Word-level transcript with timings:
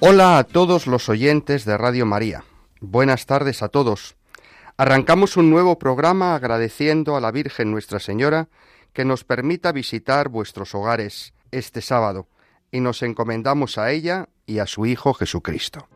Hola 0.00 0.38
a 0.38 0.44
todos 0.44 0.86
los 0.86 1.08
oyentes 1.08 1.64
de 1.64 1.76
Radio 1.76 2.06
María. 2.06 2.44
Buenas 2.80 3.26
tardes 3.26 3.64
a 3.64 3.68
todos. 3.68 4.14
Arrancamos 4.76 5.36
un 5.36 5.50
nuevo 5.50 5.76
programa 5.80 6.36
agradeciendo 6.36 7.16
a 7.16 7.20
la 7.20 7.32
Virgen 7.32 7.72
Nuestra 7.72 7.98
Señora 7.98 8.48
que 8.92 9.04
nos 9.04 9.24
permita 9.24 9.72
visitar 9.72 10.28
vuestros 10.28 10.72
hogares 10.76 11.34
este 11.50 11.80
sábado 11.82 12.28
y 12.70 12.78
nos 12.78 13.02
encomendamos 13.02 13.76
a 13.76 13.90
ella 13.90 14.28
y 14.46 14.60
a 14.60 14.66
su 14.66 14.86
Hijo 14.86 15.14
Jesucristo. 15.14 15.88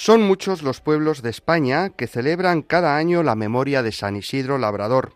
Son 0.00 0.22
muchos 0.22 0.62
los 0.62 0.80
pueblos 0.80 1.22
de 1.22 1.30
España 1.30 1.90
que 1.90 2.06
celebran 2.06 2.62
cada 2.62 2.96
año 2.96 3.24
la 3.24 3.34
memoria 3.34 3.82
de 3.82 3.90
San 3.90 4.14
Isidro 4.14 4.56
Labrador. 4.56 5.12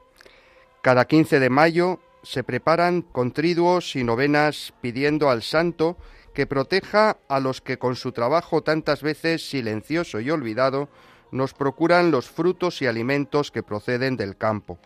Cada 0.83 1.05
15 1.05 1.39
de 1.39 1.51
mayo 1.51 2.01
se 2.25 2.43
preparan 2.43 3.03
contriduos 3.03 3.95
y 3.95 4.03
novenas 4.03 4.75
pidiendo 4.81 5.31
al 5.31 5.45
santo 5.45 5.97
que 6.35 6.49
proteja 6.49 7.17
a 7.29 7.39
los 7.39 7.61
que 7.61 7.79
con 7.79 7.95
su 7.95 8.11
trabajo 8.11 8.65
tantas 8.65 9.03
veces 9.03 9.49
silencioso 9.49 10.19
y 10.19 10.33
olvidado 10.33 10.89
nos 11.31 11.55
procuran 11.55 12.11
los 12.11 12.29
frutos 12.29 12.83
y 12.83 12.89
alimentos 12.89 13.53
que 13.53 13.63
proceden 13.63 14.17
del 14.17 14.37
campo. 14.37 14.81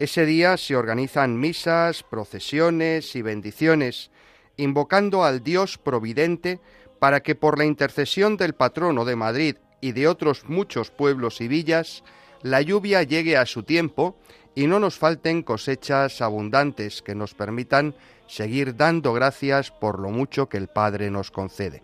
Ese 0.00 0.26
día 0.26 0.58
se 0.58 0.76
organizan 0.76 1.40
misas, 1.40 2.02
procesiones 2.02 3.16
y 3.16 3.22
bendiciones, 3.22 4.10
invocando 4.58 5.24
al 5.24 5.42
Dios 5.42 5.78
providente 5.78 6.60
para 7.02 7.20
que 7.20 7.34
por 7.34 7.58
la 7.58 7.64
intercesión 7.64 8.36
del 8.36 8.52
patrono 8.52 9.04
de 9.04 9.16
Madrid 9.16 9.56
y 9.80 9.90
de 9.90 10.06
otros 10.06 10.44
muchos 10.46 10.92
pueblos 10.92 11.40
y 11.40 11.48
villas, 11.48 12.04
la 12.42 12.62
lluvia 12.62 13.02
llegue 13.02 13.36
a 13.36 13.44
su 13.44 13.64
tiempo 13.64 14.16
y 14.54 14.68
no 14.68 14.78
nos 14.78 14.98
falten 14.98 15.42
cosechas 15.42 16.20
abundantes 16.20 17.02
que 17.02 17.16
nos 17.16 17.34
permitan 17.34 17.96
seguir 18.28 18.76
dando 18.76 19.12
gracias 19.14 19.72
por 19.72 19.98
lo 19.98 20.10
mucho 20.10 20.48
que 20.48 20.58
el 20.58 20.68
Padre 20.68 21.10
nos 21.10 21.32
concede. 21.32 21.82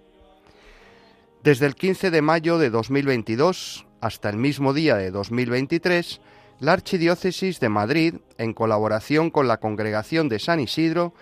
Desde 1.42 1.66
el 1.66 1.74
15 1.74 2.12
de 2.12 2.22
mayo 2.22 2.58
de 2.58 2.70
2022 2.70 3.86
hasta 4.00 4.30
el 4.30 4.36
mismo 4.36 4.72
día 4.72 4.94
de 4.94 5.10
2023, 5.10 6.20
la 6.60 6.74
Archidiócesis 6.74 7.58
de 7.58 7.68
Madrid, 7.68 8.14
en 8.36 8.54
colaboración 8.54 9.30
con 9.30 9.48
la 9.48 9.56
Congregación 9.56 10.28
de 10.28 10.38
San 10.38 10.60
Isidro, 10.60 11.12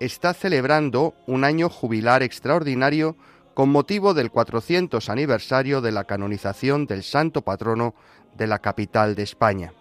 está 0.00 0.34
celebrando 0.34 1.14
un 1.28 1.44
año 1.44 1.68
jubilar 1.68 2.24
extraordinario 2.24 3.16
con 3.54 3.68
motivo 3.70 4.14
del 4.14 4.30
400 4.30 5.08
aniversario 5.08 5.80
de 5.80 5.92
la 5.92 6.04
canonización 6.04 6.86
del 6.86 7.02
santo 7.02 7.42
patrono 7.42 7.94
de 8.36 8.48
la 8.48 8.58
capital 8.58 9.14
de 9.14 9.22
España. 9.22 9.72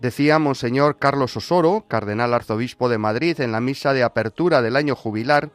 Decía 0.00 0.38
Monseñor 0.38 0.98
Carlos 0.98 1.36
Osoro, 1.36 1.84
cardenal 1.88 2.34
arzobispo 2.34 2.88
de 2.88 2.98
Madrid, 2.98 3.40
en 3.40 3.52
la 3.52 3.60
misa 3.60 3.92
de 3.92 4.02
apertura 4.02 4.62
del 4.62 4.76
año 4.76 4.96
jubilar, 4.96 5.50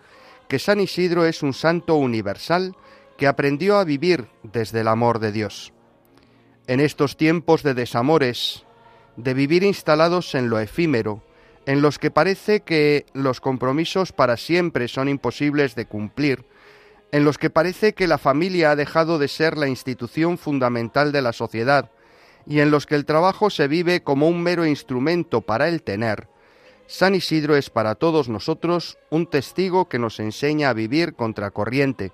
que 0.47 0.59
San 0.59 0.79
Isidro 0.79 1.25
es 1.25 1.43
un 1.43 1.53
santo 1.53 1.95
universal 1.95 2.75
que 3.17 3.27
aprendió 3.27 3.77
a 3.77 3.83
vivir 3.83 4.27
desde 4.43 4.81
el 4.81 4.87
amor 4.87 5.19
de 5.19 5.31
Dios. 5.31 5.73
En 6.67 6.79
estos 6.79 7.17
tiempos 7.17 7.63
de 7.63 7.73
desamores, 7.73 8.63
de 9.15 9.33
vivir 9.33 9.63
instalados 9.63 10.33
en 10.35 10.49
lo 10.49 10.59
efímero, 10.59 11.23
en 11.65 11.81
los 11.81 11.99
que 11.99 12.09
parece 12.09 12.61
que 12.61 13.05
los 13.13 13.39
compromisos 13.41 14.11
para 14.11 14.37
siempre 14.37 14.87
son 14.87 15.07
imposibles 15.07 15.75
de 15.75 15.85
cumplir, 15.85 16.45
en 17.11 17.25
los 17.25 17.37
que 17.37 17.49
parece 17.49 17.93
que 17.93 18.07
la 18.07 18.17
familia 18.17 18.71
ha 18.71 18.75
dejado 18.75 19.19
de 19.19 19.27
ser 19.27 19.57
la 19.57 19.67
institución 19.67 20.37
fundamental 20.37 21.11
de 21.11 21.21
la 21.21 21.33
sociedad 21.33 21.91
y 22.45 22.59
en 22.59 22.71
los 22.71 22.85
que 22.85 22.95
el 22.95 23.05
trabajo 23.05 23.49
se 23.49 23.67
vive 23.67 24.01
como 24.01 24.27
un 24.27 24.41
mero 24.41 24.65
instrumento 24.65 25.41
para 25.41 25.67
el 25.67 25.83
tener, 25.83 26.27
San 26.91 27.15
Isidro 27.15 27.55
es 27.55 27.69
para 27.69 27.95
todos 27.95 28.27
nosotros 28.27 28.97
un 29.09 29.25
testigo 29.25 29.87
que 29.87 29.97
nos 29.97 30.19
enseña 30.19 30.69
a 30.69 30.73
vivir 30.73 31.13
contracorriente, 31.13 32.11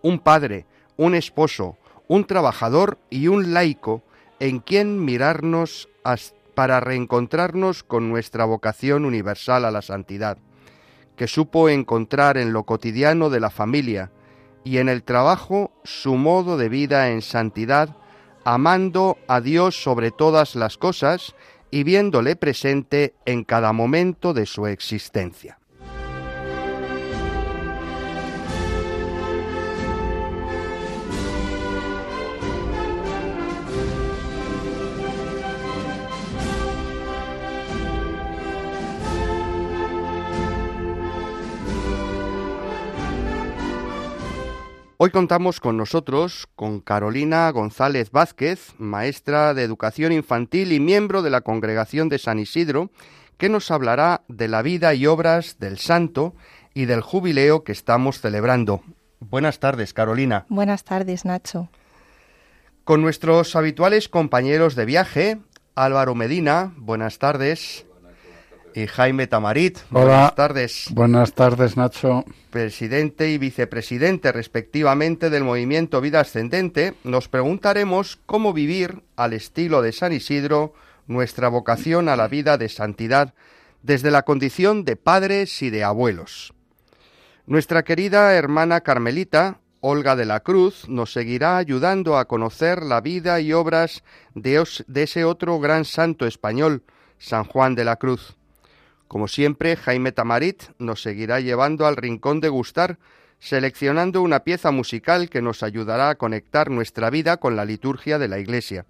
un 0.00 0.20
padre, 0.20 0.64
un 0.96 1.16
esposo, 1.16 1.76
un 2.06 2.24
trabajador 2.24 2.98
y 3.10 3.26
un 3.26 3.52
laico 3.52 4.04
en 4.38 4.60
quien 4.60 5.04
mirarnos 5.04 5.88
para 6.54 6.78
reencontrarnos 6.78 7.82
con 7.82 8.10
nuestra 8.10 8.44
vocación 8.44 9.04
universal 9.04 9.64
a 9.64 9.72
la 9.72 9.82
santidad, 9.82 10.38
que 11.16 11.26
supo 11.26 11.68
encontrar 11.68 12.38
en 12.38 12.52
lo 12.52 12.62
cotidiano 12.62 13.28
de 13.28 13.40
la 13.40 13.50
familia, 13.50 14.12
y 14.64 14.78
en 14.78 14.88
el 14.88 15.02
trabajo 15.02 15.72
su 15.84 16.16
modo 16.16 16.56
de 16.56 16.68
vida 16.68 17.10
en 17.10 17.22
santidad, 17.22 17.96
amando 18.44 19.18
a 19.28 19.40
Dios 19.40 19.82
sobre 19.82 20.10
todas 20.10 20.54
las 20.54 20.76
cosas 20.76 21.34
y 21.70 21.84
viéndole 21.84 22.36
presente 22.36 23.14
en 23.24 23.44
cada 23.44 23.72
momento 23.72 24.34
de 24.34 24.46
su 24.46 24.66
existencia. 24.66 25.58
Hoy 45.04 45.10
contamos 45.10 45.58
con 45.58 45.76
nosotros 45.76 46.46
con 46.54 46.78
Carolina 46.78 47.50
González 47.50 48.12
Vázquez, 48.12 48.72
maestra 48.78 49.52
de 49.52 49.64
educación 49.64 50.12
infantil 50.12 50.70
y 50.70 50.78
miembro 50.78 51.22
de 51.22 51.30
la 51.30 51.40
Congregación 51.40 52.08
de 52.08 52.20
San 52.20 52.38
Isidro, 52.38 52.92
que 53.36 53.48
nos 53.48 53.72
hablará 53.72 54.22
de 54.28 54.46
la 54.46 54.62
vida 54.62 54.94
y 54.94 55.08
obras 55.08 55.58
del 55.58 55.78
santo 55.78 56.36
y 56.72 56.84
del 56.84 57.00
jubileo 57.00 57.64
que 57.64 57.72
estamos 57.72 58.20
celebrando. 58.20 58.82
Buenas 59.18 59.58
tardes, 59.58 59.92
Carolina. 59.92 60.46
Buenas 60.48 60.84
tardes, 60.84 61.24
Nacho. 61.24 61.68
Con 62.84 63.02
nuestros 63.02 63.56
habituales 63.56 64.08
compañeros 64.08 64.76
de 64.76 64.84
viaje, 64.84 65.40
Álvaro 65.74 66.14
Medina, 66.14 66.74
buenas 66.76 67.18
tardes 67.18 67.86
y 68.74 68.86
Jaime 68.86 69.26
Tamarit. 69.26 69.78
buenas 69.90 70.34
tardes. 70.34 70.86
Buenas 70.90 71.32
tardes, 71.32 71.76
Nacho. 71.76 72.24
Presidente 72.50 73.30
y 73.30 73.38
vicepresidente 73.38 74.32
respectivamente 74.32 75.30
del 75.30 75.44
movimiento 75.44 76.00
Vida 76.00 76.20
Ascendente, 76.20 76.94
nos 77.04 77.28
preguntaremos 77.28 78.18
cómo 78.26 78.52
vivir 78.52 79.02
al 79.16 79.32
estilo 79.32 79.82
de 79.82 79.92
San 79.92 80.12
Isidro 80.12 80.74
nuestra 81.06 81.48
vocación 81.48 82.08
a 82.08 82.16
la 82.16 82.28
vida 82.28 82.58
de 82.58 82.68
santidad 82.68 83.34
desde 83.82 84.10
la 84.10 84.22
condición 84.22 84.84
de 84.84 84.96
padres 84.96 85.62
y 85.62 85.70
de 85.70 85.84
abuelos. 85.84 86.52
Nuestra 87.46 87.82
querida 87.82 88.34
hermana 88.34 88.82
Carmelita, 88.82 89.58
Olga 89.80 90.14
de 90.14 90.26
la 90.26 90.40
Cruz, 90.40 90.88
nos 90.88 91.12
seguirá 91.12 91.56
ayudando 91.56 92.16
a 92.16 92.26
conocer 92.26 92.82
la 92.82 93.00
vida 93.00 93.40
y 93.40 93.52
obras 93.52 94.04
de, 94.34 94.64
de 94.86 95.02
ese 95.02 95.24
otro 95.24 95.58
gran 95.58 95.84
santo 95.84 96.26
español, 96.26 96.84
San 97.18 97.44
Juan 97.44 97.74
de 97.74 97.84
la 97.84 97.96
Cruz. 97.96 98.36
Como 99.12 99.28
siempre, 99.28 99.76
Jaime 99.76 100.10
Tamarit 100.10 100.62
nos 100.78 101.02
seguirá 101.02 101.38
llevando 101.38 101.86
al 101.86 101.98
rincón 101.98 102.40
de 102.40 102.48
gustar, 102.48 102.98
seleccionando 103.40 104.22
una 104.22 104.40
pieza 104.40 104.70
musical 104.70 105.28
que 105.28 105.42
nos 105.42 105.62
ayudará 105.62 106.08
a 106.08 106.14
conectar 106.14 106.70
nuestra 106.70 107.10
vida 107.10 107.36
con 107.36 107.54
la 107.54 107.66
liturgia 107.66 108.18
de 108.18 108.28
la 108.28 108.38
Iglesia. 108.38 108.86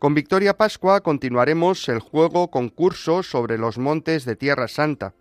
Con 0.00 0.12
Victoria 0.12 0.56
Pascua 0.56 1.02
continuaremos 1.02 1.88
el 1.88 2.00
juego 2.00 2.50
concurso 2.50 3.22
sobre 3.22 3.58
los 3.58 3.78
montes 3.78 4.24
de 4.24 4.34
Tierra 4.34 4.66
Santa. 4.66 5.14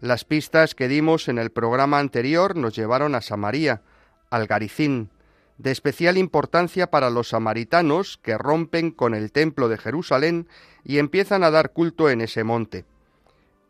Las 0.00 0.24
pistas 0.24 0.76
que 0.76 0.86
dimos 0.86 1.26
en 1.26 1.36
el 1.38 1.50
programa 1.50 1.98
anterior 1.98 2.54
nos 2.54 2.76
llevaron 2.76 3.16
a 3.16 3.20
Samaria, 3.20 3.82
al 4.30 4.46
Garicín, 4.46 5.10
de 5.58 5.72
especial 5.72 6.18
importancia 6.18 6.88
para 6.88 7.10
los 7.10 7.30
samaritanos 7.30 8.16
que 8.22 8.38
rompen 8.38 8.92
con 8.92 9.12
el 9.12 9.32
templo 9.32 9.68
de 9.68 9.76
Jerusalén 9.76 10.46
y 10.84 10.98
empiezan 10.98 11.42
a 11.42 11.50
dar 11.50 11.72
culto 11.72 12.10
en 12.10 12.20
ese 12.20 12.44
monte. 12.44 12.84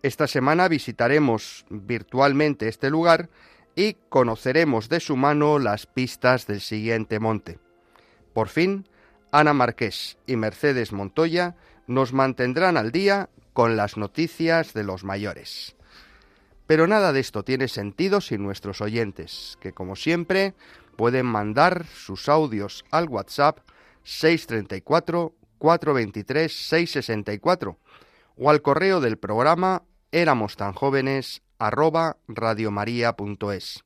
Esta 0.02 0.26
semana 0.26 0.66
visitaremos 0.68 1.66
virtualmente 1.68 2.68
este 2.68 2.88
lugar 2.88 3.28
y 3.76 3.94
conoceremos 4.08 4.88
de 4.88 4.98
su 4.98 5.14
mano 5.16 5.58
las 5.58 5.84
pistas 5.86 6.46
del 6.46 6.62
siguiente 6.62 7.20
monte. 7.20 7.58
Por 8.32 8.48
fin, 8.48 8.88
Ana 9.30 9.52
Marqués 9.52 10.16
y 10.26 10.36
Mercedes 10.36 10.92
Montoya 10.92 11.54
nos 11.86 12.14
mantendrán 12.14 12.78
al 12.78 12.92
día 12.92 13.28
con 13.52 13.76
las 13.76 13.98
noticias 13.98 14.72
de 14.72 14.84
los 14.84 15.04
mayores. 15.04 15.76
Pero 16.66 16.86
nada 16.86 17.12
de 17.12 17.20
esto 17.20 17.42
tiene 17.42 17.68
sentido 17.68 18.22
sin 18.22 18.42
nuestros 18.42 18.80
oyentes, 18.80 19.58
que 19.60 19.72
como 19.72 19.96
siempre 19.96 20.54
pueden 20.96 21.26
mandar 21.26 21.84
sus 21.86 22.28
audios 22.30 22.86
al 22.90 23.08
WhatsApp 23.08 23.58
634 24.04 25.34
423 25.58 26.50
664 26.50 27.78
o 28.38 28.48
al 28.48 28.62
correo 28.62 29.00
del 29.00 29.18
programa 29.18 29.82
éramos 30.12 30.56
tan 30.56 30.72
jóvenes 30.72 31.42
arroba 31.58 32.16
radiomaria.es. 32.28 33.84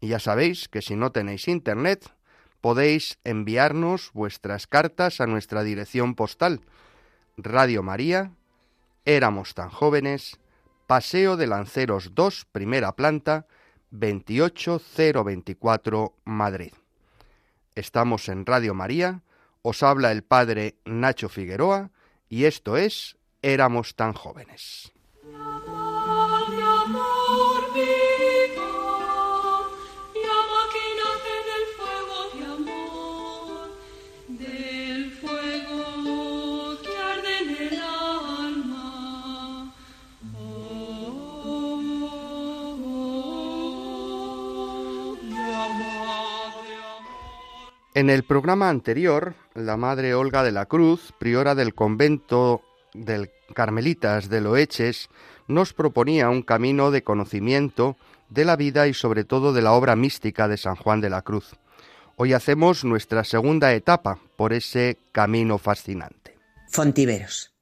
Y 0.00 0.08
ya 0.08 0.18
sabéis 0.18 0.68
que 0.68 0.82
si 0.82 0.96
no 0.96 1.12
tenéis 1.12 1.46
internet, 1.48 2.12
podéis 2.60 3.18
enviarnos 3.24 4.10
vuestras 4.12 4.66
cartas 4.66 5.20
a 5.20 5.26
nuestra 5.26 5.62
dirección 5.62 6.14
postal. 6.14 6.62
Radio 7.36 7.82
María, 7.82 8.32
éramos 9.04 9.52
tan 9.54 9.68
jóvenes, 9.68 10.38
Paseo 10.86 11.36
de 11.36 11.46
Lanceros 11.46 12.14
2, 12.14 12.46
primera 12.50 12.96
planta, 12.96 13.46
28024, 13.90 16.14
Madrid. 16.24 16.72
Estamos 17.74 18.28
en 18.28 18.46
Radio 18.46 18.74
María, 18.74 19.22
os 19.62 19.82
habla 19.82 20.12
el 20.12 20.22
padre 20.22 20.76
Nacho 20.84 21.28
Figueroa 21.28 21.90
y 22.28 22.44
esto 22.44 22.76
es 22.76 23.16
Éramos 23.42 23.94
tan 23.94 24.12
jóvenes. 24.12 24.92
En 48.00 48.08
el 48.08 48.22
programa 48.22 48.70
anterior, 48.70 49.34
la 49.54 49.76
Madre 49.76 50.14
Olga 50.14 50.42
de 50.42 50.52
la 50.52 50.64
Cruz, 50.64 51.12
priora 51.18 51.54
del 51.54 51.74
convento 51.74 52.62
del 52.94 53.30
Carmelitas 53.54 54.30
de 54.30 54.40
Loeches, 54.40 55.10
nos 55.48 55.74
proponía 55.74 56.30
un 56.30 56.40
camino 56.40 56.92
de 56.92 57.02
conocimiento 57.02 57.98
de 58.30 58.46
la 58.46 58.56
vida 58.56 58.88
y 58.88 58.94
sobre 58.94 59.24
todo 59.24 59.52
de 59.52 59.60
la 59.60 59.72
obra 59.72 59.96
mística 59.96 60.48
de 60.48 60.56
San 60.56 60.76
Juan 60.76 61.02
de 61.02 61.10
la 61.10 61.20
Cruz. 61.20 61.50
Hoy 62.16 62.32
hacemos 62.32 62.86
nuestra 62.86 63.22
segunda 63.22 63.74
etapa 63.74 64.18
por 64.34 64.54
ese 64.54 64.96
camino 65.12 65.58
fascinante. 65.58 66.38
Fontiveros, 66.70 67.52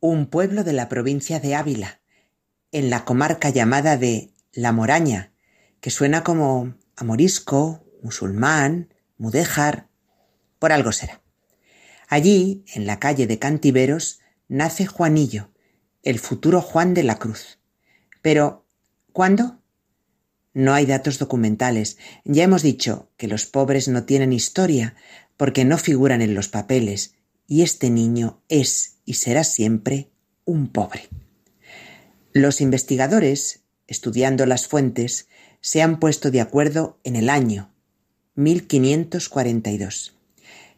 un 0.00 0.28
pueblo 0.28 0.64
de 0.64 0.72
la 0.72 0.88
provincia 0.88 1.40
de 1.40 1.54
Ávila, 1.54 2.00
en 2.72 2.88
la 2.88 3.04
comarca 3.04 3.50
llamada 3.50 3.98
de 3.98 4.30
La 4.50 4.72
Moraña, 4.72 5.32
que 5.82 5.90
suena 5.90 6.24
como 6.24 6.72
amorisco, 6.96 7.84
musulmán, 8.02 8.88
mudéjar, 9.18 9.88
por 10.58 10.72
algo 10.72 10.92
será. 10.92 11.20
Allí, 12.08 12.64
en 12.72 12.86
la 12.86 12.98
calle 12.98 13.26
de 13.26 13.38
Cantiveros, 13.38 14.20
nace 14.48 14.86
Juanillo, 14.86 15.50
el 16.02 16.18
futuro 16.18 16.62
Juan 16.62 16.94
de 16.94 17.02
la 17.02 17.18
Cruz. 17.18 17.58
Pero, 18.22 18.66
¿cuándo? 19.12 19.60
No 20.54 20.72
hay 20.72 20.86
datos 20.86 21.18
documentales. 21.18 21.98
Ya 22.24 22.44
hemos 22.44 22.62
dicho 22.62 23.10
que 23.16 23.28
los 23.28 23.44
pobres 23.44 23.88
no 23.88 24.04
tienen 24.04 24.32
historia 24.32 24.96
porque 25.36 25.64
no 25.64 25.76
figuran 25.78 26.22
en 26.22 26.34
los 26.34 26.48
papeles, 26.48 27.14
y 27.46 27.62
este 27.62 27.90
niño 27.90 28.42
es 28.48 28.96
y 29.04 29.14
será 29.14 29.44
siempre 29.44 30.10
un 30.44 30.68
pobre. 30.68 31.08
Los 32.32 32.60
investigadores, 32.60 33.64
estudiando 33.86 34.46
las 34.46 34.66
fuentes, 34.66 35.28
se 35.60 35.82
han 35.82 36.00
puesto 36.00 36.30
de 36.30 36.40
acuerdo 36.40 36.98
en 37.04 37.16
el 37.16 37.30
año 37.30 37.72
1542. 38.38 40.16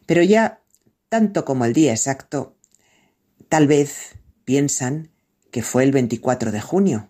Pero 0.07 0.23
ya, 0.23 0.61
tanto 1.09 1.45
como 1.45 1.65
el 1.65 1.73
día 1.73 1.91
exacto, 1.91 2.55
tal 3.49 3.67
vez 3.67 4.15
piensan 4.45 5.11
que 5.51 5.61
fue 5.61 5.83
el 5.83 5.91
24 5.91 6.51
de 6.51 6.59
junio 6.59 7.09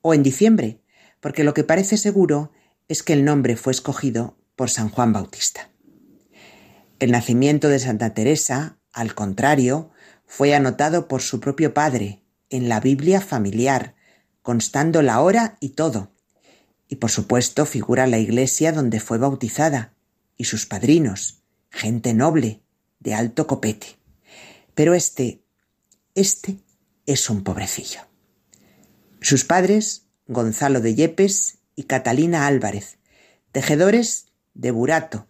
o 0.00 0.14
en 0.14 0.22
diciembre, 0.22 0.80
porque 1.20 1.42
lo 1.42 1.54
que 1.54 1.64
parece 1.64 1.96
seguro 1.96 2.52
es 2.86 3.02
que 3.02 3.14
el 3.14 3.24
nombre 3.24 3.56
fue 3.56 3.72
escogido 3.72 4.36
por 4.54 4.70
San 4.70 4.90
Juan 4.90 5.12
Bautista. 5.12 5.70
El 7.00 7.10
nacimiento 7.10 7.68
de 7.68 7.80
Santa 7.80 8.14
Teresa, 8.14 8.78
al 8.92 9.16
contrario, 9.16 9.90
fue 10.24 10.54
anotado 10.54 11.08
por 11.08 11.20
su 11.20 11.40
propio 11.40 11.74
padre 11.74 12.22
en 12.48 12.68
la 12.68 12.78
Biblia 12.78 13.20
familiar, 13.20 13.96
constando 14.42 15.02
la 15.02 15.20
hora 15.20 15.56
y 15.58 15.70
todo, 15.70 16.13
y 16.94 16.96
por 16.96 17.10
supuesto 17.10 17.66
figura 17.66 18.06
la 18.06 18.18
iglesia 18.18 18.70
donde 18.70 19.00
fue 19.00 19.18
bautizada 19.18 19.94
y 20.36 20.44
sus 20.44 20.64
padrinos, 20.64 21.42
gente 21.68 22.14
noble, 22.14 22.60
de 23.00 23.14
alto 23.14 23.48
copete. 23.48 23.96
Pero 24.76 24.94
este, 24.94 25.42
este 26.14 26.58
es 27.04 27.28
un 27.30 27.42
pobrecillo. 27.42 28.02
Sus 29.20 29.44
padres, 29.44 30.06
Gonzalo 30.28 30.80
de 30.80 30.94
Yepes 30.94 31.58
y 31.74 31.82
Catalina 31.84 32.46
Álvarez, 32.46 32.98
tejedores 33.50 34.26
de 34.54 34.70
burato, 34.70 35.26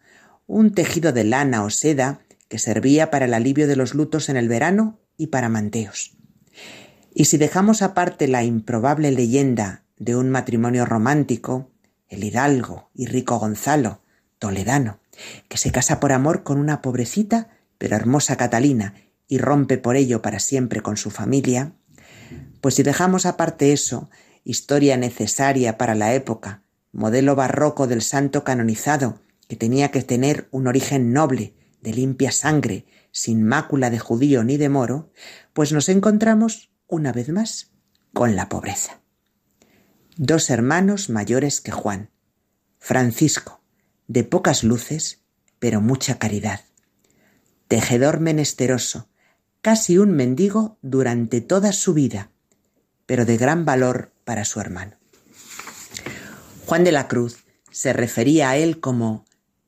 un 0.46 0.74
tejido 0.74 1.14
de 1.14 1.24
lana 1.24 1.64
o 1.64 1.70
seda 1.70 2.20
que 2.48 2.58
servía 2.58 3.10
para 3.10 3.24
el 3.24 3.32
alivio 3.32 3.66
de 3.66 3.76
los 3.76 3.94
lutos 3.94 4.28
en 4.28 4.36
el 4.36 4.48
verano 4.48 5.00
y 5.16 5.28
para 5.28 5.48
manteos. 5.48 6.14
Y 7.14 7.24
si 7.24 7.38
dejamos 7.38 7.80
aparte 7.80 8.28
la 8.28 8.44
improbable 8.44 9.12
leyenda 9.12 9.83
de 9.96 10.16
un 10.16 10.30
matrimonio 10.30 10.84
romántico, 10.84 11.70
el 12.08 12.24
hidalgo 12.24 12.90
y 12.94 13.06
rico 13.06 13.38
Gonzalo, 13.38 14.00
toledano, 14.38 15.00
que 15.48 15.56
se 15.56 15.72
casa 15.72 16.00
por 16.00 16.12
amor 16.12 16.42
con 16.42 16.58
una 16.58 16.82
pobrecita 16.82 17.48
pero 17.78 17.96
hermosa 17.96 18.36
Catalina 18.36 18.94
y 19.28 19.38
rompe 19.38 19.78
por 19.78 19.96
ello 19.96 20.22
para 20.22 20.38
siempre 20.38 20.80
con 20.80 20.96
su 20.96 21.10
familia, 21.10 21.72
pues 22.60 22.74
si 22.76 22.82
dejamos 22.82 23.26
aparte 23.26 23.72
eso, 23.72 24.10
historia 24.44 24.96
necesaria 24.96 25.78
para 25.78 25.94
la 25.94 26.14
época, 26.14 26.62
modelo 26.92 27.34
barroco 27.34 27.86
del 27.86 28.02
santo 28.02 28.44
canonizado, 28.44 29.20
que 29.48 29.56
tenía 29.56 29.90
que 29.90 30.02
tener 30.02 30.48
un 30.50 30.66
origen 30.66 31.12
noble, 31.12 31.54
de 31.82 31.92
limpia 31.92 32.32
sangre, 32.32 32.86
sin 33.12 33.42
mácula 33.42 33.90
de 33.90 33.98
judío 33.98 34.42
ni 34.44 34.56
de 34.56 34.70
moro, 34.70 35.12
pues 35.52 35.72
nos 35.72 35.88
encontramos, 35.88 36.70
una 36.86 37.12
vez 37.12 37.28
más, 37.28 37.72
con 38.12 38.36
la 38.36 38.48
pobreza 38.48 39.03
dos 40.16 40.50
hermanos 40.50 41.10
mayores 41.10 41.60
que 41.60 41.72
Juan, 41.72 42.10
Francisco, 42.78 43.60
de 44.06 44.24
pocas 44.24 44.62
luces, 44.62 45.22
pero 45.58 45.80
mucha 45.80 46.18
caridad, 46.18 46.60
tejedor 47.68 48.20
menesteroso, 48.20 49.08
casi 49.60 49.98
un 49.98 50.12
mendigo 50.12 50.78
durante 50.82 51.40
toda 51.40 51.72
su 51.72 51.94
vida, 51.94 52.30
pero 53.06 53.24
de 53.24 53.36
gran 53.36 53.64
valor 53.64 54.12
para 54.24 54.44
su 54.44 54.60
hermano. 54.60 54.96
Juan 56.66 56.84
de 56.84 56.92
la 56.92 57.08
Cruz 57.08 57.44
se 57.70 57.92
refería 57.92 58.50
a 58.50 58.56
él 58.56 58.80
como 58.80 59.24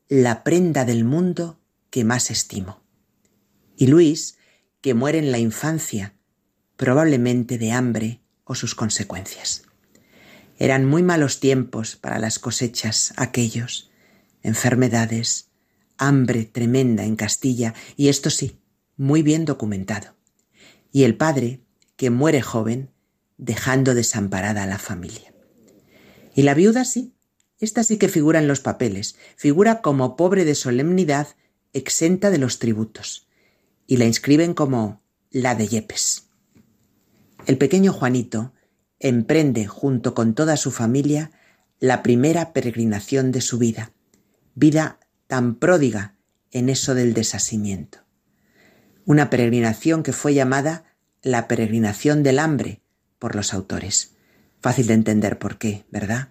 la 0.09 0.45
prenda 0.45 0.85
del 0.85 1.05
mundo 1.05 1.59
que 1.91 2.05
más 2.05 2.31
estimo. 2.31 2.83
Y 3.77 3.89
Luis, 3.89 4.39
que 4.81 4.95
muere 4.95 5.19
en 5.19 5.33
la 5.33 5.39
infancia, 5.39 6.15
probablemente 6.77 7.59
de 7.59 7.73
hambre 7.73 8.21
o 8.45 8.55
sus 8.55 8.75
consecuencias. 8.75 9.66
Eran 10.59 10.85
muy 10.87 11.03
malos 11.03 11.41
tiempos 11.41 11.97
para 11.97 12.19
las 12.19 12.39
cosechas 12.39 13.13
aquellos, 13.17 13.91
enfermedades, 14.43 15.51
hambre 15.99 16.45
tremenda 16.45 17.05
en 17.05 17.17
Castilla, 17.17 17.75
y 17.97 18.09
esto 18.09 18.31
sí, 18.31 18.59
muy 18.97 19.23
bien 19.23 19.45
documentado. 19.45 20.15
Y 20.93 21.05
el 21.05 21.17
padre, 21.17 21.61
que 21.97 22.11
muere 22.11 22.43
joven, 22.43 22.91
dejando 23.39 23.95
desamparada 23.95 24.63
a 24.63 24.67
la 24.67 24.79
familia. 24.79 25.35
Y 26.35 26.43
la 26.43 26.55
viuda 26.55 26.85
sí, 26.85 27.15
esta 27.59 27.83
sí 27.83 27.97
que 27.97 28.09
figura 28.09 28.39
en 28.39 28.49
los 28.49 28.61
papeles, 28.61 29.17
figura 29.37 29.81
como 29.81 30.17
pobre 30.17 30.45
de 30.45 30.55
solemnidad, 30.55 31.29
exenta 31.73 32.31
de 32.31 32.39
los 32.39 32.59
tributos, 32.59 33.29
y 33.87 33.97
la 33.97 34.05
inscriben 34.05 34.55
como 34.55 35.03
la 35.31 35.55
de 35.55 35.69
Yepes. 35.69 36.29
El 37.47 37.59
pequeño 37.59 37.93
Juanito 37.93 38.53
emprende 39.01 39.67
junto 39.67 40.15
con 40.15 40.35
toda 40.35 40.57
su 40.57 40.71
familia 40.71 41.31
la 41.79 42.03
primera 42.03 42.53
peregrinación 42.53 43.33
de 43.33 43.41
su 43.41 43.59
vida, 43.59 43.93
vida 44.55 44.99
tan 45.27 45.57
pródiga 45.57 46.15
en 46.51 46.69
eso 46.69 46.95
del 46.95 47.13
desasimiento. 47.13 47.99
Una 49.05 49.31
peregrinación 49.31 50.03
que 50.03 50.13
fue 50.13 50.35
llamada 50.35 50.85
la 51.23 51.49
peregrinación 51.49 52.23
del 52.23 52.39
hambre 52.39 52.81
por 53.19 53.35
los 53.35 53.53
autores. 53.53 54.15
Fácil 54.61 54.87
de 54.87 54.95
entender 54.95 55.39
por 55.39 55.59
qué, 55.59 55.85
¿verdad? 55.91 56.29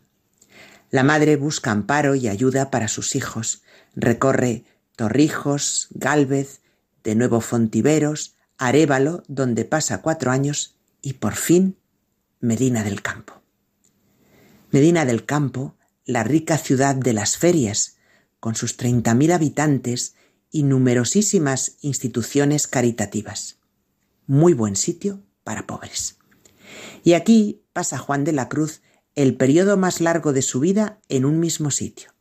La 0.89 1.03
madre 1.03 1.35
busca 1.35 1.71
amparo 1.71 2.15
y 2.15 2.27
ayuda 2.27 2.71
para 2.71 2.87
sus 2.87 3.15
hijos. 3.15 3.61
Recorre 3.95 4.63
Torrijos, 4.95 5.87
Gálvez, 5.91 6.61
de 7.03 7.15
nuevo 7.15 7.41
Fontiveros, 7.41 8.35
Arévalo, 8.57 9.23
donde 9.27 9.65
pasa 9.65 10.01
cuatro 10.01 10.31
años, 10.31 10.75
y 11.01 11.13
por 11.13 11.35
fin 11.35 11.77
Medina 12.45 12.83
del 12.83 13.01
Campo. 13.01 13.41
Medina 14.69 15.03
del 15.03 15.25
Campo, 15.25 15.75
la 16.05 16.23
rica 16.23 16.59
ciudad 16.59 16.93
de 16.95 17.11
las 17.11 17.37
ferias, 17.37 17.97
con 18.39 18.53
sus 18.53 18.77
treinta 18.77 19.15
mil 19.15 19.31
habitantes 19.31 20.13
y 20.51 20.61
numerosísimas 20.61 21.77
instituciones 21.81 22.67
caritativas. 22.67 23.57
Muy 24.27 24.53
buen 24.53 24.75
sitio 24.75 25.23
para 25.43 25.65
pobres. 25.65 26.17
Y 27.03 27.13
aquí 27.13 27.63
pasa 27.73 27.97
Juan 27.97 28.23
de 28.23 28.33
la 28.33 28.47
Cruz 28.47 28.83
el 29.15 29.35
periodo 29.37 29.75
más 29.75 29.99
largo 29.99 30.31
de 30.31 30.43
su 30.43 30.59
vida 30.59 30.99
en 31.09 31.25
un 31.25 31.39
mismo 31.39 31.71
sitio, 31.71 32.11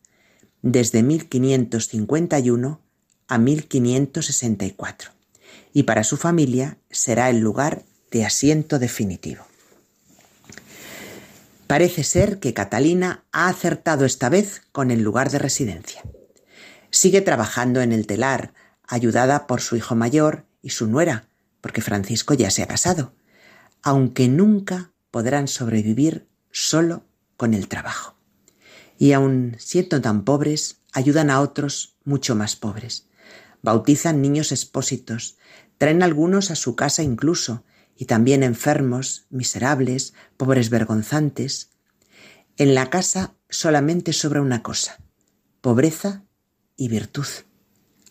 desde 0.62 1.02
1551 1.02 2.80
a 3.28 3.38
1564, 3.38 5.10
y 5.74 5.82
para 5.82 6.02
su 6.02 6.16
familia 6.16 6.78
será 6.88 7.28
el 7.28 7.40
lugar 7.40 7.84
de 8.10 8.24
asiento 8.24 8.78
definitivo. 8.78 9.44
Parece 11.74 12.04
ser 12.04 12.38
que 12.38 12.54
Catalina 12.54 13.24
ha 13.32 13.48
acertado 13.48 14.04
esta 14.04 14.28
vez 14.28 14.62
con 14.70 14.92
el 14.92 15.02
lugar 15.02 15.32
de 15.32 15.40
residencia. 15.40 16.04
Sigue 16.90 17.20
trabajando 17.20 17.80
en 17.80 17.90
el 17.90 18.06
telar, 18.06 18.54
ayudada 18.86 19.48
por 19.48 19.60
su 19.60 19.74
hijo 19.74 19.96
mayor 19.96 20.46
y 20.62 20.70
su 20.70 20.86
nuera, 20.86 21.26
porque 21.60 21.80
Francisco 21.80 22.32
ya 22.34 22.52
se 22.52 22.62
ha 22.62 22.68
casado, 22.68 23.16
aunque 23.82 24.28
nunca 24.28 24.92
podrán 25.10 25.48
sobrevivir 25.48 26.28
solo 26.52 27.02
con 27.36 27.54
el 27.54 27.66
trabajo. 27.66 28.14
Y 28.96 29.10
aun 29.10 29.56
siendo 29.58 30.00
tan 30.00 30.22
pobres, 30.22 30.76
ayudan 30.92 31.28
a 31.28 31.40
otros 31.40 31.96
mucho 32.04 32.36
más 32.36 32.54
pobres. 32.54 33.08
Bautizan 33.62 34.22
niños 34.22 34.52
expósitos, 34.52 35.38
traen 35.76 36.04
algunos 36.04 36.52
a 36.52 36.54
su 36.54 36.76
casa 36.76 37.02
incluso, 37.02 37.64
y 37.96 38.06
también 38.06 38.42
enfermos, 38.42 39.26
miserables, 39.30 40.14
pobres 40.36 40.70
vergonzantes. 40.70 41.70
En 42.56 42.74
la 42.74 42.90
casa 42.90 43.34
solamente 43.48 44.12
sobra 44.12 44.42
una 44.42 44.62
cosa, 44.62 44.98
pobreza 45.60 46.24
y 46.76 46.88
virtud. 46.88 47.26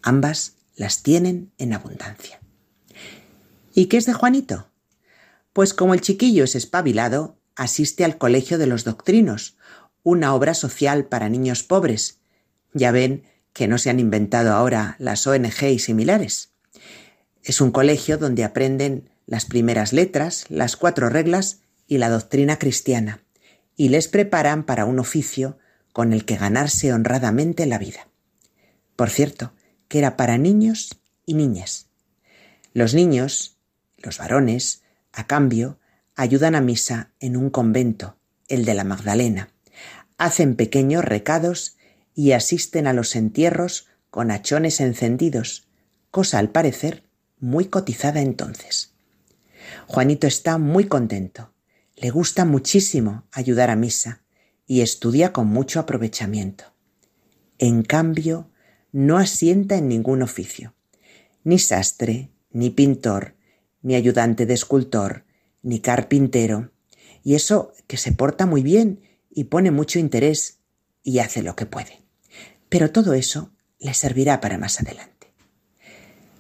Ambas 0.02 0.56
las 0.76 1.04
tienen 1.04 1.52
en 1.58 1.74
abundancia. 1.74 2.40
¿Y 3.74 3.88
qué 3.88 3.98
es 3.98 4.06
de 4.06 4.14
Juanito? 4.14 4.70
Pues 5.52 5.74
como 5.74 5.94
el 5.94 6.02
chiquillo 6.02 6.44
es 6.44 6.56
espabilado, 6.56 7.38
asiste 7.56 8.04
al 8.06 8.18
Colegio 8.18 8.58
de 8.58 8.68
los 8.68 8.84
Doctrinos, 8.84 9.58
una 10.04 10.34
obra 10.34 10.54
social 10.54 11.06
para 11.06 11.30
niños 11.30 11.64
pobres. 11.64 12.20
Ya 12.74 12.92
ven 12.92 13.24
que 13.54 13.68
no 13.68 13.78
se 13.78 13.90
han 13.90 14.00
inventado 14.00 14.54
ahora 14.54 14.96
las 15.00 15.26
ONG 15.28 15.64
y 15.72 15.80
similares. 15.80 16.54
Es 17.44 17.62
un 17.62 17.72
colegio 17.72 18.18
donde 18.18 18.44
aprenden 18.44 19.10
las 19.26 19.46
primeras 19.46 19.94
letras, 19.94 20.46
las 20.50 20.76
cuatro 20.76 21.10
reglas 21.10 21.62
y 21.88 21.98
la 21.98 22.10
doctrina 22.10 22.60
cristiana, 22.60 23.24
y 23.76 23.90
les 23.90 24.08
preparan 24.08 24.64
para 24.64 24.86
un 24.86 25.00
oficio 25.00 25.58
con 25.92 26.14
el 26.14 26.26
que 26.26 26.38
ganarse 26.38 26.94
honradamente 26.94 27.66
la 27.66 27.78
vida. 27.78 28.08
Por 28.96 29.10
cierto, 29.10 29.54
que 29.88 30.00
era 30.00 30.18
para 30.18 30.38
niños 30.38 31.00
y 31.26 31.36
niñas. 31.36 31.88
Los 32.74 32.94
niños, 32.94 33.58
los 33.98 34.18
varones, 34.18 34.82
a 35.12 35.28
cambio, 35.28 35.80
ayudan 36.16 36.56
a 36.56 36.62
misa 36.62 37.12
en 37.20 37.38
un 37.38 37.50
convento, 37.50 38.18
el 38.48 38.66
de 38.66 38.74
la 38.74 38.84
Magdalena, 38.84 39.50
hacen 40.18 40.56
pequeños 40.56 41.04
recados 41.04 41.78
y 42.16 42.32
asisten 42.32 42.88
a 42.88 42.94
los 42.94 43.16
entierros 43.16 43.88
con 44.10 44.32
hachones 44.32 44.80
encendidos, 44.80 45.68
cosa 46.12 46.40
al 46.40 46.50
parecer 46.50 47.04
muy 47.40 47.66
cotizada 47.66 48.22
entonces. 48.22 48.93
Juanito 49.88 50.28
está 50.28 50.58
muy 50.58 50.86
contento, 50.86 51.54
le 51.96 52.10
gusta 52.10 52.46
muchísimo 52.46 53.26
ayudar 53.32 53.70
a 53.70 53.76
misa 53.76 54.24
y 54.66 54.82
estudia 54.82 55.34
con 55.34 55.48
mucho 55.48 55.80
aprovechamiento. 55.80 56.66
En 57.60 57.84
cambio, 57.84 58.50
no 58.92 59.18
asienta 59.18 59.76
en 59.76 59.88
ningún 59.88 60.22
oficio, 60.22 60.74
ni 61.44 61.60
sastre, 61.60 62.32
ni 62.52 62.70
pintor, 62.70 63.36
ni 63.82 63.96
ayudante 63.96 64.46
de 64.46 64.54
escultor, 64.54 65.26
ni 65.62 65.80
carpintero, 65.80 66.72
y 67.24 67.36
eso 67.36 67.74
que 67.88 67.98
se 67.98 68.12
porta 68.12 68.46
muy 68.46 68.64
bien 68.64 69.02
y 69.30 69.46
pone 69.46 69.72
mucho 69.72 70.00
interés 70.00 70.60
y 71.04 71.20
hace 71.20 71.42
lo 71.42 71.56
que 71.56 71.66
puede. 71.66 72.02
Pero 72.70 72.92
todo 72.92 73.14
eso 73.14 73.52
le 73.80 73.94
servirá 73.94 74.42
para 74.42 74.58
más 74.58 74.80
adelante. 74.80 75.34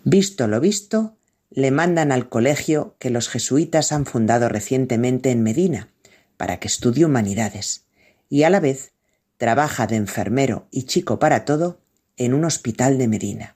Visto 0.03 0.47
lo 0.47 0.59
visto, 0.59 1.17
le 1.55 1.71
mandan 1.71 2.11
al 2.11 2.29
colegio 2.29 2.95
que 2.99 3.09
los 3.09 3.29
jesuitas 3.29 3.91
han 3.91 4.05
fundado 4.05 4.49
recientemente 4.49 5.31
en 5.31 5.43
Medina 5.43 5.89
para 6.37 6.59
que 6.59 6.67
estudie 6.67 7.05
humanidades 7.05 7.85
y 8.29 8.43
a 8.43 8.49
la 8.49 8.59
vez 8.59 8.93
trabaja 9.37 9.87
de 9.87 9.95
enfermero 9.95 10.67
y 10.71 10.83
chico 10.83 11.19
para 11.19 11.45
todo 11.45 11.79
en 12.17 12.33
un 12.33 12.45
hospital 12.45 12.97
de 12.97 13.07
Medina, 13.07 13.55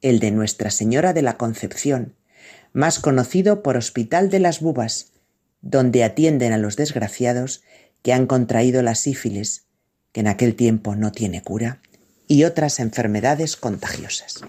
el 0.00 0.20
de 0.20 0.30
Nuestra 0.30 0.70
Señora 0.70 1.12
de 1.12 1.22
la 1.22 1.36
Concepción, 1.36 2.14
más 2.72 2.98
conocido 2.98 3.62
por 3.62 3.76
Hospital 3.76 4.30
de 4.30 4.40
las 4.40 4.60
Bubas, 4.60 5.12
donde 5.60 6.04
atienden 6.04 6.52
a 6.52 6.58
los 6.58 6.76
desgraciados 6.76 7.62
que 8.02 8.12
han 8.12 8.26
contraído 8.26 8.82
la 8.82 8.94
sífilis, 8.94 9.64
que 10.12 10.20
en 10.20 10.28
aquel 10.28 10.54
tiempo 10.54 10.94
no 10.94 11.12
tiene 11.12 11.42
cura, 11.42 11.80
y 12.28 12.44
otras 12.44 12.80
enfermedades 12.80 13.56
contagiosas. 13.56 14.40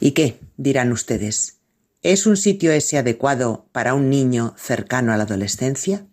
¿Y 0.00 0.12
qué? 0.12 0.40
dirán 0.56 0.92
ustedes. 0.92 1.60
¿Es 2.02 2.26
un 2.26 2.38
sitio 2.38 2.72
ese 2.72 2.96
adecuado 2.96 3.68
para 3.72 3.92
un 3.92 4.08
niño 4.08 4.54
cercano 4.56 5.12
a 5.12 5.18
la 5.18 5.24
adolescencia? 5.24 6.06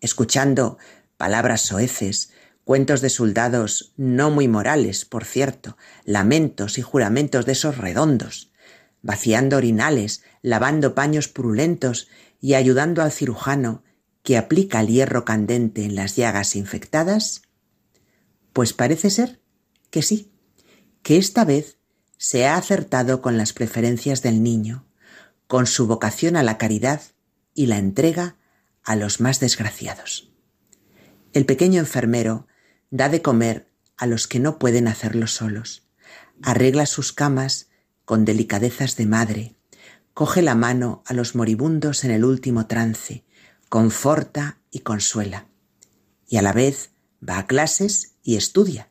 Escuchando 0.00 0.76
palabras 1.16 1.62
soeces, 1.62 2.30
cuentos 2.64 3.00
de 3.00 3.08
soldados 3.08 3.94
no 3.96 4.30
muy 4.30 4.46
morales, 4.46 5.06
por 5.06 5.24
cierto, 5.24 5.78
lamentos 6.04 6.76
y 6.76 6.82
juramentos 6.82 7.46
de 7.46 7.52
esos 7.52 7.78
redondos, 7.78 8.52
vaciando 9.00 9.56
orinales, 9.56 10.22
lavando 10.42 10.94
paños 10.94 11.28
purulentos 11.28 12.08
y 12.40 12.54
ayudando 12.54 13.02
al 13.02 13.10
cirujano 13.10 13.82
que 14.22 14.36
aplica 14.36 14.80
el 14.80 14.88
hierro 14.88 15.24
candente 15.24 15.84
en 15.84 15.94
las 15.94 16.16
llagas 16.16 16.56
infectadas? 16.56 17.40
Pues 18.52 18.74
parece 18.74 19.08
ser 19.08 19.40
que 19.90 20.02
sí, 20.02 20.30
que 21.02 21.16
esta 21.16 21.46
vez 21.46 21.78
se 22.24 22.46
ha 22.46 22.56
acertado 22.56 23.20
con 23.20 23.36
las 23.36 23.52
preferencias 23.52 24.22
del 24.22 24.42
niño, 24.42 24.86
con 25.46 25.66
su 25.66 25.86
vocación 25.86 26.36
a 26.36 26.42
la 26.42 26.56
caridad 26.56 27.02
y 27.52 27.66
la 27.66 27.76
entrega 27.76 28.38
a 28.82 28.96
los 28.96 29.20
más 29.20 29.40
desgraciados. 29.40 30.32
El 31.34 31.44
pequeño 31.44 31.80
enfermero 31.80 32.46
da 32.90 33.10
de 33.10 33.20
comer 33.20 33.70
a 33.98 34.06
los 34.06 34.26
que 34.26 34.40
no 34.40 34.58
pueden 34.58 34.88
hacerlo 34.88 35.26
solos, 35.26 35.86
arregla 36.40 36.86
sus 36.86 37.12
camas 37.12 37.68
con 38.06 38.24
delicadezas 38.24 38.96
de 38.96 39.04
madre, 39.04 39.56
coge 40.14 40.40
la 40.40 40.54
mano 40.54 41.02
a 41.04 41.12
los 41.12 41.34
moribundos 41.34 42.04
en 42.04 42.10
el 42.10 42.24
último 42.24 42.66
trance, 42.66 43.26
conforta 43.68 44.60
y 44.70 44.78
consuela. 44.78 45.46
Y 46.26 46.38
a 46.38 46.42
la 46.42 46.54
vez 46.54 46.88
va 47.20 47.36
a 47.36 47.46
clases 47.46 48.14
y 48.22 48.36
estudia. 48.36 48.88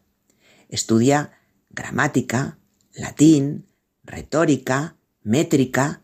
Estudia 0.70 1.32
gramática, 1.72 2.60
latín, 2.94 3.68
retórica, 4.04 4.98
métrica. 5.22 6.04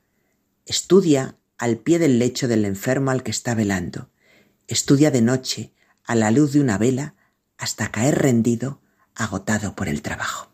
Estudia 0.65 1.37
al 1.57 1.77
pie 1.77 1.99
del 1.99 2.19
lecho 2.19 2.47
del 2.47 2.65
enfermo 2.65 3.11
al 3.11 3.23
que 3.23 3.31
está 3.31 3.55
velando. 3.55 4.09
Estudia 4.67 5.11
de 5.11 5.21
noche, 5.21 5.73
a 6.03 6.15
la 6.15 6.31
luz 6.31 6.53
de 6.53 6.61
una 6.61 6.77
vela, 6.77 7.15
hasta 7.57 7.91
caer 7.91 8.19
rendido, 8.19 8.81
agotado 9.15 9.75
por 9.75 9.87
el 9.87 10.01
trabajo. 10.01 10.51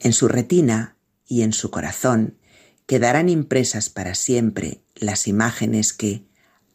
En 0.00 0.12
su 0.12 0.28
retina 0.28 0.96
y 1.26 1.42
en 1.42 1.52
su 1.52 1.70
corazón 1.70 2.38
quedarán 2.86 3.28
impresas 3.28 3.90
para 3.90 4.14
siempre 4.14 4.82
las 4.94 5.26
imágenes 5.26 5.92
que, 5.92 6.24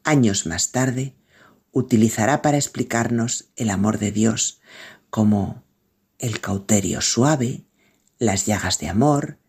años 0.03 0.45
más 0.45 0.71
tarde, 0.71 1.15
utilizará 1.71 2.41
para 2.41 2.57
explicarnos 2.57 3.51
el 3.55 3.69
amor 3.69 3.97
de 3.97 4.11
Dios, 4.11 4.59
como 5.09 5.63
el 6.19 6.41
cauterio 6.41 7.01
suave, 7.01 7.63
las 8.21 8.45
llagas 8.45 8.77
de 8.77 8.87
amor, 8.87 9.39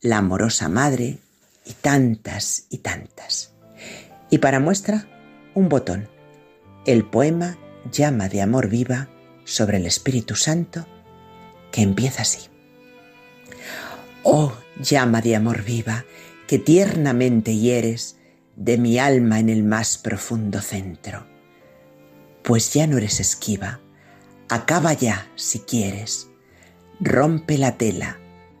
la 0.00 0.18
amorosa 0.18 0.68
madre 0.68 1.18
y 1.64 1.72
tantas 1.74 2.64
y 2.68 2.78
tantas. 2.78 3.52
Y 4.28 4.38
para 4.38 4.58
muestra, 4.58 5.06
un 5.54 5.68
botón, 5.68 6.08
el 6.84 7.04
poema 7.04 7.56
Llama 7.92 8.28
de 8.28 8.42
Amor 8.42 8.68
Viva 8.68 9.08
sobre 9.44 9.76
el 9.76 9.86
Espíritu 9.86 10.34
Santo, 10.34 10.84
que 11.70 11.82
empieza 11.82 12.22
así. 12.22 12.48
Oh 14.24 14.52
llama 14.80 15.20
de 15.20 15.36
amor 15.36 15.62
viva, 15.62 16.04
que 16.48 16.58
tiernamente 16.58 17.56
hieres 17.56 18.16
de 18.56 18.78
mi 18.78 18.98
alma 18.98 19.38
en 19.38 19.48
el 19.48 19.62
más 19.62 19.96
profundo 19.96 20.60
centro. 20.60 21.24
pues 22.42 22.72
ya 22.72 22.88
no 22.88 22.98
eres 22.98 23.20
esquiva. 23.20 23.78
Acaba 24.48 24.92
ya, 24.92 25.30
si 25.36 25.60
quieres. 25.60 26.27
Rompe 27.00 27.58
la 27.58 27.76
tela 27.76 28.18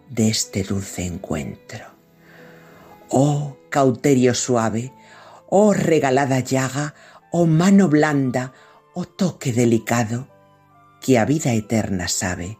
de 0.08 0.28
este 0.28 0.62
dulce 0.62 1.04
encuentro. 1.04 1.84
Oh 3.08 3.56
cauterio 3.68 4.32
suave, 4.34 4.92
oh 5.48 5.72
regalada 5.72 6.38
llaga, 6.40 6.94
oh 7.32 7.46
mano 7.46 7.88
blanda, 7.88 8.52
oh 8.94 9.06
toque 9.06 9.52
delicado, 9.52 10.28
que 11.00 11.18
a 11.18 11.24
vida 11.24 11.52
eterna 11.52 12.06
sabe 12.06 12.58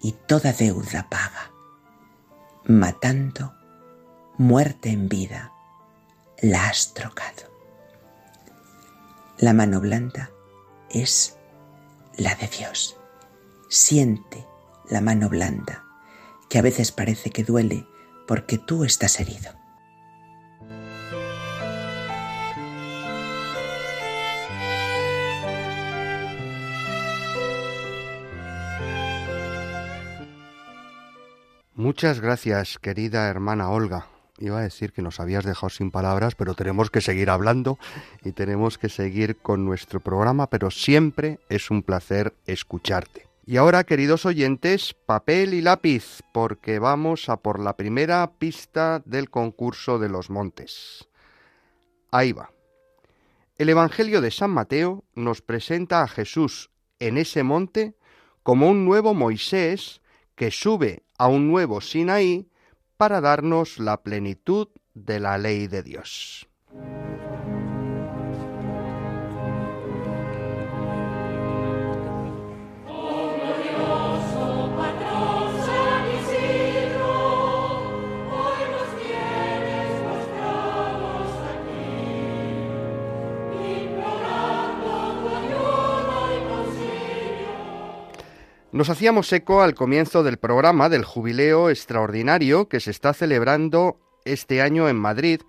y 0.00 0.12
toda 0.12 0.52
deuda 0.52 1.08
paga, 1.10 1.50
matando 2.64 3.54
muerte 4.38 4.90
en 4.90 5.08
vida, 5.08 5.52
la 6.40 6.68
has 6.68 6.94
trocado. 6.94 7.50
La 9.38 9.52
mano 9.52 9.80
blanda 9.80 10.30
es 10.90 11.36
la 12.16 12.36
de 12.36 12.46
Dios. 12.46 12.96
Siente 13.68 14.51
la 14.92 15.00
mano 15.00 15.30
blanda, 15.30 15.84
que 16.50 16.58
a 16.58 16.62
veces 16.62 16.92
parece 16.92 17.30
que 17.30 17.44
duele 17.44 17.86
porque 18.28 18.58
tú 18.58 18.84
estás 18.84 19.18
herido. 19.20 19.50
Muchas 31.74 32.20
gracias, 32.20 32.78
querida 32.78 33.28
hermana 33.28 33.70
Olga. 33.70 34.06
Iba 34.38 34.58
a 34.58 34.62
decir 34.62 34.92
que 34.92 35.02
nos 35.02 35.20
habías 35.20 35.44
dejado 35.44 35.70
sin 35.70 35.90
palabras, 35.90 36.34
pero 36.34 36.54
tenemos 36.54 36.90
que 36.90 37.00
seguir 37.00 37.30
hablando 37.30 37.78
y 38.22 38.32
tenemos 38.32 38.76
que 38.76 38.88
seguir 38.88 39.38
con 39.38 39.64
nuestro 39.64 40.00
programa, 40.00 40.48
pero 40.48 40.70
siempre 40.70 41.40
es 41.48 41.70
un 41.70 41.82
placer 41.82 42.34
escucharte. 42.46 43.31
Y 43.44 43.56
ahora, 43.56 43.82
queridos 43.82 44.24
oyentes, 44.24 44.94
papel 44.94 45.52
y 45.54 45.62
lápiz, 45.62 46.22
porque 46.32 46.78
vamos 46.78 47.28
a 47.28 47.38
por 47.38 47.58
la 47.58 47.76
primera 47.76 48.30
pista 48.38 49.02
del 49.04 49.30
concurso 49.30 49.98
de 49.98 50.08
los 50.08 50.30
montes. 50.30 51.08
Ahí 52.12 52.32
va. 52.32 52.52
El 53.58 53.68
Evangelio 53.68 54.20
de 54.20 54.30
San 54.30 54.50
Mateo 54.50 55.04
nos 55.14 55.42
presenta 55.42 56.02
a 56.02 56.08
Jesús 56.08 56.70
en 57.00 57.18
ese 57.18 57.42
monte 57.42 57.96
como 58.44 58.68
un 58.68 58.84
nuevo 58.84 59.12
Moisés 59.12 60.02
que 60.36 60.52
sube 60.52 61.02
a 61.18 61.26
un 61.26 61.48
nuevo 61.48 61.80
Sinaí 61.80 62.48
para 62.96 63.20
darnos 63.20 63.78
la 63.78 64.02
plenitud 64.02 64.68
de 64.94 65.18
la 65.18 65.36
ley 65.36 65.66
de 65.66 65.82
Dios. 65.82 66.48
Nos 88.72 88.88
hacíamos 88.88 89.30
eco 89.34 89.60
al 89.60 89.74
comienzo 89.74 90.22
del 90.22 90.38
programa 90.38 90.88
del 90.88 91.04
jubileo 91.04 91.68
extraordinario 91.68 92.70
que 92.70 92.80
se 92.80 92.90
está 92.90 93.12
celebrando 93.12 93.98
este 94.24 94.62
año 94.62 94.88
en 94.88 94.96
Madrid 94.96 95.42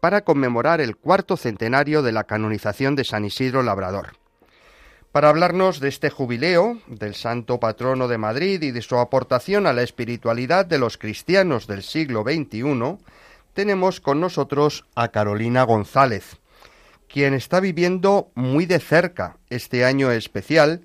para 0.00 0.22
conmemorar 0.22 0.80
el 0.80 0.96
cuarto 0.96 1.36
centenario 1.36 2.00
de 2.00 2.12
la 2.12 2.24
canonización 2.24 2.96
de 2.96 3.04
San 3.04 3.26
Isidro 3.26 3.62
Labrador. 3.62 4.12
Para 5.12 5.28
hablarnos 5.28 5.78
de 5.80 5.88
este 5.88 6.08
jubileo, 6.08 6.78
del 6.86 7.14
santo 7.14 7.60
patrono 7.60 8.08
de 8.08 8.16
Madrid 8.16 8.62
y 8.62 8.70
de 8.70 8.80
su 8.80 8.96
aportación 8.96 9.66
a 9.66 9.74
la 9.74 9.82
espiritualidad 9.82 10.64
de 10.64 10.78
los 10.78 10.96
cristianos 10.96 11.66
del 11.66 11.82
siglo 11.82 12.22
XXI, 12.22 12.96
tenemos 13.52 14.00
con 14.00 14.20
nosotros 14.20 14.86
a 14.94 15.08
Carolina 15.08 15.64
González, 15.64 16.38
quien 17.08 17.34
está 17.34 17.60
viviendo 17.60 18.30
muy 18.34 18.64
de 18.64 18.78
cerca 18.78 19.36
este 19.50 19.84
año 19.84 20.10
especial 20.10 20.80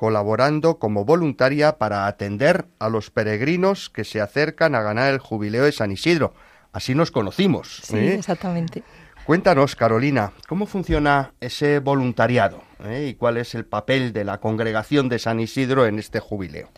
colaborando 0.00 0.78
como 0.78 1.04
voluntaria 1.04 1.76
para 1.76 2.06
atender 2.06 2.64
a 2.78 2.88
los 2.88 3.10
peregrinos 3.10 3.90
que 3.90 4.04
se 4.04 4.22
acercan 4.22 4.74
a 4.74 4.80
ganar 4.80 5.12
el 5.12 5.18
jubileo 5.18 5.64
de 5.64 5.72
San 5.72 5.92
Isidro. 5.92 6.32
Así 6.72 6.94
nos 6.94 7.10
conocimos. 7.10 7.82
Sí, 7.82 7.98
¿eh? 7.98 8.14
exactamente. 8.14 8.82
Cuéntanos, 9.26 9.76
Carolina, 9.76 10.32
¿cómo 10.48 10.64
funciona 10.64 11.34
ese 11.38 11.80
voluntariado 11.80 12.62
¿eh? 12.82 13.08
y 13.10 13.14
cuál 13.14 13.36
es 13.36 13.54
el 13.54 13.66
papel 13.66 14.14
de 14.14 14.24
la 14.24 14.38
congregación 14.38 15.10
de 15.10 15.18
San 15.18 15.38
Isidro 15.38 15.84
en 15.84 15.98
este 15.98 16.18
jubileo? 16.18 16.70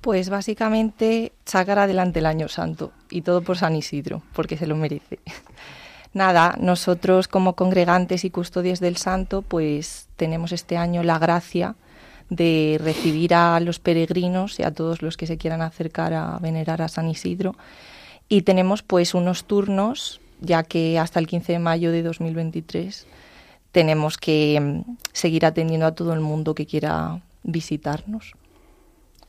Pues 0.00 0.30
básicamente 0.30 1.32
sacar 1.44 1.78
adelante 1.78 2.20
el 2.20 2.26
año 2.26 2.48
santo 2.48 2.92
y 3.10 3.20
todo 3.20 3.42
por 3.42 3.58
San 3.58 3.76
Isidro, 3.76 4.22
porque 4.32 4.56
se 4.56 4.66
lo 4.66 4.76
merece. 4.76 5.18
Nada, 6.14 6.56
nosotros 6.58 7.28
como 7.28 7.54
congregantes 7.54 8.24
y 8.24 8.30
custodios 8.30 8.80
del 8.80 8.96
santo, 8.96 9.42
pues 9.42 10.08
tenemos 10.16 10.52
este 10.52 10.78
año 10.78 11.02
la 11.02 11.18
gracia 11.18 11.76
de 12.34 12.80
recibir 12.82 13.34
a 13.34 13.60
los 13.60 13.78
peregrinos 13.78 14.58
y 14.58 14.62
a 14.62 14.72
todos 14.72 15.02
los 15.02 15.16
que 15.18 15.26
se 15.26 15.36
quieran 15.36 15.60
acercar 15.60 16.14
a 16.14 16.38
venerar 16.38 16.80
a 16.80 16.88
San 16.88 17.08
Isidro. 17.08 17.54
Y 18.28 18.42
tenemos 18.42 18.82
pues 18.82 19.12
unos 19.12 19.44
turnos, 19.44 20.20
ya 20.40 20.62
que 20.62 20.98
hasta 20.98 21.20
el 21.20 21.26
15 21.26 21.52
de 21.52 21.58
mayo 21.58 21.92
de 21.92 22.02
2023 22.02 23.06
tenemos 23.70 24.16
que 24.16 24.58
mm, 24.60 24.96
seguir 25.12 25.44
atendiendo 25.44 25.86
a 25.86 25.94
todo 25.94 26.14
el 26.14 26.20
mundo 26.20 26.54
que 26.54 26.66
quiera 26.66 27.20
visitarnos. 27.42 28.32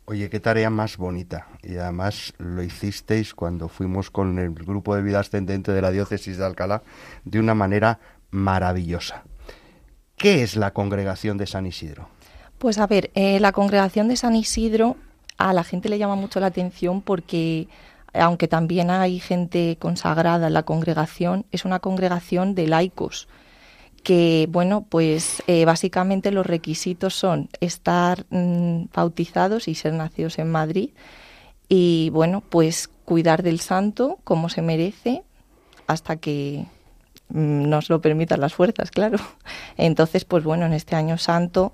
Oye, 0.06 0.30
qué 0.30 0.40
tarea 0.40 0.70
más 0.70 0.96
bonita. 0.96 1.48
Y 1.62 1.76
además 1.76 2.34
lo 2.38 2.64
hicisteis 2.64 3.34
cuando 3.34 3.68
fuimos 3.68 4.12
con 4.12 4.40
el 4.40 4.54
grupo 4.54 4.96
de 4.96 5.02
vida 5.02 5.20
ascendente 5.20 5.74
de 5.74 5.82
la 5.82 5.92
diócesis 5.92 6.38
de 6.38 6.46
Alcalá 6.46 6.84
de 7.26 7.40
una 7.40 7.54
manera 7.54 8.00
maravillosa. 8.32 9.24
¿Qué 10.16 10.44
es 10.44 10.56
la 10.56 10.72
congregación 10.72 11.38
de 11.38 11.48
San 11.48 11.66
Isidro? 11.66 12.08
Pues 12.64 12.78
a 12.78 12.88
ver, 12.88 13.12
eh, 13.14 13.42
la 13.42 13.52
congregación 13.52 14.08
de 14.08 14.16
San 14.16 14.38
Isidro 14.38 14.96
a 15.38 15.52
la 15.52 15.66
gente 15.66 15.90
le 15.90 15.98
llama 15.98 16.16
mucho 16.16 16.40
la 16.40 16.46
atención 16.46 17.02
porque 17.02 17.68
aunque 18.14 18.48
también 18.48 18.90
hay 18.90 19.20
gente 19.20 19.76
consagrada 19.82 20.48
en 20.48 20.54
la 20.54 20.64
congregación, 20.64 21.46
es 21.52 21.66
una 21.66 21.80
congregación 21.80 22.56
de 22.56 22.68
laicos 22.68 23.28
que, 24.02 24.48
bueno, 24.50 24.86
pues 24.88 25.44
eh, 25.48 25.66
básicamente 25.66 26.32
los 26.32 26.46
requisitos 26.46 27.14
son 27.16 27.50
estar 27.60 28.24
mm, 28.30 28.86
bautizados 28.94 29.68
y 29.68 29.76
ser 29.76 29.92
nacidos 29.92 30.40
en 30.40 30.50
Madrid 30.50 30.92
y, 31.68 32.12
bueno, 32.12 32.42
pues 32.50 32.88
cuidar 33.04 33.44
del 33.44 33.60
santo 33.60 34.20
como 34.24 34.48
se 34.48 34.62
merece 34.62 35.24
hasta 35.86 36.16
que 36.16 36.66
mm, 37.28 37.68
nos 37.68 37.90
lo 37.90 38.00
permitan 38.00 38.40
las 38.40 38.54
fuerzas, 38.54 38.90
claro. 38.90 39.18
Entonces, 39.76 40.24
pues 40.24 40.46
bueno, 40.46 40.66
en 40.66 40.72
este 40.72 40.96
año 40.96 41.18
santo 41.18 41.74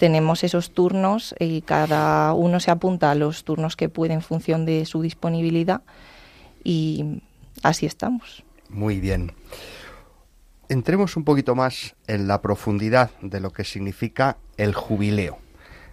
tenemos 0.00 0.44
esos 0.44 0.70
turnos 0.70 1.34
y 1.38 1.60
cada 1.60 2.32
uno 2.32 2.58
se 2.58 2.70
apunta 2.70 3.10
a 3.10 3.14
los 3.14 3.44
turnos 3.44 3.76
que 3.76 3.90
puede 3.90 4.14
en 4.14 4.22
función 4.22 4.64
de 4.64 4.86
su 4.86 5.02
disponibilidad 5.02 5.82
y 6.64 7.20
así 7.62 7.84
estamos. 7.84 8.42
Muy 8.70 8.98
bien. 8.98 9.32
Entremos 10.70 11.18
un 11.18 11.24
poquito 11.24 11.54
más 11.54 11.96
en 12.06 12.28
la 12.28 12.40
profundidad 12.40 13.10
de 13.20 13.40
lo 13.40 13.52
que 13.52 13.64
significa 13.64 14.38
el 14.56 14.72
jubileo. 14.72 15.38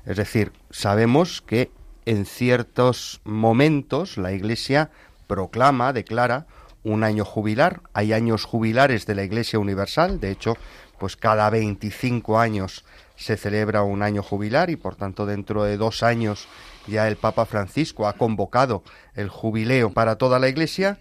Es 0.05 0.15
decir, 0.15 0.53
sabemos 0.69 1.41
que 1.41 1.69
en 2.05 2.25
ciertos 2.25 3.19
momentos 3.25 4.17
la 4.17 4.31
Iglesia 4.31 4.89
proclama, 5.27 5.91
declara 5.91 6.47
un 6.85 7.03
año 7.03 7.25
jubilar. 7.25 7.81
Hay 7.91 8.13
años 8.13 8.45
jubilares 8.45 9.05
de 9.05 9.15
la 9.15 9.23
Iglesia 9.23 9.59
Universal. 9.59 10.21
De 10.21 10.31
hecho, 10.31 10.55
pues 10.97 11.17
cada 11.17 11.49
25 11.49 12.39
años 12.39 12.85
se 13.17 13.35
celebra 13.35 13.83
un 13.83 14.03
año 14.03 14.23
jubilar 14.23 14.69
y 14.69 14.75
por 14.75 14.95
tanto 14.95 15.25
dentro 15.25 15.63
de 15.63 15.75
dos 15.75 16.03
años 16.03 16.47
ya 16.87 17.07
el 17.07 17.17
Papa 17.17 17.45
Francisco 17.45 18.07
ha 18.07 18.13
convocado 18.13 18.83
el 19.15 19.27
jubileo 19.27 19.91
para 19.91 20.17
toda 20.17 20.39
la 20.39 20.47
Iglesia, 20.47 20.99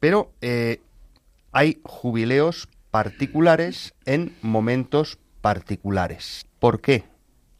pero 0.00 0.32
eh, 0.40 0.80
hay 1.52 1.80
jubileos 1.84 2.68
particulares 2.90 3.94
en 4.06 4.34
momentos 4.42 5.18
particulares. 5.40 6.46
¿Por 6.58 6.80
qué? 6.80 7.04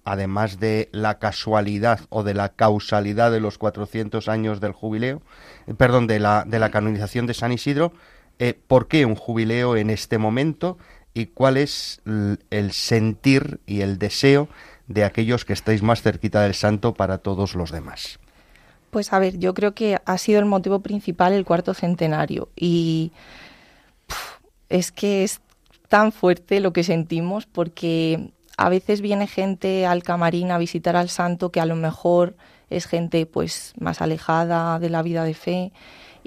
Además 0.05 0.59
de 0.59 0.89
la 0.91 1.19
casualidad 1.19 2.01
o 2.09 2.23
de 2.23 2.33
la 2.33 2.49
causalidad 2.49 3.31
de 3.31 3.41
los 3.41 3.59
400 3.59 4.29
años 4.29 4.61
del 4.61 4.73
jubileo, 4.73 5.21
eh, 5.67 5.75
perdón, 5.75 6.07
de 6.07 6.19
la, 6.19 6.45
de 6.47 6.59
la 6.59 6.71
canonización 6.71 7.27
de 7.27 7.35
San 7.35 7.53
Isidro, 7.53 7.93
eh, 8.39 8.59
¿por 8.67 8.89
qué 8.89 9.05
un 9.05 9.17
jubileo 9.17 9.77
en 9.77 9.91
este 9.91 10.17
momento 10.17 10.79
y 11.19 11.27
cuál 11.27 11.57
es 11.57 12.01
el 12.51 12.73
sentir 12.73 13.61
y 13.67 13.81
el 13.81 13.99
deseo 13.99 14.49
de 14.87 15.05
aquellos 15.05 15.45
que 15.45 15.53
estáis 15.53 15.83
más 15.83 16.01
cerquita 16.01 16.43
del 16.43 16.55
santo 16.55 16.95
para 16.95 17.19
todos 17.19 17.55
los 17.55 17.73
demás. 17.73 18.19
Pues 18.91 19.13
a 19.13 19.19
ver, 19.19 19.39
yo 19.39 19.53
creo 19.53 19.75
que 19.75 19.99
ha 20.05 20.19
sido 20.19 20.39
el 20.39 20.47
motivo 20.47 20.81
principal 20.81 21.33
el 21.33 21.45
cuarto 21.45 21.75
centenario 21.75 22.49
y 22.57 23.13
es 24.69 24.93
que 24.93 25.25
es 25.25 25.41
tan 25.89 26.13
fuerte 26.13 26.61
lo 26.61 26.73
que 26.73 26.85
sentimos 26.85 27.47
porque 27.47 28.31
a 28.57 28.69
veces 28.69 29.01
viene 29.01 29.27
gente 29.27 29.87
al 29.87 30.03
camarín 30.03 30.53
a 30.53 30.59
visitar 30.59 30.97
al 30.97 31.09
santo 31.09 31.51
que 31.51 31.61
a 31.61 31.67
lo 31.67 31.77
mejor 31.77 32.37
es 32.71 32.87
gente 32.87 33.27
pues 33.27 33.75
más 33.79 34.01
alejada 34.01 34.79
de 34.79 34.91
la 34.91 35.03
vida 35.03 35.25
de 35.25 35.35
fe 35.35 35.73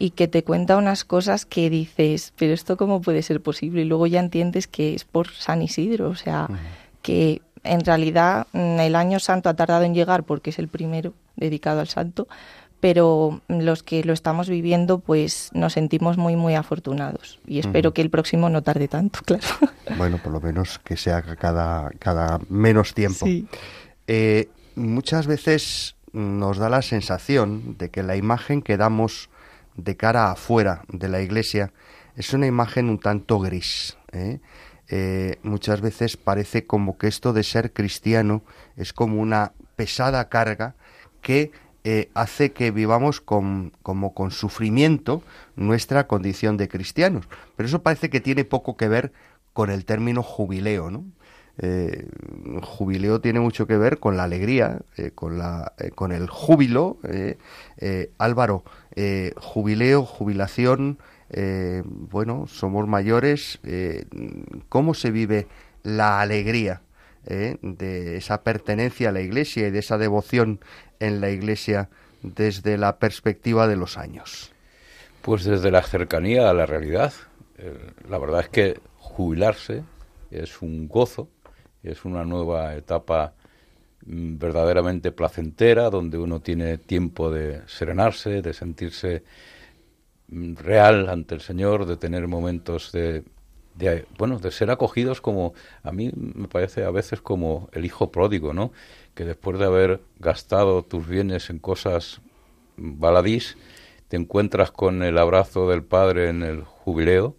y 0.02 0.10
que 0.10 0.28
te 0.28 0.44
cuenta 0.44 0.78
unas 0.78 1.06
cosas 1.06 1.46
que 1.46 1.70
dices, 1.70 2.34
pero 2.36 2.56
esto 2.56 2.76
cómo 2.76 3.02
puede 3.02 3.22
ser 3.22 3.40
posible 3.40 3.84
y 3.84 3.86
luego 3.86 4.08
ya 4.08 4.20
entiendes 4.20 4.66
que 4.66 4.96
es 4.96 5.06
por 5.06 5.30
San 5.30 5.62
Isidro, 5.62 6.10
o 6.10 6.16
sea, 6.16 6.48
que 7.04 7.44
en 7.64 7.86
realidad 7.86 8.48
mm, 8.52 8.80
el 8.80 8.96
año 8.96 9.20
santo 9.20 9.48
ha 9.48 9.54
tardado 9.54 9.84
en 9.84 9.94
llegar 9.94 10.24
porque 10.24 10.50
es 10.50 10.58
el 10.58 10.70
primero 10.70 11.14
dedicado 11.36 11.82
al 11.82 11.88
santo, 11.88 12.28
pero 12.80 13.42
los 13.48 13.84
que 13.84 14.04
lo 14.04 14.14
estamos 14.14 14.50
viviendo 14.50 14.98
pues 14.98 15.52
nos 15.54 15.74
sentimos 15.74 16.18
muy 16.18 16.36
muy 16.36 16.56
afortunados. 16.56 17.40
Y 17.46 17.60
espero 17.60 17.94
que 17.94 18.02
el 18.02 18.10
próximo 18.10 18.50
no 18.50 18.64
tarde 18.64 18.88
tanto, 18.88 19.20
claro. 19.26 19.44
Bueno, 19.98 20.18
por 20.18 20.34
lo 20.34 20.42
menos 20.42 20.80
que 20.80 20.98
sea 20.98 21.22
cada, 21.22 21.92
cada 22.00 22.40
menos 22.50 22.96
tiempo. 22.96 23.28
Eh, 24.08 24.50
muchas 24.74 25.28
veces 25.28 25.96
nos 26.12 26.58
da 26.58 26.70
la 26.70 26.82
sensación 26.82 27.78
de 27.78 27.92
que 27.92 28.02
la 28.02 28.16
imagen 28.16 28.64
que 28.64 28.78
damos 28.78 29.30
de 29.76 29.98
cara 29.98 30.32
afuera 30.32 30.84
de 30.90 31.08
la 31.10 31.22
iglesia 31.22 31.72
es 32.16 32.34
una 32.34 32.48
imagen 32.48 32.90
un 32.90 33.00
tanto 33.00 33.40
gris. 33.40 33.98
¿eh? 34.12 34.40
Eh, 34.90 35.40
muchas 35.44 35.82
veces 35.82 36.18
parece 36.18 36.66
como 36.66 36.98
que 36.98 37.08
esto 37.08 37.34
de 37.34 37.44
ser 37.44 37.72
cristiano 37.72 38.44
es 38.76 38.94
como 38.94 39.22
una 39.22 39.54
pesada 39.76 40.28
carga 40.30 40.76
que 41.22 41.52
eh, 41.84 42.10
hace 42.14 42.52
que 42.52 42.72
vivamos 42.72 43.22
con, 43.22 43.74
como 43.82 44.14
con 44.14 44.32
sufrimiento 44.32 45.24
nuestra 45.56 46.08
condición 46.08 46.58
de 46.58 46.68
cristianos. 46.68 47.28
Pero 47.56 47.68
eso 47.68 47.82
parece 47.82 48.10
que 48.10 48.20
tiene 48.20 48.46
poco 48.46 48.78
que 48.78 48.88
ver 48.88 49.14
con 49.54 49.70
el 49.70 49.86
término 49.86 50.24
jubileo, 50.24 50.92
¿no? 50.92 51.06
Eh, 51.64 52.08
jubileo 52.64 53.22
tiene 53.22 53.40
mucho 53.40 53.68
que 53.68 53.78
ver 53.78 54.00
con 54.00 54.18
la 54.18 54.24
alegría, 54.24 54.80
eh, 54.98 55.12
con, 55.14 55.38
la, 55.38 55.74
con 55.94 56.12
el 56.12 56.28
júbilo. 56.28 56.98
Álvaro, 58.18 58.64
jubileo, 59.38 60.04
jubilación, 60.04 60.98
bueno, 61.86 62.48
somos 62.48 62.88
mayores. 62.88 63.60
¿Cómo 64.70 64.94
se 64.96 65.12
vive 65.12 65.48
la 65.84 66.20
alegría 66.20 66.82
de 67.24 68.18
esa 68.18 68.42
pertenencia 68.42 69.10
a 69.10 69.12
la 69.12 69.22
iglesia 69.22 69.68
y 69.68 69.72
de 69.72 69.80
esa 69.80 70.00
devoción 70.00 70.60
en 71.00 71.22
la 71.22 71.30
Iglesia 71.30 71.90
desde 72.24 72.78
la 72.78 72.98
perspectiva 72.98 73.68
de 73.68 73.76
los 73.76 73.98
años? 73.98 74.52
Pues 75.22 75.44
desde 75.44 75.70
la 75.70 75.84
cercanía 75.84 76.50
a 76.50 76.54
la 76.54 76.66
realidad. 76.66 77.14
La 78.10 78.18
verdad 78.18 78.42
es 78.42 78.50
que 78.50 78.80
jubilarse 78.98 79.84
es 80.32 80.62
un 80.62 80.88
gozo, 80.88 81.30
es 81.84 82.06
una 82.06 82.24
nueva 82.26 82.76
etapa 82.76 83.34
mm, 84.06 84.38
verdaderamente 84.38 85.12
placentera, 85.12 85.90
donde 85.90 86.18
uno 86.18 86.42
tiene 86.42 86.78
tiempo 86.78 87.32
de 87.32 87.62
serenarse, 87.68 88.42
de 88.42 88.54
sentirse 88.54 89.24
mm, 90.28 90.56
real 90.56 91.10
ante 91.10 91.36
el 91.36 91.42
Señor, 91.42 91.86
de 91.86 91.98
tener 91.98 92.28
momentos 92.28 92.92
de, 92.92 93.24
de, 93.76 94.06
bueno, 94.18 94.40
de 94.40 94.52
ser 94.52 94.72
acogidos 94.72 95.22
como 95.22 95.54
a 95.84 95.92
mí 95.92 96.12
me 96.16 96.48
parece 96.48 96.84
a 96.84 96.92
veces 96.92 97.22
como 97.22 97.70
el 97.74 97.86
hijo 97.86 98.12
pródigo, 98.12 98.54
¿no? 98.54 98.72
que 99.16 99.26
después 99.26 99.60
de 99.60 99.66
haber 99.66 100.02
gastado 100.20 100.84
tus 100.84 101.08
bienes 101.08 101.50
en 101.50 101.60
cosas 101.60 102.22
baladís, 102.78 103.58
te 104.08 104.18
encuentras 104.18 104.72
con 104.72 105.04
el 105.04 105.18
abrazo 105.18 105.70
del 105.70 105.84
Padre 105.84 106.30
en 106.30 106.44
el 106.44 106.64
jubileo 106.64 107.36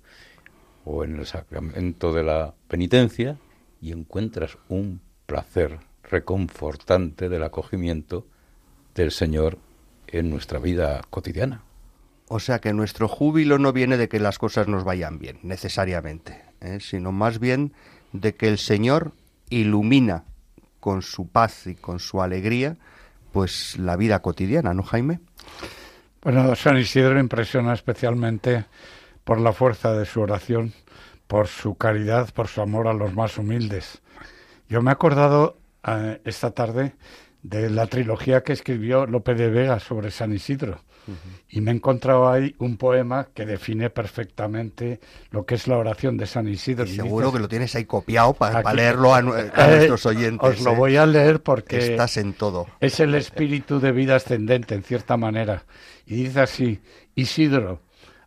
o 0.85 1.05
en 1.05 1.19
el 1.19 1.27
sacramento 1.27 2.13
de 2.13 2.25
la 2.25 2.55
penitencia 2.69 3.39
y 3.83 3.93
encuentras 3.93 4.57
un 4.69 5.03
placer 5.27 5.81
reconfortante 6.05 7.29
del 7.29 7.43
acogimiento 7.43 8.27
del 8.95 9.11
Señor 9.11 9.59
en 10.07 10.31
nuestra 10.31 10.59
vida 10.59 11.03
cotidiana. 11.11 11.63
O 12.29 12.39
sea 12.39 12.61
que 12.61 12.73
nuestro 12.73 13.09
júbilo 13.09 13.59
no 13.59 13.73
viene 13.73 13.99
de 13.99 14.09
que 14.09 14.21
las 14.21 14.39
cosas 14.39 14.69
nos 14.69 14.85
vayan 14.85 15.19
bien, 15.19 15.39
necesariamente, 15.43 16.43
¿eh? 16.61 16.79
sino 16.81 17.13
más 17.13 17.41
bien 17.41 17.75
de 18.13 18.35
que 18.35 18.49
el 18.49 18.59
Señor 18.59 19.13
ilumina 19.51 20.25
con 20.81 21.03
su 21.03 21.29
paz 21.29 21.67
y 21.67 21.75
con 21.75 21.99
su 21.99 22.23
alegría, 22.23 22.77
pues 23.33 23.79
la 23.79 23.97
vida 23.97 24.21
cotidiana, 24.21 24.73
¿no, 24.75 24.83
Jaime? 24.83 25.21
Bueno, 26.23 26.55
San 26.55 26.79
Isidro 26.79 27.19
impresiona 27.19 27.75
especialmente 27.75 28.65
por 29.25 29.41
la 29.41 29.53
fuerza 29.53 29.93
de 29.93 30.07
su 30.07 30.21
oración, 30.21 30.73
por 31.33 31.49
su 31.49 31.77
caridad, 31.77 32.29
por 32.35 32.47
su 32.47 32.61
amor 32.61 32.89
a 32.89 32.93
los 32.93 33.15
más 33.15 33.39
humildes. 33.39 34.03
Yo 34.69 34.83
me 34.83 34.91
he 34.91 34.93
acordado 34.93 35.57
eh, 35.83 36.21
esta 36.27 36.51
tarde 36.51 36.93
de 37.43 37.71
la 37.71 37.87
trilogía 37.87 38.43
que 38.43 38.53
escribió 38.53 39.07
Lope 39.07 39.35
de 39.35 39.49
Vega 39.49 39.81
sobre 39.81 40.11
San 40.11 40.35
Isidro. 40.35 40.83
Y 41.49 41.63
me 41.63 41.71
he 41.71 41.75
encontrado 41.75 42.31
ahí 42.31 42.55
un 42.59 42.77
poema 42.77 43.29
que 43.33 43.47
define 43.47 43.89
perfectamente 43.89 45.01
lo 45.31 45.47
que 45.47 45.55
es 45.55 45.67
la 45.69 45.79
oración 45.79 46.19
de 46.19 46.27
San 46.27 46.47
Isidro. 46.49 46.85
Y 46.85 46.97
seguro 46.97 47.33
que 47.33 47.39
lo 47.39 47.49
tienes 47.49 47.75
ahí 47.77 47.87
copiado 47.87 48.35
para, 48.35 48.75
leerlo 48.75 49.15
a, 49.15 49.21
eh, 49.21 49.23
nuestros 49.23 50.05
oyentes. 50.05 50.47
Os 50.47 50.61
lo 50.61 50.73
¿eh? 50.73 50.77
voy 50.77 50.97
a 50.97 51.07
leer 51.07 51.43
porque 51.43 51.79
estás 51.79 52.19
en 52.19 52.35
todo. 52.35 52.67
Es 52.81 53.01
el 53.01 53.15
espíritu 53.15 53.81
de 53.81 53.93
vida 53.93 54.17
ascendente, 54.17 54.75
en 54.75 54.83
cierta 54.83 55.17
manera. 55.17 55.65
Y 56.05 56.25
dice 56.25 56.41
así, 56.43 56.83
Isidro, 57.15 57.81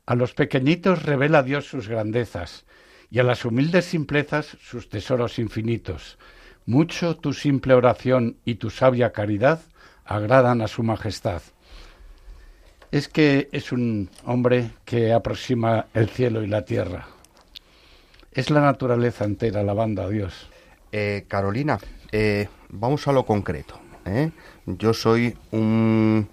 a 0.07 0.15
los 0.15 0.33
pequeñitos 0.33 1.03
revela 1.03 1.43
Dios 1.43 1.65
sus 1.67 1.87
grandezas 1.87 2.65
y 3.09 3.19
a 3.19 3.23
las 3.23 3.45
humildes 3.45 3.85
simplezas 3.85 4.57
sus 4.61 4.89
tesoros 4.89 5.39
infinitos. 5.39 6.17
Mucho 6.65 7.15
tu 7.15 7.33
simple 7.33 7.73
oración 7.73 8.37
y 8.45 8.55
tu 8.55 8.69
sabia 8.69 9.11
caridad 9.11 9.61
agradan 10.05 10.61
a 10.61 10.67
su 10.67 10.83
majestad 10.83 11.41
es 12.95 13.09
que 13.09 13.49
es 13.51 13.73
un 13.73 14.09
hombre 14.23 14.71
que 14.85 15.11
aproxima 15.11 15.87
el 15.93 16.07
cielo 16.07 16.43
y 16.43 16.47
la 16.47 16.63
tierra. 16.63 17.07
Es 18.31 18.49
la 18.49 18.61
naturaleza 18.61 19.25
entera 19.25 19.59
alabando 19.59 20.01
a 20.01 20.07
Dios. 20.07 20.49
Eh, 20.93 21.25
Carolina, 21.27 21.77
eh, 22.13 22.47
vamos 22.69 23.05
a 23.09 23.11
lo 23.11 23.25
concreto. 23.25 23.77
¿eh? 24.05 24.31
Yo 24.65 24.93
soy 24.93 25.35
un, 25.51 26.29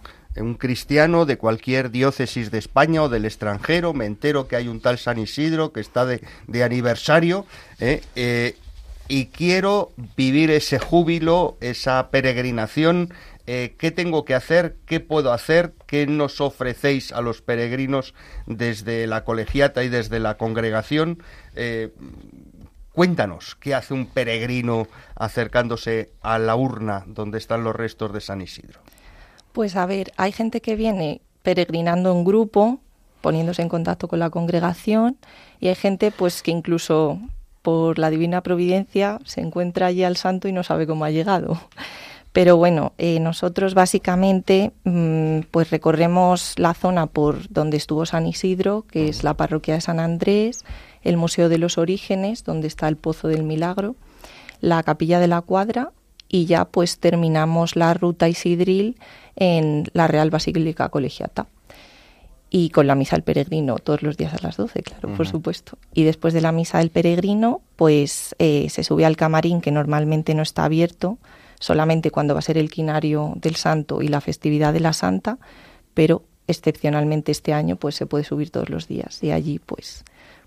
cristiano 0.59 1.27
de 1.27 1.39
cualquier 1.39 1.91
diócesis 1.91 2.51
de 2.51 2.59
España 2.59 3.03
o 3.03 3.09
del 3.09 3.25
extranjero, 3.25 3.93
me 3.95 4.07
entero 4.07 4.49
que 4.49 4.57
hay 4.57 4.69
un 4.69 4.81
tal 4.81 4.99
San 4.99 5.19
Isidro 5.19 5.73
que 5.73 5.81
está 5.81 6.07
de, 6.07 6.21
aniversario 6.63 7.47
y 9.09 9.27
quiero 9.27 9.93
vivir 10.17 10.51
ese 10.51 10.79
júbilo, 10.79 11.59
esa 11.61 12.09
peregrinación. 12.11 13.13
Eh, 13.47 13.75
qué 13.77 13.91
tengo 13.91 14.25
que 14.25 14.35
hacer, 14.35 14.77
qué 14.87 15.01
puedo 15.01 15.33
hacer, 15.33 15.75
qué 15.87 16.07
nos 16.07 16.41
ofrecéis 16.41 17.13
a 17.13 17.21
los 17.21 17.43
peregrinos 17.43 18.15
desde 18.47 19.07
la 19.07 19.25
colegiata 19.25 19.85
y 19.85 19.89
desde 19.89 20.19
la 20.19 20.39
congregación. 20.39 21.23
Eh, 21.57 21.93
cuéntanos, 22.93 23.57
¿qué 23.57 23.75
hace 23.75 23.93
un 23.93 24.07
peregrino 24.07 24.87
acercándose 25.17 26.13
a 26.23 26.39
la 26.39 26.55
urna 26.55 27.05
donde 27.07 27.39
están 27.39 27.65
los 27.65 27.75
restos 27.77 28.13
de 28.13 28.21
San 28.23 28.41
Isidro? 28.41 28.81
Pues 29.53 29.77
a 29.77 29.87
ver, 29.87 30.13
hay 30.17 30.33
gente 30.33 30.61
que 30.61 30.77
viene 30.77 31.21
peregrinando 31.43 32.11
en 32.13 32.25
grupo, 32.25 32.81
poniéndose 33.21 33.63
en 33.63 33.69
contacto 33.69 34.09
con 34.09 34.19
la 34.19 34.31
congregación, 34.31 35.17
y 35.61 35.69
hay 35.69 35.75
gente 35.75 36.11
pues 36.11 36.43
que 36.43 36.51
incluso 36.51 37.19
por 37.61 37.99
la 37.99 38.11
divina 38.11 38.43
providencia 38.43 39.19
se 39.25 39.41
encuentra 39.41 39.87
allí 39.87 40.05
al 40.05 40.17
santo 40.17 40.49
y 40.49 40.53
no 40.53 40.63
sabe 40.63 40.87
cómo 40.87 41.05
ha 41.05 41.11
llegado. 41.11 41.61
Pero 42.33 42.57
bueno, 42.57 42.95
eh, 42.97 43.21
nosotros 43.21 43.75
básicamente 43.75 44.73
mm, 44.85 45.41
pues 45.51 45.71
recorremos 45.71 46.55
la 46.59 46.73
zona 46.73 47.07
por 47.07 47.49
donde 47.51 47.77
estuvo 47.77 48.07
San 48.07 48.27
Isidro, 48.27 48.87
que 48.91 49.09
es 49.09 49.23
la 49.23 49.35
parroquia 49.35 49.75
de 49.75 49.83
San 49.83 50.01
Andrés, 50.01 50.65
el 51.03 51.19
Museo 51.19 51.51
de 51.51 51.59
los 51.59 51.77
Orígenes, 51.77 52.43
donde 52.45 52.69
está 52.69 52.89
el 52.89 52.97
Pozo 52.97 53.29
del 53.29 53.43
Milagro, 53.43 53.97
la 54.61 54.83
Capilla 54.83 55.21
de 55.21 55.29
la 55.29 55.43
Cuadra 55.43 55.93
y 56.33 56.47
ya 56.47 56.65
pues 56.65 56.99
terminamos 56.99 57.77
la 57.77 57.93
ruta 57.93 58.29
isidril 58.29 58.97
en 59.37 59.85
la 59.93 60.07
Real 60.07 60.31
Basílica 60.31 60.89
Colegiata. 60.89 61.47
Y 62.51 62.69
con 62.69 62.87
la 62.87 62.95
misa 62.95 63.17
del 63.17 63.23
peregrino 63.23 63.77
todos 63.77 64.03
los 64.03 64.19
días 64.19 64.35
a 64.35 64.39
las 64.43 64.59
12, 64.59 64.83
claro, 64.83 65.15
por 65.15 65.27
supuesto. 65.27 65.79
Y 65.95 66.05
después 66.05 66.35
de 66.35 66.43
la 66.43 66.53
misa 66.53 66.79
del 66.79 66.91
peregrino, 66.91 67.63
pues 67.77 68.35
eh, 68.39 68.69
se 68.69 68.85
sube 68.85 69.07
al 69.07 69.17
camarín 69.17 69.63
que 69.63 69.71
normalmente 69.71 70.35
no 70.35 70.43
está 70.43 70.65
abierto, 70.65 71.17
solamente 71.61 72.11
cuando 72.11 72.35
va 72.35 72.41
a 72.41 72.43
ser 72.43 72.59
el 72.59 72.71
quinario 72.71 73.33
del 73.37 73.57
santo 73.57 74.03
y 74.03 74.09
la 74.09 74.21
festividad 74.21 74.75
de 74.75 74.81
la 74.81 74.93
santa, 74.93 75.39
pero 75.95 76.25
excepcionalmente 76.47 77.33
este 77.33 77.53
año 77.55 77.77
pues 77.77 77.95
se 77.95 78.07
puede 78.07 78.25
subir 78.25 78.51
todos 78.51 78.69
los 78.69 78.89
días 78.89 79.23
y 79.23 79.31
allí 79.31 79.59
pues 79.59 80.05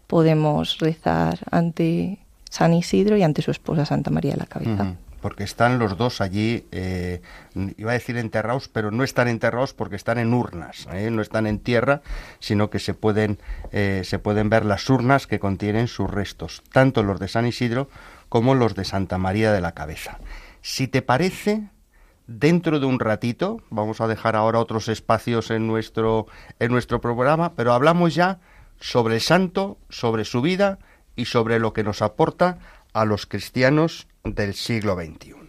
podemos 0.07 0.77
rezar 0.79 1.39
ante 1.49 2.19
San 2.49 2.73
Isidro 2.73 3.17
y 3.17 3.23
ante 3.23 3.41
su 3.41 3.51
esposa 3.51 3.85
Santa 3.85 4.11
María 4.11 4.31
de 4.31 4.37
la 4.37 4.45
Cabeza. 4.45 4.95
Porque 5.25 5.43
están 5.43 5.79
los 5.79 5.97
dos 5.97 6.21
allí, 6.21 6.67
eh, 6.71 7.19
iba 7.77 7.89
a 7.89 7.93
decir 7.95 8.15
enterrados, 8.15 8.67
pero 8.67 8.91
no 8.91 9.03
están 9.03 9.27
enterrados 9.27 9.73
porque 9.73 9.95
están 9.95 10.19
en 10.19 10.35
urnas, 10.35 10.87
¿eh? 10.93 11.09
no 11.09 11.23
están 11.23 11.47
en 11.47 11.57
tierra, 11.57 12.03
sino 12.37 12.69
que 12.69 12.77
se 12.77 12.93
pueden, 12.93 13.39
eh, 13.71 14.03
se 14.05 14.19
pueden 14.19 14.51
ver 14.51 14.65
las 14.65 14.87
urnas 14.87 15.25
que 15.25 15.39
contienen 15.39 15.87
sus 15.87 16.11
restos, 16.11 16.61
tanto 16.71 17.01
los 17.01 17.19
de 17.19 17.27
San 17.27 17.47
Isidro 17.47 17.89
como 18.29 18.53
los 18.53 18.75
de 18.75 18.85
Santa 18.85 19.17
María 19.17 19.51
de 19.51 19.61
la 19.61 19.71
Cabeza. 19.71 20.19
Si 20.61 20.87
te 20.87 21.01
parece, 21.01 21.71
dentro 22.27 22.79
de 22.79 22.85
un 22.85 22.99
ratito, 22.99 23.63
vamos 23.71 24.01
a 24.01 24.07
dejar 24.07 24.35
ahora 24.35 24.59
otros 24.59 24.89
espacios 24.89 25.49
en 25.49 25.65
nuestro, 25.65 26.27
en 26.59 26.71
nuestro 26.71 27.01
programa, 27.01 27.55
pero 27.55 27.73
hablamos 27.73 28.13
ya 28.13 28.41
sobre 28.79 29.15
el 29.15 29.21
santo, 29.21 29.79
sobre 29.89 30.23
su 30.23 30.43
vida 30.43 30.77
y 31.15 31.25
sobre 31.25 31.57
lo 31.57 31.73
que 31.73 31.83
nos 31.83 32.03
aporta 32.03 32.59
a 32.95 33.03
los 33.03 33.25
cristianos 33.25 34.07
del 34.23 34.53
siglo 34.53 34.95
XXI. 34.95 35.44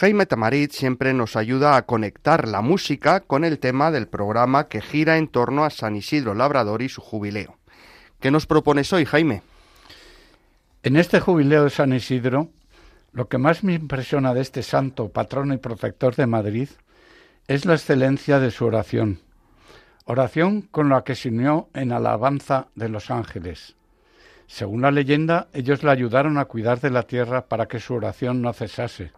Jaime 0.00 0.26
Tamarit 0.26 0.70
siempre 0.70 1.12
nos 1.12 1.34
ayuda 1.34 1.76
a 1.76 1.82
conectar 1.82 2.46
la 2.46 2.60
música 2.60 3.18
con 3.18 3.42
el 3.42 3.58
tema 3.58 3.90
del 3.90 4.06
programa 4.06 4.68
que 4.68 4.80
gira 4.80 5.18
en 5.18 5.26
torno 5.26 5.64
a 5.64 5.70
San 5.70 5.96
Isidro 5.96 6.34
Labrador 6.34 6.82
y 6.82 6.88
su 6.88 7.00
jubileo. 7.00 7.56
¿Qué 8.20 8.30
nos 8.30 8.46
propones 8.46 8.92
hoy, 8.92 9.04
Jaime? 9.04 9.42
En 10.84 10.94
este 10.94 11.18
jubileo 11.18 11.64
de 11.64 11.70
San 11.70 11.92
Isidro, 11.92 12.48
lo 13.10 13.28
que 13.28 13.38
más 13.38 13.64
me 13.64 13.74
impresiona 13.74 14.34
de 14.34 14.42
este 14.42 14.62
santo, 14.62 15.08
patrono 15.08 15.52
y 15.52 15.58
protector 15.58 16.14
de 16.14 16.28
Madrid, 16.28 16.68
es 17.48 17.64
la 17.64 17.74
excelencia 17.74 18.38
de 18.38 18.52
su 18.52 18.66
oración. 18.66 19.18
Oración 20.04 20.62
con 20.62 20.90
la 20.90 21.02
que 21.02 21.16
se 21.16 21.30
unió 21.30 21.70
en 21.74 21.90
alabanza 21.90 22.68
de 22.76 22.88
los 22.88 23.10
ángeles. 23.10 23.74
Según 24.46 24.82
la 24.82 24.92
leyenda, 24.92 25.48
ellos 25.52 25.82
le 25.82 25.90
ayudaron 25.90 26.38
a 26.38 26.44
cuidar 26.44 26.78
de 26.78 26.90
la 26.90 27.02
tierra 27.02 27.48
para 27.48 27.66
que 27.66 27.80
su 27.80 27.94
oración 27.94 28.42
no 28.42 28.52
cesase 28.52 29.10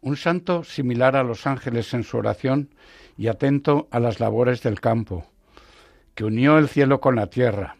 un 0.00 0.16
santo 0.16 0.64
similar 0.64 1.16
a 1.16 1.22
los 1.22 1.46
ángeles 1.46 1.92
en 1.94 2.04
su 2.04 2.16
oración 2.16 2.70
y 3.16 3.28
atento 3.28 3.88
a 3.90 4.00
las 4.00 4.20
labores 4.20 4.62
del 4.62 4.80
campo, 4.80 5.26
que 6.14 6.24
unió 6.24 6.58
el 6.58 6.68
cielo 6.68 7.00
con 7.00 7.16
la 7.16 7.28
tierra. 7.28 7.76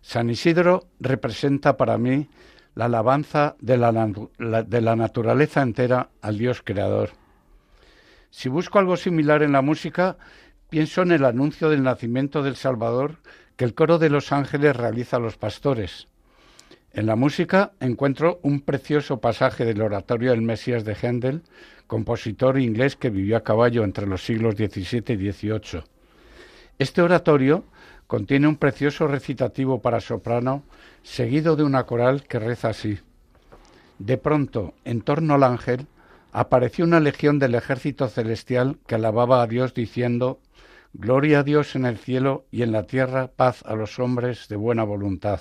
San 0.00 0.30
Isidro 0.30 0.86
representa 1.00 1.76
para 1.76 1.98
mí 1.98 2.28
la 2.74 2.86
alabanza 2.86 3.56
de 3.60 3.76
la, 3.76 4.96
naturaleza 4.96 5.62
entera 5.62 6.10
al 6.22 6.38
Dios 6.38 6.62
creador. 6.64 7.10
Si 8.30 8.48
busco 8.48 8.78
algo 8.78 8.96
similar 8.96 9.42
en 9.42 9.52
la 9.52 9.60
música, 9.60 10.16
pienso 10.68 11.02
en 11.02 11.10
el 11.10 11.24
anuncio 11.24 11.68
del 11.68 11.82
nacimiento 11.82 12.42
del 12.42 12.56
Salvador 12.56 13.16
que 13.56 13.64
el 13.64 13.74
coro 13.74 13.98
de 13.98 14.08
los 14.08 14.32
ángeles 14.32 14.76
realiza 14.76 15.16
a 15.16 15.20
los 15.20 15.36
pastores. 15.36 16.06
En 16.92 17.06
la 17.06 17.14
música 17.14 17.72
encuentro 17.78 18.40
un 18.42 18.62
precioso 18.62 19.20
pasaje 19.20 19.64
del 19.64 19.80
oratorio 19.80 20.32
del 20.32 20.42
Mesías 20.42 20.84
de 20.84 20.96
Händel, 21.00 21.42
compositor 21.86 22.58
inglés 22.58 22.96
que 22.96 23.10
vivió 23.10 23.36
a 23.36 23.44
caballo 23.44 23.84
entre 23.84 24.08
los 24.08 24.24
siglos 24.24 24.56
XVII 24.56 25.14
y 25.14 25.32
XVIII. 25.32 25.84
Este 26.80 27.00
oratorio 27.00 27.64
contiene 28.08 28.48
un 28.48 28.56
precioso 28.56 29.06
recitativo 29.06 29.80
para 29.80 30.00
soprano, 30.00 30.64
seguido 31.04 31.54
de 31.54 31.62
una 31.62 31.84
coral 31.84 32.24
que 32.24 32.40
reza 32.40 32.70
así. 32.70 32.98
De 34.00 34.18
pronto, 34.18 34.74
en 34.84 35.02
torno 35.02 35.34
al 35.34 35.44
ángel, 35.44 35.86
apareció 36.32 36.84
una 36.84 36.98
legión 36.98 37.38
del 37.38 37.54
ejército 37.54 38.08
celestial 38.08 38.78
que 38.88 38.96
alababa 38.96 39.42
a 39.42 39.46
Dios 39.46 39.74
diciendo 39.74 40.40
Gloria 40.92 41.40
a 41.40 41.42
Dios 41.44 41.76
en 41.76 41.84
el 41.84 41.98
cielo 41.98 42.46
y 42.50 42.62
en 42.62 42.72
la 42.72 42.82
tierra 42.82 43.28
paz 43.28 43.62
a 43.64 43.76
los 43.76 44.00
hombres 44.00 44.48
de 44.48 44.56
buena 44.56 44.82
voluntad. 44.82 45.40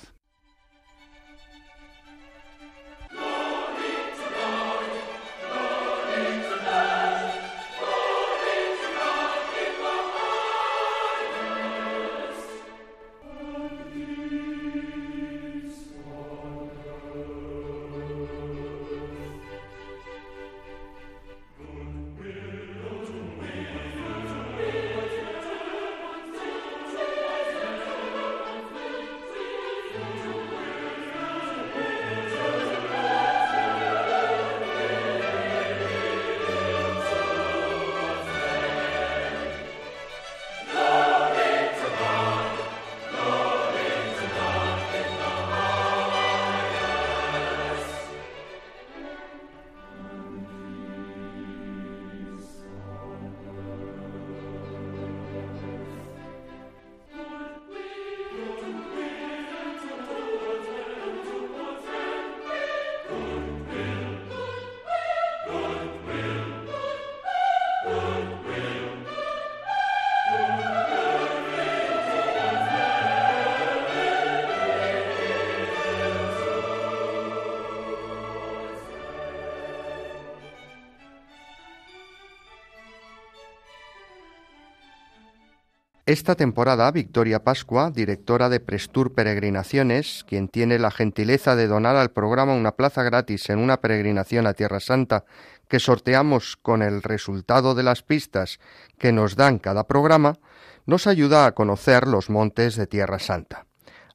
Esta 86.09 86.33
temporada, 86.33 86.89
Victoria 86.89 87.43
Pascua, 87.43 87.91
directora 87.91 88.49
de 88.49 88.59
Prestur 88.59 89.13
Peregrinaciones, 89.13 90.25
quien 90.27 90.47
tiene 90.47 90.79
la 90.79 90.89
gentileza 90.89 91.55
de 91.55 91.67
donar 91.67 91.97
al 91.97 92.09
programa 92.09 92.55
una 92.55 92.71
plaza 92.71 93.03
gratis 93.03 93.47
en 93.51 93.59
una 93.59 93.79
peregrinación 93.79 94.47
a 94.47 94.55
Tierra 94.55 94.79
Santa, 94.79 95.25
que 95.67 95.79
sorteamos 95.79 96.57
con 96.57 96.81
el 96.81 97.03
resultado 97.03 97.75
de 97.75 97.83
las 97.83 98.01
pistas 98.01 98.59
que 98.97 99.11
nos 99.11 99.35
dan 99.35 99.59
cada 99.59 99.85
programa, 99.85 100.39
nos 100.87 101.05
ayuda 101.05 101.45
a 101.45 101.51
conocer 101.51 102.07
los 102.07 102.31
montes 102.31 102.75
de 102.75 102.87
Tierra 102.87 103.19
Santa. 103.19 103.67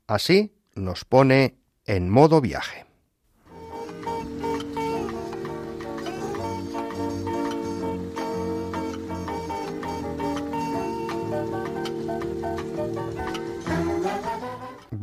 Así 0.08 0.52
nos 0.74 1.04
pone 1.04 1.60
en 1.86 2.10
modo 2.10 2.40
viaje. 2.40 2.86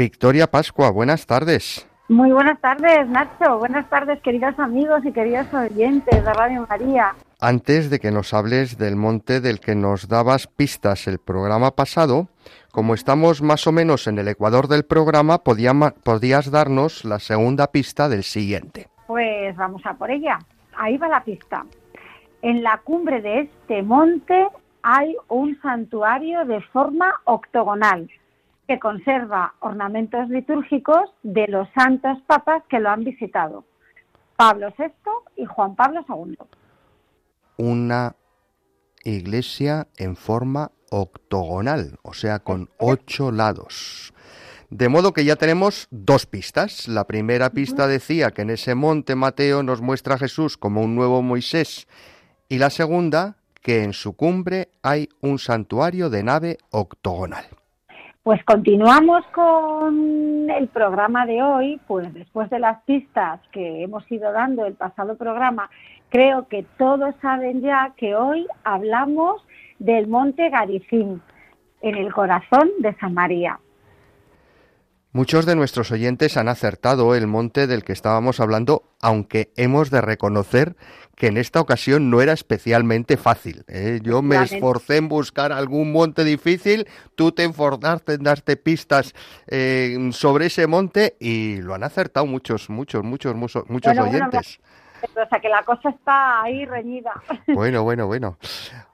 Victoria 0.02 0.48
Pascua, 0.48 0.90
buenas 0.90 1.28
tardes. 1.28 1.88
Muy 2.10 2.32
buenas 2.32 2.60
tardes, 2.60 3.08
Nacho. 3.08 3.60
Buenas 3.60 3.88
tardes, 3.88 4.20
queridos 4.22 4.58
amigos 4.58 5.06
y 5.06 5.12
queridos 5.12 5.46
oyentes 5.54 6.26
de 6.26 6.34
Radio 6.34 6.66
María. 6.68 7.14
Antes 7.40 7.92
de 7.92 8.00
que 8.00 8.10
nos 8.10 8.34
hables 8.34 8.80
del 8.80 8.96
monte 8.96 9.42
del 9.42 9.60
que 9.60 9.76
nos 9.76 10.08
dabas 10.08 10.48
pistas 10.48 11.08
el 11.08 11.20
programa 11.20 11.76
pasado, 11.76 12.30
como 12.72 12.96
estamos 12.96 13.44
más 13.44 13.68
o 13.68 13.72
menos 13.72 14.08
en 14.08 14.18
el 14.18 14.28
ecuador 14.28 14.68
del 14.68 14.86
programa, 14.86 15.38
podías 15.38 16.50
darnos 16.50 17.06
la 17.06 17.20
segunda 17.20 17.68
pista 17.68 18.10
del 18.10 18.24
siguiente. 18.24 18.88
Pues 19.06 19.56
vamos 19.56 19.84
a 19.86 19.94
por 19.94 20.10
ella. 20.10 20.40
Ahí 20.80 20.98
va 20.98 21.10
la 21.10 21.24
pista. 21.24 21.64
En 22.42 22.64
la 22.64 22.80
cumbre 22.84 23.22
de 23.22 23.42
este 23.42 23.84
monte 23.84 24.48
hay 24.82 25.16
un 25.28 25.62
santuario 25.62 26.44
de 26.46 26.60
forma 26.74 27.22
octogonal 27.26 28.10
que 28.72 28.80
conserva 28.80 29.54
ornamentos 29.60 30.30
litúrgicos 30.30 31.10
de 31.24 31.46
los 31.50 31.68
santos 31.76 32.18
papas 32.26 32.64
que 32.70 32.80
lo 32.80 32.90
han 32.90 33.04
visitado, 33.04 33.66
Pablo 34.38 34.74
VI 34.78 34.94
y 35.36 35.46
Juan 35.46 35.76
Pablo 35.76 36.06
II. 36.08 36.38
Una 37.58 38.16
iglesia 39.04 39.88
en 39.98 40.16
forma 40.16 40.72
octogonal, 40.90 42.00
o 42.02 42.14
sea, 42.14 42.40
con 42.40 42.70
ocho 42.78 43.34
lados. 43.34 44.14
De 44.70 44.88
modo 44.88 45.12
que 45.12 45.26
ya 45.26 45.36
tenemos 45.36 45.90
dos 45.92 46.26
pistas. 46.26 46.88
La 46.88 47.08
primera 47.08 47.50
pista 47.50 47.88
decía 47.88 48.32
que 48.32 48.44
en 48.44 48.52
ese 48.52 48.74
monte 48.74 49.16
Mateo 49.16 49.64
nos 49.64 49.82
muestra 49.82 50.16
a 50.16 50.18
Jesús 50.18 50.56
como 50.56 50.82
un 50.82 50.96
nuevo 50.96 51.22
Moisés 51.22 51.90
y 52.48 52.58
la 52.58 52.70
segunda 52.70 53.36
que 53.62 53.84
en 53.84 53.92
su 53.92 54.14
cumbre 54.14 54.70
hay 54.82 55.10
un 55.20 55.40
santuario 55.40 56.10
de 56.10 56.24
nave 56.24 56.58
octogonal. 56.70 57.61
Pues 58.24 58.44
continuamos 58.46 59.26
con 59.34 60.48
el 60.52 60.68
programa 60.68 61.26
de 61.26 61.42
hoy, 61.42 61.82
pues 61.88 62.14
después 62.14 62.52
de 62.52 62.60
las 62.60 62.84
pistas 62.84 63.40
que 63.52 63.82
hemos 63.82 64.10
ido 64.12 64.32
dando 64.32 64.68
el 64.68 64.76
pasado 64.76 65.18
programa, 65.18 65.72
creo 66.10 66.48
que 66.48 66.64
todos 66.78 67.16
saben 67.20 67.62
ya 67.62 67.94
que 67.98 68.14
hoy 68.14 68.46
hablamos 68.64 69.44
del 69.80 70.08
monte 70.08 70.52
Garicín, 70.52 71.20
en 71.82 71.96
el 71.96 72.14
corazón 72.14 72.70
de 72.78 72.94
Samaria. 73.00 73.60
Muchos 75.14 75.46
de 75.46 75.58
nuestros 75.58 75.92
oyentes 75.92 76.38
han 76.38 76.48
acertado 76.48 77.16
el 77.16 77.28
monte 77.28 77.68
del 77.68 77.84
que 77.84 77.92
estábamos 77.92 78.40
hablando, 78.40 78.84
aunque 79.02 79.52
hemos 79.58 79.90
de 79.90 80.00
reconocer 80.00 80.78
que 81.18 81.28
en 81.28 81.36
esta 81.36 81.60
ocasión 81.60 82.10
no 82.10 82.22
era 82.22 82.32
especialmente 82.32 83.18
fácil. 83.18 83.66
¿eh? 83.68 84.00
Yo 84.04 84.22
me 84.22 84.42
esforcé 84.42 84.98
en 84.98 85.10
buscar 85.10 85.52
algún 85.52 85.92
monte 85.92 86.24
difícil, 86.24 86.88
tú 87.16 87.34
te 87.34 87.44
esforzaste 87.44 88.14
en 88.14 88.24
darte 88.24 88.56
pistas 88.56 89.14
eh, 89.48 90.10
sobre 90.14 90.46
ese 90.46 90.66
monte 90.66 91.18
y 91.20 91.58
lo 91.58 91.74
han 91.74 91.84
acertado 91.84 92.26
muchos, 92.26 92.70
muchos, 92.70 93.04
muchos, 93.04 93.36
muchos, 93.36 93.70
muchos 93.70 93.98
oyentes. 93.98 94.62
O 95.08 95.28
sea 95.28 95.40
que 95.40 95.50
la 95.50 95.64
cosa 95.64 95.90
está 95.90 96.42
ahí 96.42 96.66
reñida. 96.66 97.14
Bueno, 97.48 97.84
bueno, 97.84 98.08
bueno. 98.08 98.38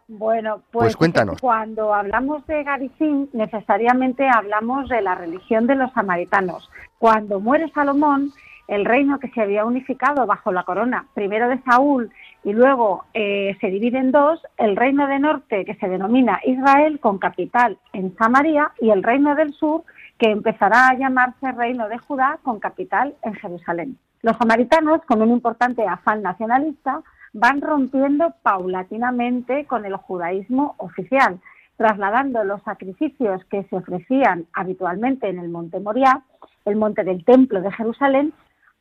Bueno, 0.07 0.61
pues, 0.71 0.85
pues, 0.85 0.95
cuéntanos. 0.95 1.39
Cuando 1.41 1.93
hablamos 1.93 2.45
de 2.47 2.63
Garizim, 2.63 3.27
necesariamente 3.33 4.27
hablamos 4.29 4.87
de 4.87 5.01
la 5.01 5.15
religión 5.15 5.67
de 5.67 5.75
los 5.75 5.91
samaritanos. 5.93 6.69
Cuando 6.97 7.39
muere 7.41 7.69
Salomón, 7.73 8.31
el 8.67 8.85
reino 8.85 9.19
que 9.19 9.29
se 9.29 9.41
había 9.41 9.65
unificado 9.65 10.25
bajo 10.25 10.51
la 10.51 10.63
corona, 10.63 11.07
primero 11.13 11.49
de 11.49 11.61
Saúl 11.63 12.11
y 12.43 12.53
luego 12.53 13.05
eh, 13.13 13.57
se 13.59 13.67
divide 13.67 13.97
en 13.97 14.11
dos, 14.11 14.41
el 14.57 14.75
reino 14.75 15.07
de 15.07 15.19
norte 15.19 15.65
que 15.65 15.75
se 15.75 15.87
denomina 15.87 16.39
Israel 16.45 16.99
con 16.99 17.17
capital 17.17 17.77
en 17.93 18.15
Samaria 18.17 18.71
y 18.79 18.89
el 18.89 19.03
reino 19.03 19.35
del 19.35 19.53
sur 19.53 19.83
que 20.17 20.31
empezará 20.31 20.89
a 20.89 20.97
llamarse 20.97 21.51
reino 21.51 21.87
de 21.89 21.97
Judá 21.97 22.39
con 22.43 22.59
capital 22.59 23.15
en 23.23 23.35
Jerusalén. 23.35 23.97
Los 24.27 24.35
samaritanos, 24.35 24.99
con 25.05 25.21
un 25.21 25.29
importante 25.29 25.87
afán 25.87 26.21
nacionalista, 26.21 27.01
van 27.31 27.61
rompiendo 27.61 28.33
paulatinamente 28.43 29.63
con 29.67 29.85
el 29.85 29.95
judaísmo 29.95 30.75
oficial, 30.79 31.39
trasladando 31.77 32.43
los 32.43 32.61
sacrificios 32.63 33.45
que 33.45 33.63
se 33.69 33.77
ofrecían 33.77 34.45
habitualmente 34.51 35.29
en 35.29 35.39
el 35.39 35.47
monte 35.47 35.79
Moriah, 35.79 36.25
el 36.65 36.75
monte 36.75 37.05
del 37.05 37.23
templo 37.23 37.61
de 37.61 37.71
Jerusalén, 37.71 38.33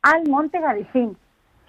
al 0.03 0.29
monte 0.29 0.59
Garizim, 0.59 1.15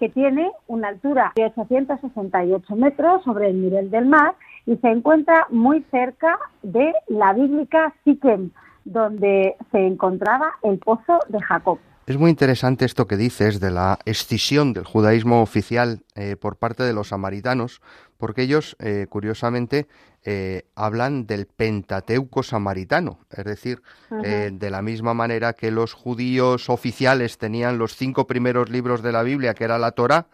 que 0.00 0.08
tiene 0.08 0.50
una 0.66 0.88
altura 0.88 1.32
de 1.36 1.44
868 1.44 2.74
metros 2.74 3.22
sobre 3.22 3.50
el 3.50 3.62
nivel 3.62 3.92
del 3.92 4.06
mar 4.06 4.34
y 4.66 4.74
se 4.78 4.88
encuentra 4.88 5.46
muy 5.50 5.84
cerca 5.92 6.36
de 6.64 6.92
la 7.06 7.32
bíblica 7.32 7.94
Siquem, 8.02 8.50
donde 8.84 9.54
se 9.70 9.86
encontraba 9.86 10.54
el 10.64 10.80
pozo 10.80 11.20
de 11.28 11.40
Jacob. 11.40 11.78
Es 12.08 12.16
muy 12.16 12.30
interesante 12.30 12.86
esto 12.86 13.06
que 13.06 13.18
dices 13.18 13.60
de 13.60 13.70
la 13.70 13.98
escisión 14.06 14.72
del 14.72 14.84
judaísmo 14.84 15.42
oficial 15.42 16.04
eh, 16.14 16.36
por 16.36 16.56
parte 16.56 16.82
de 16.82 16.94
los 16.94 17.08
samaritanos, 17.08 17.82
porque 18.16 18.44
ellos, 18.44 18.76
eh, 18.78 19.04
curiosamente, 19.10 19.88
eh, 20.24 20.62
hablan 20.74 21.26
del 21.26 21.44
Pentateuco 21.44 22.42
samaritano, 22.42 23.18
es 23.30 23.44
decir, 23.44 23.82
de 24.08 24.70
la 24.70 24.80
misma 24.80 25.12
manera 25.12 25.52
que 25.52 25.70
los 25.70 25.92
judíos 25.92 26.70
oficiales 26.70 27.36
tenían 27.36 27.76
los 27.76 27.94
cinco 27.94 28.26
primeros 28.26 28.70
libros 28.70 29.02
de 29.02 29.12
la 29.12 29.22
Biblia, 29.22 29.52
que 29.52 29.64
era 29.64 29.76
la 29.78 29.92
Torah, 29.92 30.28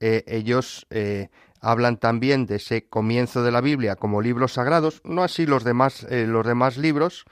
ellos 0.00 0.88
hablan 1.60 1.98
también 1.98 2.46
de 2.46 2.56
ese 2.56 2.88
comienzo 2.88 3.44
de 3.44 3.52
la 3.52 3.60
Biblia 3.60 3.94
como 3.94 4.20
libros 4.20 4.54
sagrados, 4.54 5.00
no 5.04 5.22
así 5.22 5.46
los 5.46 5.62
demás, 5.62 6.04
los 6.10 6.44
demás 6.44 6.76
libros, 6.76 7.24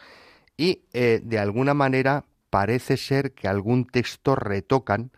y 0.57 0.83
de 0.93 1.39
alguna 1.41 1.75
manera 1.75 2.25
parece 2.51 2.97
ser 2.97 3.33
que 3.33 3.49
algún 3.49 3.87
texto 3.87 4.35
retocan 4.35 5.11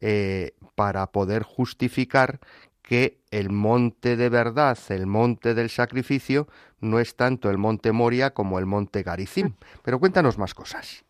eh, 0.00 0.52
para 0.74 1.06
poder 1.08 1.42
justificar 1.42 2.40
que 2.82 3.18
el 3.30 3.50
monte 3.50 4.16
de 4.16 4.28
verdad, 4.28 4.78
el 4.90 5.06
monte 5.06 5.54
del 5.54 5.70
sacrificio, 5.70 6.46
no 6.80 7.00
es 7.00 7.16
tanto 7.16 7.50
el 7.50 7.58
monte 7.58 7.92
Moria 7.92 8.30
como 8.30 8.58
el 8.58 8.66
monte 8.66 9.02
Garizim. 9.02 9.54
Pero 9.82 9.98
cuéntanos 9.98 10.38
más 10.38 10.54
cosas. 10.54 11.04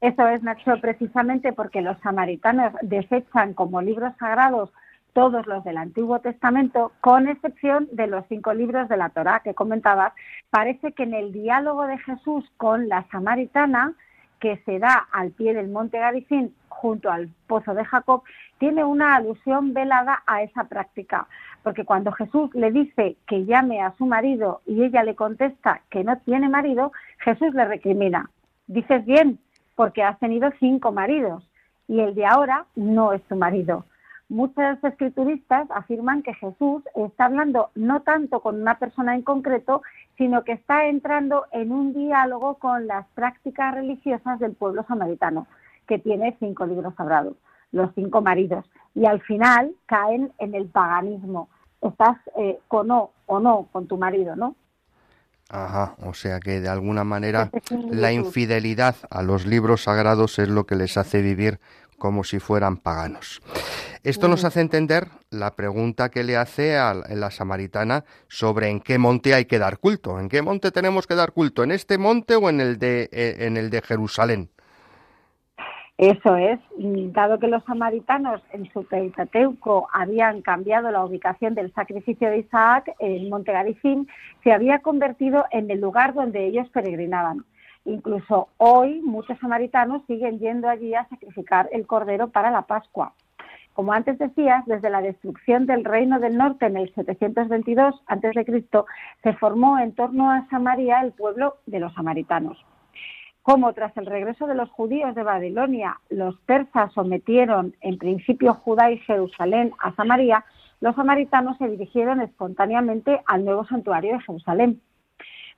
Eso 0.00 0.26
es, 0.28 0.42
Nacho, 0.42 0.72
precisamente 0.80 1.52
porque 1.52 1.80
los 1.80 1.96
samaritanos 2.00 2.74
desechan 2.82 3.54
como 3.54 3.80
libros 3.80 4.12
sagrados 4.18 4.70
todos 5.14 5.46
los 5.46 5.64
del 5.64 5.78
Antiguo 5.78 6.18
Testamento, 6.18 6.92
con 7.00 7.28
excepción 7.28 7.88
de 7.92 8.08
los 8.08 8.24
cinco 8.28 8.52
libros 8.52 8.88
de 8.88 8.96
la 8.96 9.08
Torá 9.10 9.40
que 9.40 9.54
comentabas, 9.54 10.12
parece 10.50 10.92
que 10.92 11.04
en 11.04 11.14
el 11.14 11.32
diálogo 11.32 11.86
de 11.86 11.98
Jesús 11.98 12.44
con 12.56 12.88
la 12.88 13.06
samaritana, 13.10 13.94
que 14.40 14.58
se 14.64 14.78
da 14.78 15.08
al 15.12 15.30
pie 15.30 15.54
del 15.54 15.68
monte 15.68 15.98
Garicín 15.98 16.54
junto 16.68 17.10
al 17.10 17.28
pozo 17.46 17.72
de 17.74 17.84
Jacob 17.84 18.22
tiene 18.58 18.84
una 18.84 19.16
alusión 19.16 19.72
velada 19.72 20.22
a 20.26 20.42
esa 20.42 20.64
práctica, 20.64 21.26
porque 21.62 21.84
cuando 21.84 22.12
Jesús 22.12 22.54
le 22.54 22.70
dice 22.70 23.16
que 23.26 23.44
llame 23.46 23.80
a 23.80 23.94
su 23.96 24.06
marido 24.06 24.60
y 24.66 24.82
ella 24.84 25.02
le 25.02 25.14
contesta 25.14 25.80
que 25.90 26.04
no 26.04 26.18
tiene 26.18 26.48
marido, 26.48 26.92
Jesús 27.18 27.54
le 27.54 27.64
recrimina. 27.64 28.30
Dices 28.66 29.04
bien, 29.06 29.38
porque 29.74 30.02
has 30.02 30.18
tenido 30.18 30.50
cinco 30.60 30.92
maridos 30.92 31.48
y 31.88 32.00
el 32.00 32.14
de 32.14 32.26
ahora 32.26 32.66
no 32.76 33.12
es 33.12 33.22
tu 33.24 33.36
marido. 33.36 33.84
Muchos 34.34 34.82
escrituristas 34.82 35.70
afirman 35.70 36.24
que 36.24 36.34
Jesús 36.34 36.82
está 36.96 37.26
hablando 37.26 37.70
no 37.76 38.02
tanto 38.02 38.40
con 38.40 38.60
una 38.60 38.80
persona 38.80 39.14
en 39.14 39.22
concreto, 39.22 39.82
sino 40.18 40.42
que 40.42 40.54
está 40.54 40.86
entrando 40.88 41.46
en 41.52 41.70
un 41.70 41.94
diálogo 41.94 42.56
con 42.56 42.88
las 42.88 43.06
prácticas 43.14 43.72
religiosas 43.72 44.40
del 44.40 44.54
pueblo 44.54 44.84
samaritano, 44.88 45.46
que 45.86 46.00
tiene 46.00 46.36
cinco 46.40 46.66
libros 46.66 46.96
sagrados, 46.96 47.36
los 47.70 47.94
cinco 47.94 48.22
maridos, 48.22 48.68
y 48.96 49.06
al 49.06 49.22
final 49.22 49.70
caen 49.86 50.32
en 50.38 50.56
el 50.56 50.66
paganismo. 50.66 51.48
Estás 51.80 52.16
eh, 52.36 52.58
con 52.66 52.90
o 52.90 53.12
o 53.26 53.38
no 53.38 53.68
con 53.70 53.86
tu 53.86 53.98
marido, 53.98 54.34
¿no? 54.34 54.56
Ajá, 55.48 55.94
o 56.04 56.14
sea 56.14 56.40
que 56.40 56.60
de 56.60 56.68
alguna 56.68 57.04
manera 57.04 57.50
la 57.90 58.12
infidelidad 58.12 58.96
a 59.10 59.22
los 59.22 59.46
libros 59.46 59.84
sagrados 59.84 60.38
es 60.38 60.48
lo 60.48 60.64
que 60.64 60.74
les 60.74 60.96
hace 60.96 61.20
vivir 61.20 61.60
como 61.98 62.24
si 62.24 62.38
fueran 62.38 62.76
paganos. 62.76 63.42
Esto 64.02 64.28
nos 64.28 64.44
hace 64.44 64.60
entender 64.60 65.06
la 65.30 65.52
pregunta 65.56 66.10
que 66.10 66.24
le 66.24 66.36
hace 66.36 66.76
a 66.76 66.92
la 66.92 67.30
samaritana 67.30 68.04
sobre 68.28 68.68
en 68.68 68.80
qué 68.80 68.98
monte 68.98 69.34
hay 69.34 69.46
que 69.46 69.58
dar 69.58 69.78
culto. 69.78 70.20
¿En 70.20 70.28
qué 70.28 70.42
monte 70.42 70.70
tenemos 70.70 71.06
que 71.06 71.14
dar 71.14 71.32
culto? 71.32 71.64
¿En 71.64 71.72
este 71.72 71.96
monte 71.96 72.36
o 72.36 72.50
en 72.50 72.60
el 72.60 72.78
de, 72.78 73.08
eh, 73.12 73.36
en 73.40 73.56
el 73.56 73.70
de 73.70 73.80
Jerusalén? 73.80 74.50
Eso 75.96 76.36
es, 76.36 76.58
dado 77.12 77.38
que 77.38 77.46
los 77.46 77.62
samaritanos 77.64 78.42
en 78.52 78.70
su 78.72 78.84
Pentateuco 78.84 79.88
habían 79.92 80.42
cambiado 80.42 80.90
la 80.90 81.04
ubicación 81.04 81.54
del 81.54 81.72
sacrificio 81.72 82.30
de 82.30 82.38
Isaac, 82.38 82.92
el 82.98 83.28
monte 83.28 83.52
Garizim 83.52 84.06
se 84.42 84.52
había 84.52 84.80
convertido 84.80 85.44
en 85.52 85.70
el 85.70 85.80
lugar 85.80 86.12
donde 86.12 86.46
ellos 86.46 86.68
peregrinaban. 86.70 87.44
Incluso 87.84 88.48
hoy 88.56 89.00
muchos 89.02 89.38
samaritanos 89.38 90.02
siguen 90.06 90.38
yendo 90.38 90.68
allí 90.68 90.94
a 90.94 91.08
sacrificar 91.08 91.68
el 91.72 91.86
cordero 91.86 92.28
para 92.28 92.50
la 92.50 92.62
Pascua. 92.62 93.12
Como 93.74 93.92
antes 93.92 94.18
decías, 94.18 94.64
desde 94.66 94.88
la 94.88 95.02
destrucción 95.02 95.66
del 95.66 95.84
Reino 95.84 96.20
del 96.20 96.36
Norte 96.36 96.66
en 96.66 96.76
el 96.76 96.94
722 96.94 98.02
a.C., 98.06 98.64
se 99.22 99.32
formó 99.34 99.78
en 99.78 99.92
torno 99.92 100.30
a 100.30 100.46
Samaria 100.48 101.00
el 101.00 101.12
pueblo 101.12 101.56
de 101.66 101.80
los 101.80 101.92
samaritanos. 101.94 102.64
Como 103.42 103.72
tras 103.74 103.94
el 103.96 104.06
regreso 104.06 104.46
de 104.46 104.54
los 104.54 104.70
judíos 104.70 105.14
de 105.14 105.22
Babilonia, 105.22 106.00
los 106.08 106.38
persas 106.46 106.92
sometieron 106.94 107.74
en 107.82 107.98
principio 107.98 108.54
Judá 108.54 108.90
y 108.90 108.98
Jerusalén 109.00 109.72
a 109.80 109.92
Samaria, 109.96 110.44
los 110.80 110.94
samaritanos 110.94 111.58
se 111.58 111.68
dirigieron 111.68 112.20
espontáneamente 112.20 113.20
al 113.26 113.44
nuevo 113.44 113.66
santuario 113.66 114.14
de 114.14 114.20
Jerusalén. 114.20 114.80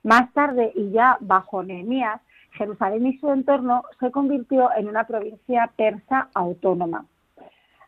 Más 0.03 0.33
tarde, 0.33 0.71
y 0.75 0.91
ya 0.91 1.17
bajo 1.21 1.63
Nehemías, 1.63 2.19
Jerusalén 2.57 3.05
y 3.07 3.17
su 3.19 3.31
entorno 3.31 3.83
se 3.99 4.11
convirtió 4.11 4.69
en 4.75 4.87
una 4.87 5.05
provincia 5.05 5.71
persa 5.75 6.29
autónoma. 6.33 7.05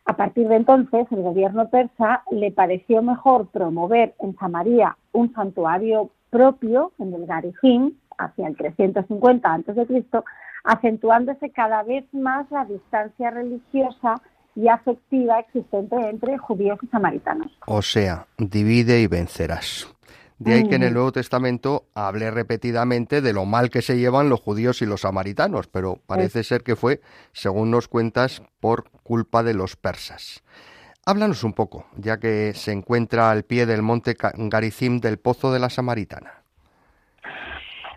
A 0.06 0.16
partir 0.16 0.48
de 0.48 0.56
entonces, 0.56 1.06
el 1.10 1.22
gobierno 1.22 1.68
persa 1.68 2.22
le 2.30 2.50
pareció 2.50 3.02
mejor 3.02 3.48
promover 3.48 4.14
en 4.20 4.36
Samaria 4.36 4.96
un 5.12 5.32
santuario 5.34 6.10
propio 6.30 6.92
en 6.98 7.14
el 7.14 7.26
Garijim, 7.26 7.92
hacia 8.18 8.48
el 8.48 8.56
350 8.56 9.52
a.C., 9.52 10.04
acentuándose 10.64 11.50
cada 11.50 11.82
vez 11.82 12.04
más 12.12 12.50
la 12.50 12.64
distancia 12.64 13.30
religiosa 13.30 14.20
y 14.54 14.68
afectiva 14.68 15.38
existente 15.38 15.96
entre 15.96 16.38
judíos 16.38 16.78
y 16.82 16.86
samaritanos. 16.88 17.50
O 17.66 17.82
sea, 17.82 18.26
divide 18.36 19.00
y 19.00 19.06
vencerás. 19.06 19.88
De 20.40 20.54
ahí 20.54 20.66
que 20.66 20.76
en 20.76 20.82
el 20.82 20.94
Nuevo 20.94 21.12
Testamento 21.12 21.84
hable 21.94 22.30
repetidamente 22.30 23.20
de 23.20 23.34
lo 23.34 23.44
mal 23.44 23.68
que 23.68 23.82
se 23.82 23.98
llevan 23.98 24.30
los 24.30 24.40
judíos 24.40 24.80
y 24.80 24.86
los 24.86 25.02
samaritanos, 25.02 25.66
pero 25.66 25.98
parece 26.06 26.44
ser 26.44 26.62
que 26.62 26.76
fue, 26.76 27.02
según 27.32 27.70
nos 27.70 27.88
cuentas, 27.88 28.42
por 28.58 28.88
culpa 29.02 29.42
de 29.42 29.52
los 29.52 29.76
persas. 29.76 30.42
Háblanos 31.04 31.44
un 31.44 31.52
poco, 31.52 31.84
ya 31.94 32.18
que 32.18 32.54
se 32.54 32.72
encuentra 32.72 33.30
al 33.30 33.42
pie 33.42 33.66
del 33.66 33.82
monte 33.82 34.16
Garizim 34.18 35.00
del 35.00 35.18
Pozo 35.18 35.52
de 35.52 35.58
la 35.58 35.68
Samaritana. 35.68 36.40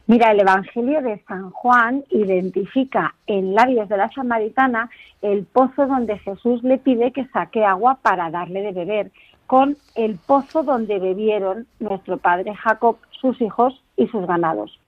Mira, 0.05 0.31
el 0.31 0.41
Evangelio 0.41 1.01
de 1.01 1.23
San 1.25 1.49
Juan 1.51 2.03
identifica 2.09 3.15
en 3.25 3.55
labios 3.55 3.87
de 3.87 3.95
la 3.95 4.11
samaritana 4.11 4.89
el 5.21 5.45
pozo 5.45 5.87
donde 5.87 6.19
Jesús 6.19 6.61
le 6.63 6.77
pide 6.77 7.13
que 7.13 7.25
saque 7.27 7.63
agua 7.63 7.99
para 8.01 8.29
darle 8.29 8.63
de 8.63 8.73
beber, 8.73 9.11
con 9.53 9.77
el 9.93 10.17
pozo 10.17 10.63
donde 10.63 10.97
bebieron 10.97 11.67
nuestro 11.79 12.17
padre 12.17 12.55
Jacob, 12.55 12.97
sus 13.11 13.39
hijos 13.39 13.83
y 13.95 14.07
sus 14.07 14.25
ganados. 14.25 14.79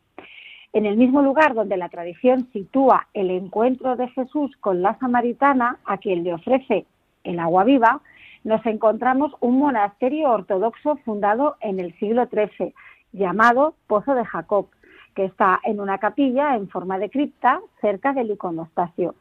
En 0.73 0.87
el 0.87 0.97
mismo 0.97 1.21
lugar 1.21 1.53
donde 1.53 1.77
la 1.77 1.89
tradición 1.89 2.49
sitúa 2.51 3.05
el 3.13 3.29
encuentro 3.29 3.95
de 3.95 4.07
Jesús 4.07 4.57
con 4.61 4.81
la 4.81 4.97
samaritana, 4.97 5.77
a 5.85 5.99
quien 5.99 6.23
le 6.23 6.33
ofrece 6.33 6.87
el 7.23 7.37
agua 7.37 7.63
viva, 7.63 8.01
nos 8.43 8.65
encontramos 8.65 9.33
un 9.39 9.59
monasterio 9.59 10.31
ortodoxo 10.31 10.95
fundado 11.05 11.57
en 11.61 11.79
el 11.79 11.93
siglo 11.99 12.25
XIII, 12.25 12.73
llamado 13.13 13.75
Pozo 13.85 14.15
de 14.15 14.25
Jacob, 14.25 14.69
que 15.13 15.25
está 15.25 15.59
en 15.63 15.79
una 15.79 15.99
capilla 15.99 16.55
en 16.55 16.69
forma 16.69 16.97
de 16.97 17.11
cripta 17.11 17.61
cerca 17.81 18.13
del 18.13 18.31
iconostasio. 18.31 19.13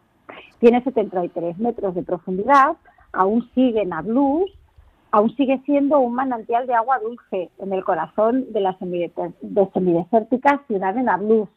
Tiene 0.58 0.82
73 0.82 1.58
metros 1.58 1.94
de 1.94 2.02
profundidad, 2.02 2.78
aún 3.12 3.46
sigue 3.54 3.82
en 3.82 3.92
Ablús, 3.92 4.50
aún 5.14 5.32
sigue 5.36 5.62
siendo 5.64 6.00
un 6.00 6.12
manantial 6.12 6.66
de 6.66 6.74
agua 6.74 6.98
dulce 6.98 7.48
en 7.58 7.72
el 7.72 7.84
corazón 7.84 8.52
de 8.52 8.60
la 8.60 8.76
semidesértica 8.76 10.60
ciudad 10.66 10.92
de 10.92 11.04
Nablus, 11.04 11.48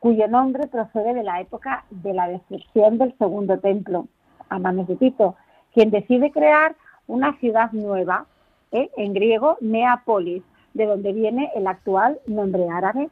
cuyo 0.00 0.26
nombre 0.26 0.66
procede 0.66 1.14
de 1.14 1.22
la 1.22 1.40
época 1.40 1.84
de 1.90 2.12
la 2.12 2.26
destrucción 2.26 2.98
del 2.98 3.16
segundo 3.16 3.56
templo, 3.60 4.08
a 4.48 4.58
manos 4.58 4.88
de 4.88 4.96
Tito, 4.96 5.36
quien 5.74 5.92
decide 5.92 6.32
crear 6.32 6.74
una 7.06 7.38
ciudad 7.38 7.70
nueva, 7.70 8.26
¿eh? 8.72 8.90
en 8.96 9.12
griego 9.14 9.58
Neapolis, 9.60 10.42
de 10.74 10.86
donde 10.86 11.12
viene 11.12 11.52
el 11.54 11.68
actual 11.68 12.18
nombre 12.26 12.68
árabe 12.68 13.10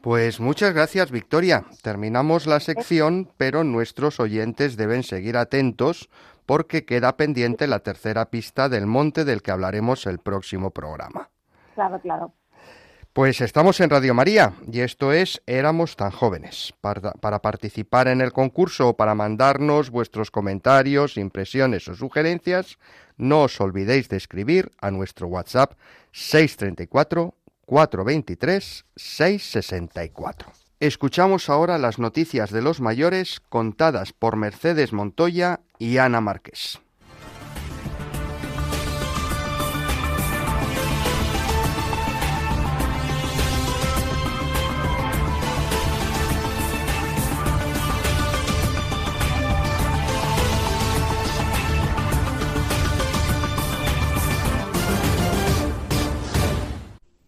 pues 0.00 0.38
muchas 0.38 0.72
gracias, 0.72 1.10
Victoria. 1.10 1.64
Terminamos 1.82 2.46
la 2.46 2.60
sección, 2.60 3.28
pero 3.36 3.64
nuestros 3.64 4.20
oyentes 4.20 4.76
deben 4.76 5.02
seguir 5.02 5.36
atentos 5.36 6.08
porque 6.48 6.86
queda 6.86 7.18
pendiente 7.18 7.66
la 7.66 7.80
tercera 7.80 8.30
pista 8.30 8.70
del 8.70 8.86
monte 8.86 9.26
del 9.26 9.42
que 9.42 9.50
hablaremos 9.50 10.06
el 10.06 10.18
próximo 10.18 10.70
programa. 10.70 11.28
Claro, 11.74 12.00
claro. 12.00 12.32
Pues 13.12 13.42
estamos 13.42 13.78
en 13.80 13.90
Radio 13.90 14.14
María 14.14 14.54
y 14.72 14.80
esto 14.80 15.12
es 15.12 15.42
Éramos 15.46 15.94
tan 15.94 16.10
jóvenes. 16.10 16.72
Para, 16.80 17.12
para, 17.12 17.42
participar 17.42 18.08
en 18.08 18.22
el 18.22 18.32
concurso 18.32 18.88
o 18.88 18.96
para 18.96 19.14
mandarnos 19.14 19.90
vuestros 19.90 20.30
comentarios, 20.30 21.18
impresiones 21.18 21.86
o 21.86 21.94
sugerencias, 21.94 22.78
no 23.18 23.42
os 23.42 23.60
olvidéis 23.60 24.08
de 24.08 24.16
escribir 24.16 24.70
a 24.80 24.90
nuestro 24.90 25.26
WhatsApp 25.26 25.74
634 26.12 27.34
423 27.66 28.86
664. 28.96 30.67
Escuchamos 30.80 31.48
ahora 31.50 31.76
las 31.76 31.98
noticias 31.98 32.52
de 32.52 32.62
los 32.62 32.80
mayores 32.80 33.40
contadas 33.48 34.12
por 34.12 34.36
Mercedes 34.36 34.92
Montoya 34.92 35.58
y 35.76 35.98
Ana 35.98 36.20
Márquez. 36.20 36.78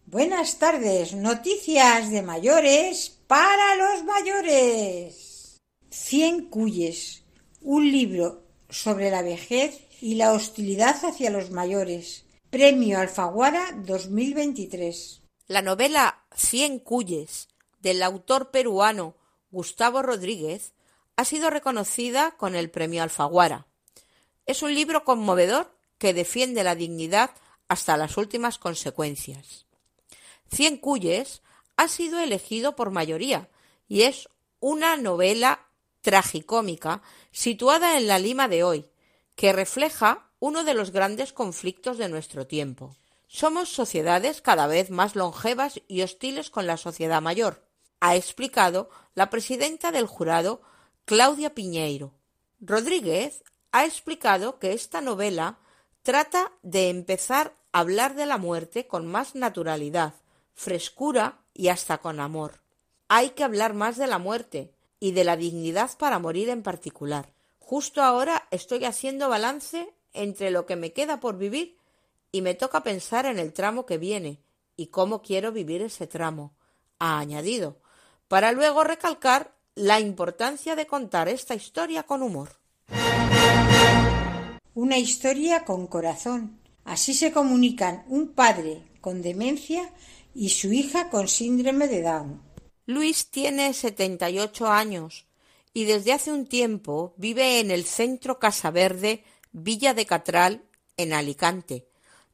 Buenas 0.07 0.61
tardes, 0.61 1.15
noticias 1.15 2.13
de 2.13 2.23
mayores 2.23 3.20
para 3.31 3.77
los 3.77 4.03
mayores. 4.03 5.61
Cien 5.89 6.51
Cuyes, 6.51 7.23
un 7.61 7.89
libro 7.93 8.43
sobre 8.69 9.09
la 9.09 9.23
vejez 9.23 9.87
y 10.01 10.17
la 10.17 10.33
hostilidad 10.33 10.97
hacia 11.05 11.31
los 11.31 11.53
mayores. 11.53 12.25
Premio 12.51 12.99
Alfaguara 12.99 13.71
2023. 13.85 15.23
La 15.47 15.63
novela 15.63 16.25
Cien 16.35 16.81
Cuyes 16.81 17.47
del 17.79 18.03
autor 18.03 18.51
peruano 18.51 19.15
Gustavo 19.53 20.03
Rodríguez 20.03 20.73
ha 21.15 21.25
sido 21.25 21.51
reconocida 21.51 22.33
con 22.33 22.57
el 22.57 22.69
Premio 22.69 23.05
Alfaguara. 23.05 23.69
Es 24.45 24.65
un 24.65 24.75
libro 24.75 25.05
conmovedor 25.05 25.73
que 25.99 26.15
defiende 26.15 26.65
la 26.65 26.75
dignidad 26.75 27.31
hasta 27.69 27.97
las 27.97 28.17
últimas 28.17 28.59
consecuencias. 28.59 29.67
Cien 30.51 30.79
Cuyes 30.79 31.43
ha 31.81 31.89
sido 31.89 32.21
elegido 32.21 32.77
por 32.77 32.91
mayoría 32.91 33.49
y 33.89 34.03
es 34.03 34.29
una 34.61 34.99
novela 34.99 35.67
tragicómica 36.03 37.01
situada 37.33 37.97
en 37.97 38.07
la 38.07 38.19
Lima 38.19 38.49
de 38.49 38.65
hoy, 38.65 38.91
que 39.35 39.55
refleja 39.55 40.29
uno 40.41 40.63
de 40.63 40.75
los 40.75 40.91
grandes 40.91 41.33
conflictos 41.33 41.97
de 41.97 42.11
nuestro 42.11 42.47
tiempo. 42.47 42.95
Somos 43.29 43.71
sociedades 43.71 44.43
cada 44.43 44.67
vez 44.67 44.91
más 44.91 45.17
longevas 45.17 45.81
y 45.89 46.03
hostiles 46.03 46.51
con 46.51 46.67
la 46.67 46.77
sociedad 46.77 47.23
mayor, 47.23 47.67
ha 48.01 48.15
explicado 48.15 48.91
la 49.15 49.31
presidenta 49.31 49.91
del 49.91 50.05
jurado, 50.05 50.61
Claudia 51.07 51.55
Piñeiro. 51.55 52.13
Rodríguez 52.61 53.43
ha 53.73 53.87
explicado 53.87 54.59
que 54.59 54.75
esta 54.75 55.01
novela 55.01 55.59
trata 56.03 56.53
de 56.61 56.91
empezar 56.91 57.57
a 57.73 57.81
hablar 57.81 58.17
de 58.17 58.27
la 58.27 58.37
muerte 58.37 58.87
con 58.87 59.07
más 59.07 59.35
naturalidad, 59.35 60.13
frescura 60.61 61.41
y 61.55 61.69
hasta 61.69 61.99
con 61.99 62.21
amor. 62.21 62.61
Hay 63.09 63.31
que 63.31 63.45
hablar 63.45 63.73
más 63.73 63.97
de 63.97 64.07
la 64.07 64.19
muerte 64.19 64.75
y 65.01 65.13
de 65.13 65.25
la 65.25 65.39
dignidad 65.39 65.97
para 65.97 66.19
morir 66.19 66.51
en 66.51 66.63
particular. 66.63 67.33
Justo 67.59 68.03
ahora 68.03 68.47
estoy 68.51 68.85
haciendo 68.85 69.31
balance 69.31 69.95
entre 70.13 70.51
lo 70.51 70.67
que 70.67 70.77
me 70.77 70.93
queda 70.93 71.19
por 71.19 71.39
vivir 71.39 71.79
y 72.31 72.43
me 72.43 72.55
toca 72.55 72.83
pensar 72.83 73.25
en 73.25 73.39
el 73.39 73.55
tramo 73.55 73.87
que 73.87 73.97
viene 73.97 74.43
y 74.77 74.89
cómo 74.89 75.23
quiero 75.23 75.51
vivir 75.51 75.81
ese 75.81 76.07
tramo, 76.07 76.53
ha 76.99 77.19
añadido, 77.19 77.81
para 78.29 78.53
luego 78.53 78.85
recalcar 78.85 79.57
la 79.75 79.99
importancia 79.99 80.77
de 80.77 80.87
contar 80.87 81.31
esta 81.31 81.55
historia 81.55 82.03
con 82.03 82.23
humor. 82.23 82.51
Una 84.75 84.99
historia 84.99 85.65
con 85.65 85.87
corazón. 85.87 86.61
Así 86.85 87.15
se 87.15 87.33
comunican 87.33 88.05
un 88.09 88.35
padre 88.35 88.83
con 89.01 89.23
demencia 89.23 89.91
y 90.35 90.51
su 90.51 90.73
hija 90.73 91.11
con 91.11 91.29
síndrome 91.29 91.89
de 91.89 92.03
Down. 92.03 92.43
Luis 92.87 93.31
tiene 93.31 93.73
78 93.73 94.67
años 94.67 95.27
y 95.73 95.85
desde 95.85 96.13
hace 96.13 96.33
un 96.33 96.47
tiempo 96.47 97.15
vive 97.17 97.61
en 97.61 97.71
el 97.71 97.85
centro 97.85 98.39
Casa 98.39 98.71
Verde, 98.71 99.25
Villa 99.53 99.95
de 99.95 100.07
Catral, 100.07 100.65
en 100.97 101.13
Alicante, 101.13 101.87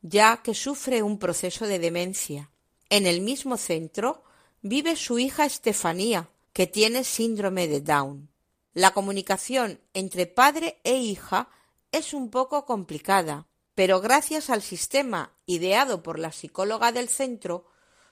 ya 0.02 0.42
que 0.42 0.54
sufre 0.54 1.02
un 1.02 1.18
proceso 1.18 1.66
de 1.66 1.78
demencia. 1.78 2.50
En 2.88 3.06
el 3.06 3.20
mismo 3.20 3.56
centro 3.56 4.24
vive 4.62 4.96
su 4.96 5.18
hija 5.18 5.44
Estefanía, 5.44 6.30
que 6.52 6.66
tiene 6.66 7.04
síndrome 7.04 7.68
de 7.68 7.80
Down. 7.80 8.30
La 8.72 8.92
comunicación 8.92 9.80
entre 9.94 10.26
padre 10.26 10.80
e 10.84 10.96
hija 10.96 11.48
es 11.92 12.14
un 12.14 12.30
poco 12.30 12.64
complicada, 12.64 13.46
pero 13.74 14.00
gracias 14.00 14.50
al 14.50 14.62
sistema 14.62 15.32
ideado 15.44 16.02
por 16.02 16.18
la 16.18 16.32
psicóloga 16.32 16.92
del 16.92 17.08
centro, 17.08 17.66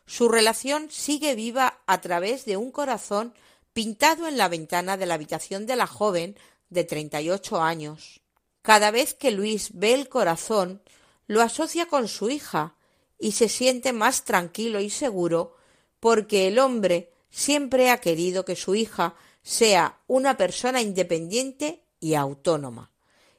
su 0.06 0.28
relación 0.28 0.90
sigue 0.90 1.34
viva 1.34 1.80
a 1.86 2.00
través 2.00 2.44
de 2.44 2.56
un 2.56 2.70
corazón 2.70 3.34
pintado 3.72 4.28
en 4.28 4.36
la 4.36 4.48
ventana 4.48 4.96
de 4.96 5.06
la 5.06 5.14
habitación 5.14 5.66
de 5.66 5.76
la 5.76 5.86
joven 5.86 6.36
de 6.70 6.84
treinta 6.84 7.20
y 7.20 7.30
ocho 7.30 7.60
años. 7.60 8.20
Cada 8.62 8.90
vez 8.90 9.14
que 9.14 9.30
Luis 9.30 9.70
ve 9.74 9.94
el 9.94 10.08
corazón, 10.08 10.82
lo 11.26 11.42
asocia 11.42 11.86
con 11.86 12.08
su 12.08 12.30
hija 12.30 12.76
y 13.18 13.32
se 13.32 13.48
siente 13.48 13.92
más 13.92 14.24
tranquilo 14.24 14.80
y 14.80 14.90
seguro 14.90 15.56
porque 16.00 16.48
el 16.48 16.58
hombre 16.58 17.12
siempre 17.30 17.90
ha 17.90 17.98
querido 17.98 18.44
que 18.44 18.56
su 18.56 18.74
hija 18.74 19.14
sea 19.42 20.00
una 20.06 20.36
persona 20.36 20.80
independiente 20.80 21.82
y 22.00 22.14
autónoma. 22.14 22.90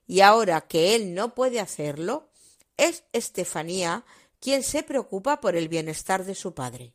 Y 0.07 0.21
ahora 0.21 0.61
que 0.61 0.95
él 0.95 1.13
no 1.13 1.33
puede 1.33 1.59
hacerlo, 1.59 2.29
es 2.77 3.03
Estefanía 3.13 4.03
quien 4.45 4.61
se 4.61 4.83
preocupa 4.83 5.41
por 5.41 5.55
el 5.55 5.69
bienestar 5.69 6.23
de 6.23 6.35
su 6.35 6.53
padre. 6.53 6.93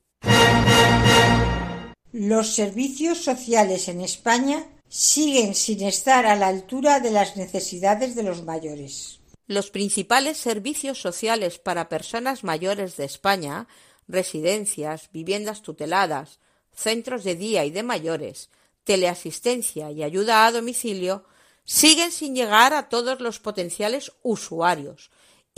Los 2.12 2.54
servicios 2.54 3.24
sociales 3.24 3.88
en 3.88 4.00
España 4.02 4.68
siguen 4.88 5.56
sin 5.56 5.82
estar 5.82 6.26
a 6.26 6.36
la 6.36 6.46
altura 6.46 7.00
de 7.00 7.10
las 7.10 7.36
necesidades 7.36 8.14
de 8.14 8.22
los 8.22 8.44
mayores. 8.44 9.18
Los 9.48 9.72
principales 9.72 10.36
servicios 10.36 11.00
sociales 11.00 11.58
para 11.58 11.88
personas 11.88 12.44
mayores 12.44 12.96
de 12.96 13.04
España, 13.04 13.66
residencias, 14.06 15.10
viviendas 15.10 15.62
tuteladas, 15.62 16.38
centros 16.72 17.24
de 17.24 17.34
día 17.34 17.64
y 17.64 17.72
de 17.72 17.82
mayores, 17.82 18.50
teleasistencia 18.84 19.90
y 19.90 20.04
ayuda 20.04 20.46
a 20.46 20.52
domicilio, 20.52 21.24
siguen 21.64 22.12
sin 22.12 22.36
llegar 22.36 22.74
a 22.74 22.88
todos 22.88 23.20
los 23.20 23.40
potenciales 23.40 24.12
usuarios, 24.22 25.10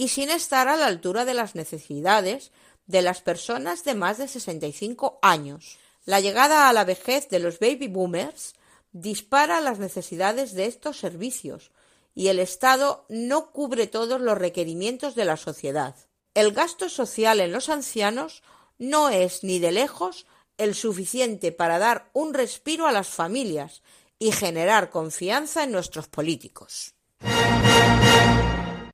y 0.03 0.09
sin 0.09 0.30
estar 0.30 0.66
a 0.66 0.76
la 0.76 0.86
altura 0.86 1.24
de 1.24 1.32
las 1.32 1.55
necesidades 1.55 2.50
de 2.86 3.03
las 3.03 3.22
personas 3.22 3.84
de 3.84 3.94
más 3.94 4.18
de 4.18 4.26
65 4.26 5.20
años. 5.22 5.78
La 6.05 6.18
llegada 6.18 6.68
a 6.68 6.72
la 6.72 6.84
vejez 6.84 7.28
de 7.28 7.38
los 7.38 7.61
baby 7.61 7.86
boomers 7.86 8.55
dispara 8.90 9.61
las 9.61 9.78
necesidades 9.78 10.55
de 10.55 10.66
estos 10.66 10.98
servicios 10.98 11.70
y 12.16 12.26
el 12.26 12.40
Estado 12.40 13.07
no 13.09 13.53
cubre 13.53 13.86
todos 13.86 14.20
los 14.20 14.36
requerimientos 14.36 15.14
de 15.14 15.24
la 15.24 15.36
sociedad. 15.36 15.94
El 16.34 16.50
gasto 16.50 16.88
social 16.88 17.38
en 17.38 17.53
los 17.53 17.68
ancianos 17.68 18.42
no 18.78 19.09
es 19.09 19.44
ni 19.44 19.61
de 19.61 19.70
lejos 19.70 20.26
el 20.59 20.74
suficiente 20.74 21.53
para 21.53 21.78
dar 21.78 22.11
un 22.12 22.34
respiro 22.34 22.88
a 22.88 22.92
las 22.92 23.07
familias 23.07 23.82
y 24.18 24.32
generar 24.32 24.90
confianza 24.90 25.62
en 25.62 25.70
nuestros 25.70 26.09
políticos. 26.09 26.96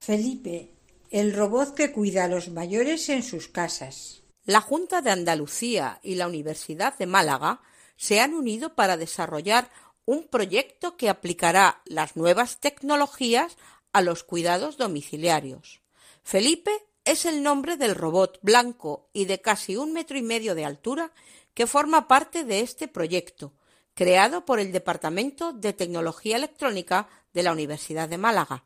Felipe, 0.02 0.77
el 1.10 1.32
robot 1.34 1.74
que 1.74 1.92
cuida 1.92 2.24
a 2.24 2.28
los 2.28 2.48
mayores 2.48 3.08
en 3.08 3.22
sus 3.22 3.48
casas. 3.48 4.22
La 4.44 4.60
Junta 4.60 5.00
de 5.00 5.10
Andalucía 5.10 6.00
y 6.02 6.14
la 6.14 6.26
Universidad 6.26 6.96
de 6.98 7.06
Málaga 7.06 7.60
se 7.96 8.20
han 8.20 8.34
unido 8.34 8.74
para 8.74 8.96
desarrollar 8.96 9.70
un 10.04 10.26
proyecto 10.26 10.96
que 10.96 11.08
aplicará 11.08 11.82
las 11.84 12.16
nuevas 12.16 12.60
tecnologías 12.60 13.56
a 13.92 14.00
los 14.00 14.24
cuidados 14.24 14.76
domiciliarios. 14.76 15.82
Felipe 16.22 16.70
es 17.04 17.24
el 17.24 17.42
nombre 17.42 17.76
del 17.76 17.94
robot 17.94 18.38
blanco 18.42 19.08
y 19.12 19.24
de 19.24 19.40
casi 19.40 19.76
un 19.76 19.92
metro 19.92 20.18
y 20.18 20.22
medio 20.22 20.54
de 20.54 20.64
altura 20.64 21.12
que 21.54 21.66
forma 21.66 22.06
parte 22.06 22.44
de 22.44 22.60
este 22.60 22.86
proyecto, 22.86 23.54
creado 23.94 24.44
por 24.44 24.60
el 24.60 24.72
Departamento 24.72 25.52
de 25.52 25.72
Tecnología 25.72 26.36
Electrónica 26.36 27.08
de 27.32 27.42
la 27.42 27.52
Universidad 27.52 28.08
de 28.08 28.18
Málaga. 28.18 28.64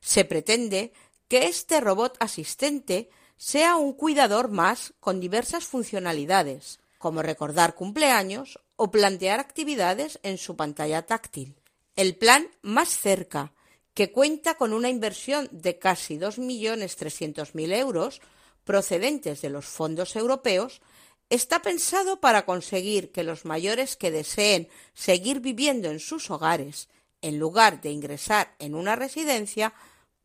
Se 0.00 0.24
pretende 0.24 0.92
que 1.28 1.46
este 1.46 1.80
robot 1.80 2.16
asistente 2.20 3.10
sea 3.36 3.76
un 3.76 3.92
cuidador 3.92 4.48
más 4.48 4.94
con 5.00 5.20
diversas 5.20 5.64
funcionalidades, 5.64 6.80
como 6.98 7.22
recordar 7.22 7.74
cumpleaños 7.74 8.58
o 8.76 8.90
plantear 8.90 9.40
actividades 9.40 10.18
en 10.22 10.38
su 10.38 10.56
pantalla 10.56 11.02
táctil. 11.02 11.56
El 11.96 12.16
plan 12.16 12.48
Más 12.62 12.88
cerca, 12.88 13.52
que 13.94 14.12
cuenta 14.12 14.56
con 14.56 14.72
una 14.72 14.90
inversión 14.90 15.48
de 15.50 15.78
casi 15.78 16.18
2.300.000 16.18 17.74
euros 17.74 18.20
procedentes 18.64 19.40
de 19.40 19.50
los 19.50 19.64
fondos 19.64 20.16
europeos, 20.16 20.82
está 21.30 21.62
pensado 21.62 22.20
para 22.20 22.44
conseguir 22.44 23.12
que 23.12 23.24
los 23.24 23.44
mayores 23.44 23.96
que 23.96 24.10
deseen 24.10 24.68
seguir 24.92 25.40
viviendo 25.40 25.90
en 25.90 26.00
sus 26.00 26.30
hogares, 26.30 26.88
en 27.22 27.38
lugar 27.38 27.80
de 27.80 27.90
ingresar 27.90 28.54
en 28.58 28.74
una 28.74 28.96
residencia, 28.96 29.72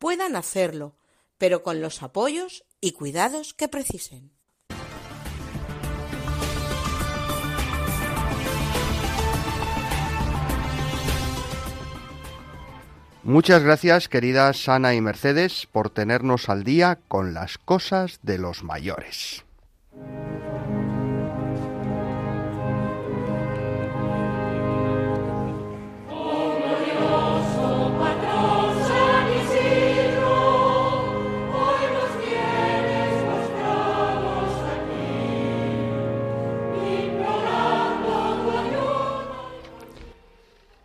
puedan 0.02 0.34
hacerlo, 0.34 0.96
pero 1.38 1.62
con 1.62 1.80
los 1.80 2.02
apoyos 2.02 2.64
y 2.80 2.90
cuidados 2.90 3.54
que 3.54 3.68
precisen. 3.68 4.32
Muchas 13.22 13.62
gracias, 13.62 14.08
queridas 14.08 14.68
Ana 14.68 14.92
y 14.94 15.00
Mercedes, 15.00 15.68
por 15.70 15.88
tenernos 15.88 16.48
al 16.48 16.64
día 16.64 16.98
con 17.06 17.32
las 17.32 17.58
cosas 17.58 18.18
de 18.22 18.38
los 18.38 18.64
mayores. 18.64 19.44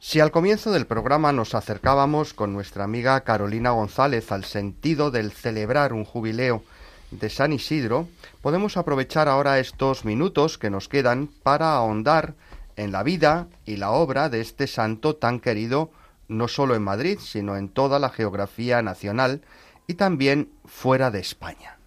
Si 0.07 0.21
al 0.21 0.31
comienzo 0.31 0.71
del 0.71 0.87
programa 0.87 1.33
nos 1.33 1.53
acercábamos 1.53 2.33
con 2.33 2.53
nuestra 2.53 2.85
amiga 2.85 3.19
Carolina 3.25 3.71
González 3.71 4.31
al 4.31 4.45
sentido 4.45 5.11
del 5.11 5.33
celebrar 5.33 5.91
un 5.91 6.05
jubileo 6.05 6.63
de 7.11 7.29
San 7.29 7.51
Isidro, 7.51 8.07
podemos 8.41 8.77
aprovechar 8.77 9.27
ahora 9.27 9.59
estos 9.59 10.05
minutos 10.05 10.57
que 10.57 10.69
nos 10.69 10.87
quedan 10.87 11.27
para 11.43 11.73
ahondar 11.73 12.35
en 12.77 12.93
la 12.93 13.03
vida 13.03 13.47
y 13.65 13.75
la 13.75 13.91
obra 13.91 14.29
de 14.29 14.39
este 14.39 14.67
santo 14.67 15.17
tan 15.17 15.41
querido 15.41 15.91
no 16.29 16.47
solo 16.47 16.75
en 16.75 16.83
Madrid, 16.83 17.19
sino 17.21 17.57
en 17.57 17.67
toda 17.67 17.99
la 17.99 18.07
geografía 18.07 18.81
nacional 18.81 19.41
y 19.87 19.95
también 19.95 20.49
fuera 20.63 21.11
de 21.11 21.19
España. 21.19 21.79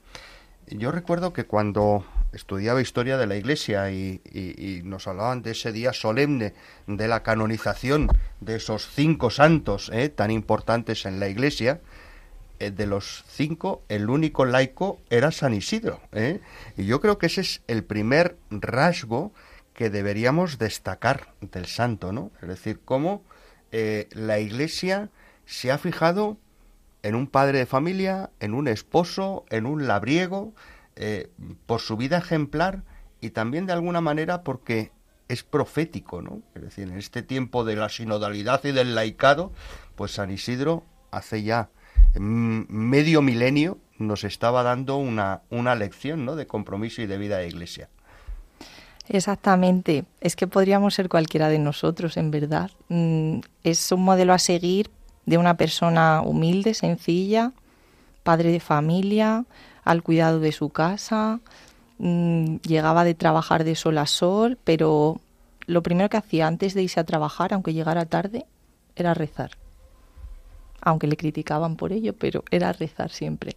Yo 0.66 0.92
recuerdo 0.92 1.32
que 1.32 1.46
cuando 1.46 2.04
estudiaba 2.32 2.80
historia 2.80 3.16
de 3.16 3.26
la 3.26 3.36
Iglesia 3.36 3.90
y, 3.90 4.82
nos 4.84 5.06
hablaban 5.06 5.42
de 5.42 5.52
ese 5.52 5.72
día 5.72 5.92
solemne 5.92 6.54
de 6.86 7.08
la 7.08 7.22
canonización 7.22 8.08
de 8.40 8.56
esos 8.56 8.88
cinco 8.88 9.30
santos 9.30 9.90
eh, 9.92 10.08
tan 10.08 10.30
importantes 10.30 11.06
en 11.06 11.20
la 11.20 11.28
Iglesia, 11.28 11.80
eh, 12.58 12.70
de 12.70 12.86
los 12.86 13.24
cinco, 13.28 13.82
el 13.88 14.10
único 14.10 14.44
laico 14.44 15.00
era 15.10 15.30
San 15.30 15.54
Isidro. 15.54 16.00
Eh. 16.12 16.40
Y 16.76 16.86
yo 16.86 17.00
creo 17.00 17.18
que 17.18 17.26
ese 17.26 17.40
es 17.40 17.62
el 17.66 17.84
primer 17.84 18.36
rasgo 18.50 19.32
que 19.74 19.90
deberíamos 19.90 20.58
destacar 20.58 21.34
del 21.40 21.66
santo, 21.66 22.12
¿no? 22.12 22.30
Es 22.42 22.48
decir, 22.48 22.80
cómo 22.84 23.22
la 23.72 24.40
Iglesia 24.40 25.10
se 25.46 25.70
ha 25.70 25.78
fijado 25.78 26.38
en 27.02 27.14
un 27.14 27.26
padre 27.26 27.58
de 27.58 27.66
familia, 27.66 28.30
en 28.40 28.54
un 28.54 28.68
esposo, 28.68 29.44
en 29.48 29.66
un 29.66 29.86
labriego, 29.86 30.52
eh, 31.02 31.30
por 31.64 31.80
su 31.80 31.96
vida 31.96 32.18
ejemplar 32.18 32.82
y 33.22 33.30
también 33.30 33.64
de 33.64 33.72
alguna 33.72 34.02
manera 34.02 34.42
porque 34.42 34.92
es 35.28 35.42
profético, 35.42 36.20
¿no? 36.20 36.42
Es 36.54 36.60
decir, 36.60 36.88
en 36.88 36.98
este 36.98 37.22
tiempo 37.22 37.64
de 37.64 37.74
la 37.74 37.88
sinodalidad 37.88 38.62
y 38.64 38.72
del 38.72 38.94
laicado, 38.94 39.50
pues 39.96 40.12
San 40.12 40.30
Isidro 40.30 40.84
hace 41.10 41.42
ya 41.42 41.70
medio 42.18 43.22
milenio 43.22 43.78
nos 43.96 44.24
estaba 44.24 44.62
dando 44.62 44.98
una, 44.98 45.40
una 45.48 45.74
lección, 45.74 46.26
¿no? 46.26 46.36
De 46.36 46.46
compromiso 46.46 47.00
y 47.00 47.06
de 47.06 47.16
vida 47.16 47.38
de 47.38 47.48
iglesia. 47.48 47.88
Exactamente. 49.08 50.04
Es 50.20 50.36
que 50.36 50.46
podríamos 50.46 50.92
ser 50.92 51.08
cualquiera 51.08 51.48
de 51.48 51.58
nosotros, 51.58 52.18
en 52.18 52.30
verdad. 52.30 52.70
Mm, 52.90 53.38
es 53.64 53.90
un 53.90 54.02
modelo 54.02 54.34
a 54.34 54.38
seguir 54.38 54.90
de 55.24 55.38
una 55.38 55.56
persona 55.56 56.20
humilde, 56.20 56.74
sencilla, 56.74 57.52
padre 58.22 58.52
de 58.52 58.60
familia, 58.60 59.46
al 59.90 60.04
cuidado 60.04 60.38
de 60.38 60.52
su 60.52 60.68
casa, 60.70 61.40
mm, 61.98 62.58
llegaba 62.58 63.02
de 63.02 63.14
trabajar 63.14 63.64
de 63.64 63.74
sol 63.74 63.98
a 63.98 64.06
sol, 64.06 64.56
pero 64.62 65.20
lo 65.66 65.82
primero 65.82 66.08
que 66.08 66.16
hacía 66.16 66.46
antes 66.46 66.74
de 66.74 66.84
irse 66.84 67.00
a 67.00 67.04
trabajar, 67.04 67.52
aunque 67.52 67.72
llegara 67.74 68.06
tarde, 68.06 68.46
era 68.94 69.14
rezar. 69.14 69.50
Aunque 70.80 71.08
le 71.08 71.16
criticaban 71.16 71.74
por 71.74 71.92
ello, 71.92 72.14
pero 72.16 72.44
era 72.52 72.72
rezar 72.72 73.10
siempre. 73.10 73.56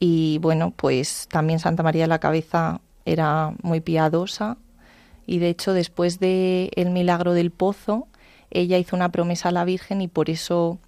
Y 0.00 0.38
bueno, 0.38 0.72
pues 0.72 1.28
también 1.30 1.60
Santa 1.60 1.84
María 1.84 2.08
la 2.08 2.18
Cabeza 2.18 2.80
era 3.04 3.54
muy 3.62 3.80
piadosa 3.80 4.56
y 5.26 5.38
de 5.38 5.48
hecho 5.48 5.72
después 5.72 6.18
del 6.18 6.70
el 6.74 6.90
milagro 6.90 7.34
del 7.34 7.52
pozo, 7.52 8.08
ella 8.50 8.78
hizo 8.78 8.96
una 8.96 9.12
promesa 9.12 9.50
a 9.50 9.52
la 9.52 9.64
Virgen 9.64 10.00
y 10.00 10.08
por 10.08 10.28
eso 10.28 10.78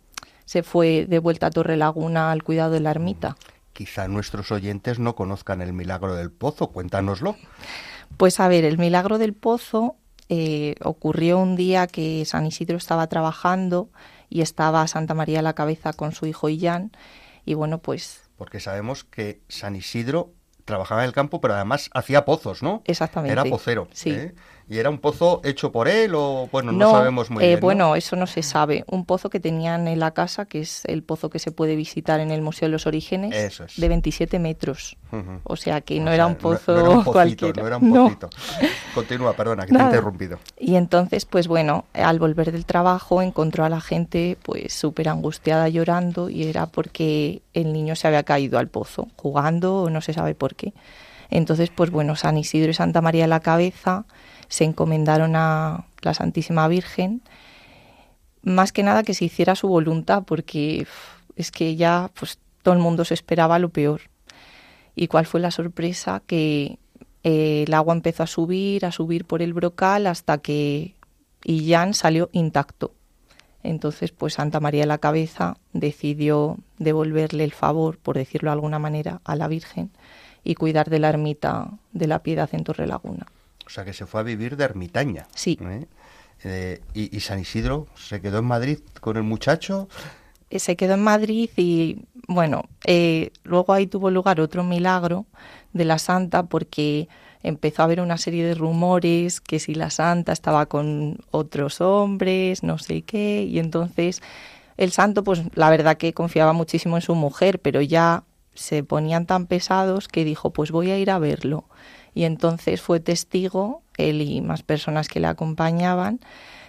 se 0.47 0.65
fue 0.65 1.07
de 1.07 1.21
vuelta 1.21 1.47
a 1.47 1.51
Torre 1.51 1.77
Laguna 1.77 2.33
al 2.33 2.43
cuidado 2.43 2.73
de 2.73 2.81
la 2.81 2.91
ermita 2.91 3.37
quizá 3.75 4.09
nuestros 4.09 4.51
oyentes 4.51 4.99
no 4.99 5.15
conozcan 5.15 5.61
el 5.61 5.75
milagro 5.75 6.15
del 6.15 6.31
pozo. 6.31 6.69
Cuéntanoslo. 6.69 7.37
Pues 8.17 8.41
a 8.41 8.49
ver, 8.49 8.65
el 8.65 8.79
milagro 8.79 9.19
del 9.19 9.35
pozo 9.35 9.97
eh, 10.31 10.77
ocurrió 10.81 11.39
un 11.39 11.57
día 11.57 11.87
que 11.87 12.25
San 12.25 12.47
Isidro 12.47 12.79
estaba 12.79 13.09
trabajando 13.09 13.91
y 14.31 14.41
estaba 14.41 14.87
Santa 14.87 15.13
María 15.13 15.41
a 15.41 15.43
la 15.43 15.53
cabeza 15.55 15.93
con 15.93 16.13
su 16.13 16.25
hijo 16.25 16.49
Illán. 16.49 16.93
Y 17.45 17.55
bueno, 17.55 17.79
pues... 17.79 18.23
Porque 18.37 18.61
sabemos 18.61 19.05
que 19.05 19.43
San 19.49 19.77
Isidro 19.77 20.33
trabajaba 20.65 21.03
en 21.03 21.09
el 21.09 21.13
campo, 21.13 21.41
pero 21.41 21.55
además 21.55 21.91
hacía 21.93 22.25
pozos, 22.25 22.63
¿no? 22.63 22.83
Exactamente. 22.87 23.33
Era 23.33 23.45
pocero. 23.45 23.89
Sí. 23.93 24.11
¿eh? 24.11 24.35
¿Y 24.69 24.79
era 24.79 24.89
un 24.89 24.99
pozo 24.99 25.43
hecho 25.45 25.71
por 25.71 25.89
él 25.89 26.15
o, 26.15 26.49
bueno, 26.51 26.73
no, 26.73 26.91
sabemos 26.91 27.31
muy 27.31 27.45
eh, 27.45 27.49
bien? 27.49 27.61
Bueno, 27.61 27.97
eso 27.97 28.17
no 28.17 28.27
se 28.27 28.43
sabe. 28.43 28.85
Un 28.87 29.05
pozo 29.05 29.29
que 29.29 29.39
tenían 29.39 29.89
en 29.89 30.01
la 30.01 30.13
casa, 30.13 30.47
que 30.47 30.61
es 30.61 30.85
el 30.87 31.03
pozo 31.03 31.29
que 31.29 31.39
se 31.39 31.53
puede 31.53 31.77
visitar 31.77 32.21
en 32.21 32.31
el 32.31 32.41
Museo 32.41 32.69
de 32.69 32.73
los 32.73 32.87
Orígenes, 32.87 33.63
de 33.77 33.89
27 33.89 34.39
metros. 34.39 34.97
O 35.45 35.57
sea 35.57 35.81
que 35.83 36.01
no 36.01 36.11
era 36.11 36.27
un 36.27 36.37
pozo 36.37 36.75
no, 36.75 36.93
era 36.93 37.05
cualquiera. 37.05 37.63
No 37.63 37.67
era 37.69 37.77
un 37.77 37.91
pocito. 37.91 38.31
Continúa, 38.95 39.35
perdona, 39.35 39.67
que 39.67 39.73
te 39.73 39.79
he 39.79 39.85
interrumpido. 39.85 40.39
Y 40.59 40.77
entonces, 40.77 41.25
pues 41.27 41.47
bueno, 41.47 41.85
al 41.93 42.19
volver 42.19 42.51
del 42.51 42.65
trabajo 42.65 43.23
encontró 43.23 43.65
a 43.65 43.69
la 43.69 43.81
gente 43.81 44.39
pues 44.43 44.73
súper 44.73 45.09
angustiada 45.09 45.69
llorando 45.69 46.31
y 46.31 46.45
era 46.45 46.67
porque 46.67 47.43
el 47.53 47.73
niño 47.73 47.97
se 47.97 48.09
había 48.09 48.23
caído 48.23 48.59
al 48.59 48.69
pozo, 48.69 49.09
jugando 49.17 49.83
o 49.83 49.91
no 49.91 50.01
se 50.01 50.15
sabe 50.15 50.35
por 50.35 50.55
qué. 50.55 50.73
Entonces, 51.31 51.71
pues 51.71 51.91
bueno, 51.91 52.17
San 52.17 52.37
Isidro 52.37 52.71
y 52.71 52.75
Santa 52.75 53.01
María 53.01 53.25
de 53.25 53.29
la 53.29 53.41
Cabeza 53.41 54.05
se 54.55 54.63
encomendaron 54.63 55.35
a 55.35 55.85
la 56.03 56.15
Santísima 56.15 56.69
Virgen, 56.69 57.23
más 58.45 58.71
que 58.71 58.85
nada 58.85 59.03
que 59.03 59.13
se 59.13 59.25
hiciera 59.25 59.57
su 59.57 59.67
voluntad, 59.67 60.23
porque 60.25 60.87
es 61.35 61.51
que 61.51 61.75
ya 61.75 62.13
pues 62.15 62.39
todo 62.63 62.73
el 62.73 62.79
mundo 62.81 63.05
se 63.05 63.15
esperaba 63.15 63.59
lo 63.59 63.71
peor. 63.71 64.03
¿Y 64.95 65.09
cuál 65.09 65.27
fue 65.27 65.41
la 65.41 65.51
sorpresa? 65.51 66.23
Que 66.25 66.79
eh, 67.25 67.65
el 67.67 67.75
agua 67.75 67.95
empezó 67.95 68.23
a 68.23 68.29
subir, 68.29 68.87
a 68.87 68.93
subir 68.93 69.25
por 69.25 69.43
el 69.43 69.55
brocal 69.55 70.07
hasta 70.07 70.39
que 70.39 70.95
Illán 71.43 71.93
salió 71.93 72.31
intacto. 72.31 72.93
Entonces, 73.65 74.13
pues 74.13 74.35
Santa 74.35 74.61
María 74.61 74.83
de 74.83 74.87
la 74.87 74.99
Cabeza 74.99 75.57
decidió 75.73 76.59
devolverle 76.79 77.43
el 77.43 77.53
favor, 77.53 77.99
por 77.99 78.17
decirlo 78.17 78.51
de 78.51 78.55
alguna 78.55 78.79
manera, 78.79 79.21
a 79.25 79.35
la 79.35 79.49
Virgen 79.49 79.91
y 80.45 80.55
cuidar 80.55 80.91
de 80.91 81.01
la 81.01 81.09
ermita 81.09 81.71
de 81.93 82.07
la 82.07 82.21
Piedad 82.21 82.49
en 82.53 82.63
Torrelaguna. 82.63 83.27
O 83.67 83.71
sea, 83.71 83.85
que 83.85 83.93
se 83.93 84.07
fue 84.07 84.21
a 84.21 84.23
vivir 84.25 84.57
de 84.57 84.65
ermitaña. 84.65 85.27
Sí. 85.35 85.59
¿eh? 85.61 85.87
Eh, 86.45 86.81
y, 86.93 87.17
y 87.17 87.21
San 87.21 87.41
Isidro 87.41 87.87
se 87.97 88.21
quedó 88.21 88.39
en 88.39 88.45
Madrid 88.45 88.79
con 89.01 89.17
el 89.17 89.23
muchacho. 89.23 89.89
Eh, 90.51 90.59
se 90.59 90.77
quedó 90.77 90.95
en 90.95 91.03
Madrid 91.03 91.51
y 91.57 92.05
bueno, 92.29 92.65
eh, 92.85 93.33
luego 93.43 93.73
ahí 93.73 93.87
tuvo 93.87 94.11
lugar 94.11 94.41
otro 94.41 94.63
milagro 94.63 95.27
de 95.73 95.85
la 95.85 95.99
santa 95.99 96.45
porque 96.45 97.09
empezó 97.43 97.83
a 97.83 97.87
haber 97.87 98.01
una 98.01 98.19
serie 98.19 98.45
de 98.45 98.55
rumores 98.55 99.41
que 99.41 99.59
si 99.59 99.75
la 99.75 99.91
santa 99.91 100.33
estaba 100.33 100.67
con 100.67 101.19
otros 101.31 101.81
hombres, 101.81 102.63
no 102.63 102.79
sé 102.79 103.03
qué, 103.03 103.43
y 103.43 103.59
entonces 103.59 104.23
el 104.77 104.93
santo 104.93 105.25
pues 105.25 105.43
la 105.55 105.71
verdad 105.71 105.97
que 105.97 106.15
confiaba 106.15 106.53
muchísimo 106.53 106.97
en 106.97 107.03
su 107.03 107.15
mujer, 107.15 107.59
pero 107.59 107.81
ya 107.81 108.25
se 108.55 108.85
ponían 108.85 109.27
tan 109.27 109.47
pesados 109.47 110.09
que 110.09 110.25
dijo 110.25 110.51
pues 110.51 110.71
voy 110.71 110.91
a 110.91 110.99
ir 110.99 111.11
a 111.11 111.19
verlo. 111.19 111.65
Y 112.15 112.25
entonces 112.25 112.81
fue 112.81 113.01
testigo, 113.01 113.83
él 113.97 114.23
y 114.23 114.41
más 114.41 114.63
personas 114.63 115.09
que 115.09 115.21
le 115.21 115.27
acompañaban, 115.27 116.21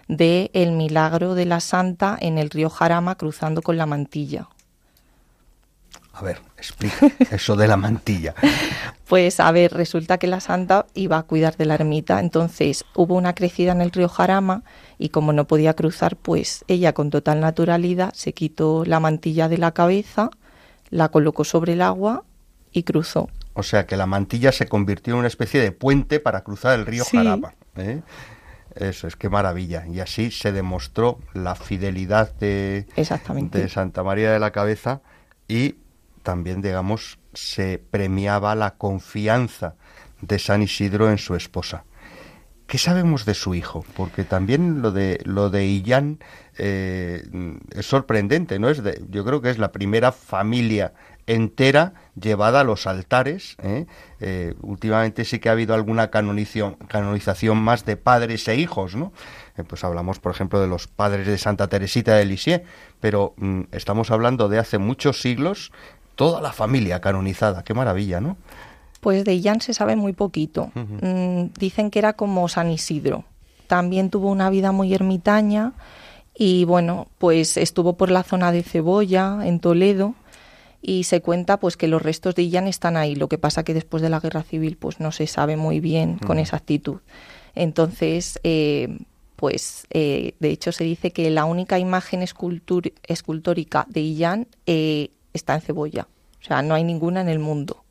de 0.08 0.52
el 0.54 0.72
milagro 0.72 1.36
de 1.36 1.46
la 1.46 1.60
santa 1.60 2.18
en 2.20 2.38
el 2.38 2.50
río 2.50 2.70
Jarama 2.70 3.16
cruzando 3.16 3.62
con 3.62 3.78
la 3.78 3.86
mantilla. 3.86 4.50
A 6.14 6.22
ver, 6.22 6.40
explica 6.58 7.12
eso 7.32 7.56
de 7.56 7.68
la 7.68 7.78
mantilla. 7.78 8.34
Pues 9.08 9.40
a 9.40 9.52
ver, 9.52 9.72
resulta 9.72 10.18
que 10.18 10.26
la 10.26 10.40
santa 10.40 10.88
iba 10.96 11.20
a 11.20 11.24
cuidar 11.24 11.58
de 11.58 11.66
la 11.66 11.76
ermita, 11.76 12.20
entonces 12.20 12.86
hubo 12.96 13.14
una 13.14 13.36
crecida 13.36 13.72
en 13.72 13.82
el 13.82 13.92
río 13.92 14.10
Jarama 14.10 14.64
y 14.98 15.10
como 15.10 15.32
no 15.32 15.46
podía 15.46 15.76
cruzar, 15.76 16.16
pues 16.16 16.66
ella 16.68 16.94
con 16.94 17.12
total 17.12 17.40
naturalidad 17.40 18.12
se 18.16 18.34
quitó 18.34 18.84
la 18.84 19.00
mantilla 19.00 19.48
de 19.48 19.60
la 19.60 19.74
cabeza, 19.74 20.32
la 20.90 21.10
colocó 21.10 21.44
sobre 21.44 21.74
el 21.74 21.84
agua 21.84 22.24
y 22.72 22.82
cruzó. 22.82 23.30
O 23.56 23.64
sea 23.64 23.88
que 23.88 23.98
la 23.98 24.06
mantilla 24.06 24.52
se 24.52 24.68
convirtió 24.68 25.14
en 25.14 25.20
una 25.20 25.28
especie 25.28 25.62
de 25.62 25.72
puente 25.72 26.20
para 26.20 26.44
cruzar 26.44 26.78
el 26.78 26.86
río 26.86 27.06
Sí. 27.06 27.18
¿eh? 27.78 28.02
Eso 28.76 29.08
es, 29.08 29.16
qué 29.16 29.30
maravilla. 29.30 29.88
Y 29.88 30.02
así 30.02 30.30
se 30.30 30.52
demostró 30.52 31.20
la 31.34 31.56
fidelidad 31.56 32.34
de, 32.36 32.86
Exactamente. 32.98 33.60
de 33.60 33.70
Santa 33.70 34.04
María 34.04 34.32
de 34.32 34.40
la 34.40 34.52
Cabeza 34.52 35.02
y 35.48 35.76
también, 36.22 36.62
digamos, 36.62 37.18
se 37.34 37.82
premiaba 37.90 38.56
la 38.56 38.72
confianza 38.76 39.76
de 40.22 40.38
San 40.38 40.62
Isidro 40.62 41.10
en 41.10 41.18
su 41.18 41.36
esposa. 41.36 41.86
¿Qué 42.68 42.78
sabemos 42.78 43.26
de 43.26 43.36
su 43.36 43.54
hijo? 43.54 43.86
Porque 43.96 44.24
también 44.24 44.82
lo 44.82 44.92
de 44.92 45.22
lo 45.24 45.52
de 45.52 45.66
Illán 45.68 46.20
eh, 46.58 47.24
es 47.72 47.86
sorprendente, 47.86 48.58
¿no? 48.58 48.70
Es 48.70 48.82
de, 48.84 49.04
yo 49.10 49.24
creo 49.24 49.40
que 49.40 49.52
es 49.52 49.60
la 49.60 49.72
primera 49.72 50.12
familia 50.12 50.94
entera 51.28 51.94
llevada 52.20 52.62
a 52.62 52.64
los 52.64 52.88
altares. 52.88 53.56
¿eh? 53.62 53.86
Eh, 54.20 54.56
últimamente 54.62 55.26
sí 55.26 55.40
que 55.40 55.50
ha 55.50 55.54
habido 55.54 55.74
alguna 55.74 56.10
canonización, 56.10 56.76
canonización 56.88 57.58
más 57.58 57.86
de 57.86 57.98
padres 57.98 58.48
e 58.48 58.58
hijos, 58.58 58.96
¿no? 58.96 59.12
Eh, 59.58 59.64
pues 59.64 59.84
hablamos, 59.84 60.20
por 60.20 60.32
ejemplo, 60.32 60.60
de 60.60 60.68
los 60.68 60.88
padres 60.88 61.28
de 61.28 61.38
Santa 61.38 61.68
Teresita 61.68 62.16
de 62.16 62.26
Lisieux, 62.26 62.64
pero 63.00 63.34
mm, 63.38 63.62
estamos 63.72 64.12
hablando 64.12 64.50
de 64.50 64.60
hace 64.60 64.78
muchos 64.78 65.22
siglos, 65.22 65.72
toda 66.16 66.42
la 66.42 66.54
familia 66.54 67.02
canonizada. 67.02 67.64
Qué 67.64 67.74
maravilla, 67.74 68.22
¿no? 68.22 68.38
Pues 69.02 69.24
de 69.24 69.34
Illán 69.34 69.62
se 69.62 69.74
sabe 69.74 69.96
muy 69.96 70.14
poquito. 70.14 70.72
Mm, 70.74 71.54
dicen 71.60 71.92
que 71.92 72.00
era 72.00 72.14
como 72.14 72.48
San 72.48 72.72
Isidro. 72.72 73.24
También 73.68 74.10
tuvo 74.10 74.30
una 74.30 74.50
vida 74.50 74.72
muy 74.72 74.94
ermitaña 74.94 75.74
y 76.38 76.66
bueno, 76.66 77.08
pues 77.18 77.58
estuvo 77.58 77.94
por 77.94 78.12
la 78.12 78.24
zona 78.24 78.52
de 78.52 78.64
Cebolla, 78.64 79.40
en 79.44 79.60
Toledo, 79.60 80.16
y 80.86 81.04
se 81.04 81.22
cuenta 81.22 81.60
pues 81.60 81.78
que 81.78 81.88
los 81.88 82.02
restos 82.02 82.36
de 82.36 82.44
Illán 82.44 82.68
están 82.68 82.98
ahí. 82.98 83.16
Lo 83.16 83.28
que 83.28 83.38
pasa 83.38 83.64
que 83.64 83.74
después 83.74 84.04
de 84.04 84.10
la 84.10 84.20
guerra 84.20 84.44
civil 84.44 84.78
pues 84.78 85.00
no 85.00 85.12
se 85.12 85.28
sabe 85.28 85.56
muy 85.58 85.80
bien 85.80 86.18
con 86.20 86.38
Ujú. 86.38 86.42
exactitud. 86.42 86.98
Entonces, 87.56 88.40
eh, 88.44 89.00
pues 89.36 89.88
eh, 89.90 90.36
de 90.40 90.50
hecho 90.50 90.72
se 90.72 90.84
dice 90.84 91.12
que 91.12 91.30
la 91.30 91.46
única 91.46 91.80
imagen 91.80 92.22
escultórica 92.24 93.86
de 93.90 94.02
Illán 94.02 94.48
eh, 94.66 95.12
está 95.34 95.56
en 95.56 95.62
Cebolla. 95.62 96.08
O 96.42 96.46
sea, 96.46 96.62
no 96.62 96.76
hay 96.76 96.84
ninguna 96.84 97.22
en 97.22 97.30
el 97.30 97.40
mundo. 97.40 97.85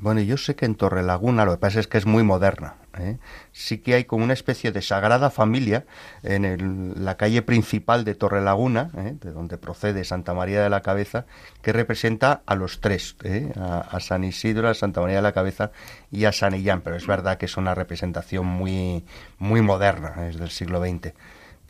Bueno, 0.00 0.22
yo 0.22 0.38
sé 0.38 0.54
que 0.56 0.64
en 0.64 0.76
Torrelaguna, 0.76 1.44
lo 1.44 1.52
que 1.52 1.58
pasa 1.58 1.78
es 1.78 1.86
que 1.86 1.98
es 1.98 2.06
muy 2.06 2.22
moderna. 2.22 2.76
¿eh? 2.98 3.18
Sí 3.52 3.78
que 3.78 3.94
hay 3.94 4.04
como 4.04 4.24
una 4.24 4.32
especie 4.32 4.72
de 4.72 4.80
sagrada 4.80 5.28
familia 5.30 5.84
en 6.22 6.44
el- 6.46 7.04
la 7.04 7.16
calle 7.18 7.42
principal 7.42 8.04
de 8.04 8.14
Torrelaguna, 8.14 8.90
¿eh? 8.96 9.14
de 9.20 9.30
donde 9.30 9.58
procede 9.58 10.04
Santa 10.04 10.32
María 10.32 10.62
de 10.62 10.70
la 10.70 10.80
Cabeza, 10.80 11.26
que 11.60 11.72
representa 11.74 12.40
a 12.46 12.54
los 12.54 12.80
tres, 12.80 13.14
¿eh? 13.24 13.52
a, 13.60 13.80
a 13.80 14.00
San 14.00 14.24
Isidro, 14.24 14.68
a 14.68 14.74
Santa 14.74 15.02
María 15.02 15.16
de 15.16 15.22
la 15.22 15.32
Cabeza 15.32 15.70
y 16.10 16.24
a 16.24 16.32
San 16.32 16.54
Illán. 16.54 16.80
Pero 16.80 16.96
es 16.96 17.06
verdad 17.06 17.36
que 17.36 17.44
es 17.46 17.56
una 17.58 17.74
representación 17.74 18.46
muy, 18.46 19.04
muy 19.38 19.60
moderna, 19.60 20.28
es 20.28 20.38
del 20.38 20.50
siglo 20.50 20.80
XX. 20.80 21.12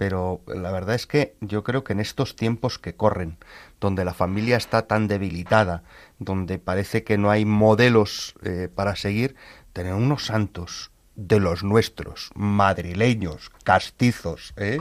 Pero 0.00 0.40
la 0.46 0.72
verdad 0.72 0.94
es 0.94 1.06
que 1.06 1.34
yo 1.42 1.62
creo 1.62 1.84
que 1.84 1.92
en 1.92 2.00
estos 2.00 2.34
tiempos 2.34 2.78
que 2.78 2.94
corren, 2.94 3.36
donde 3.82 4.06
la 4.06 4.14
familia 4.14 4.56
está 4.56 4.86
tan 4.86 5.08
debilitada, 5.08 5.82
donde 6.18 6.58
parece 6.58 7.04
que 7.04 7.18
no 7.18 7.30
hay 7.30 7.44
modelos 7.44 8.34
eh, 8.42 8.70
para 8.74 8.96
seguir, 8.96 9.36
tener 9.74 9.92
unos 9.92 10.24
santos 10.24 10.90
de 11.16 11.38
los 11.38 11.64
nuestros, 11.64 12.30
madrileños, 12.34 13.52
castizos, 13.62 14.54
¿eh? 14.56 14.80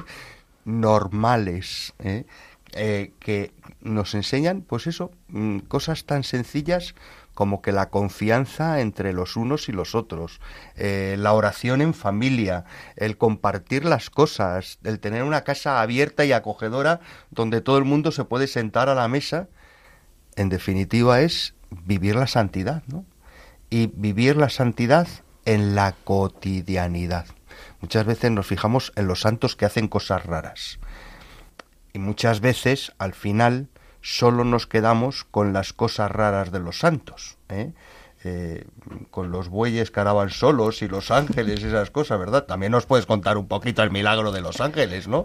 normales, 0.64 1.94
¿eh? 2.00 2.24
Eh, 2.72 3.12
que 3.20 3.52
nos 3.82 4.16
enseñan, 4.16 4.62
pues 4.62 4.88
eso, 4.88 5.12
mm, 5.28 5.60
cosas 5.68 6.06
tan 6.06 6.24
sencillas 6.24 6.96
como 7.40 7.62
que 7.62 7.72
la 7.72 7.90
confianza 7.90 8.82
entre 8.82 9.14
los 9.14 9.38
unos 9.38 9.70
y 9.70 9.72
los 9.72 9.96
otros, 9.96 10.42
eh, 10.76 11.16
la 11.18 11.32
oración 11.32 11.80
en 11.80 11.94
familia, 11.94 12.66
el 12.98 13.18
compartir 13.18 13.86
las 13.86 14.10
cosas, 14.10 14.78
el 14.84 15.00
tener 15.00 15.24
una 15.24 15.46
casa 15.46 15.80
abierta 15.80 16.26
y 16.26 16.34
acogedora 16.34 17.00
donde 17.32 17.62
todo 17.62 17.78
el 17.78 17.86
mundo 17.86 18.12
se 18.12 18.26
puede 18.26 18.48
sentar 18.48 18.90
a 18.90 18.94
la 18.94 19.08
mesa, 19.08 19.48
en 20.36 20.50
definitiva 20.50 21.22
es 21.22 21.56
vivir 21.70 22.18
la 22.18 22.28
santidad, 22.28 22.84
¿no? 22.88 23.06
Y 23.70 23.88
vivir 23.88 24.36
la 24.36 24.50
santidad 24.50 25.08
en 25.46 25.76
la 25.76 25.94
cotidianidad. 25.94 27.26
Muchas 27.80 28.06
veces 28.06 28.32
nos 28.32 28.48
fijamos 28.48 28.92
en 28.98 29.08
los 29.08 29.22
santos 29.22 29.56
que 29.56 29.64
hacen 29.64 29.88
cosas 29.88 30.26
raras. 30.26 30.78
Y 31.94 32.00
muchas 32.00 32.42
veces, 32.42 32.92
al 32.98 33.14
final, 33.14 33.70
solo 34.02 34.44
nos 34.44 34.68
quedamos 34.68 35.24
con 35.24 35.54
las 35.54 35.74
cosas 35.74 36.10
raras 36.12 36.52
de 36.52 36.60
los 36.60 36.80
santos. 36.80 37.38
¿eh? 37.50 37.72
Eh, 38.26 38.66
con 39.12 39.32
los 39.32 39.48
bueyes 39.48 39.92
que 39.92 40.00
araban 40.02 40.30
solos 40.30 40.82
y 40.82 40.90
los 40.90 41.10
ángeles, 41.10 41.64
esas 41.64 41.90
cosas, 41.90 42.20
¿verdad? 42.20 42.44
También 42.44 42.74
nos 42.74 42.86
puedes 42.86 43.06
contar 43.06 43.38
un 43.38 43.48
poquito 43.48 43.82
el 43.82 43.92
milagro 43.92 44.34
de 44.34 44.42
los 44.42 44.60
ángeles, 44.60 45.08
¿no? 45.08 45.24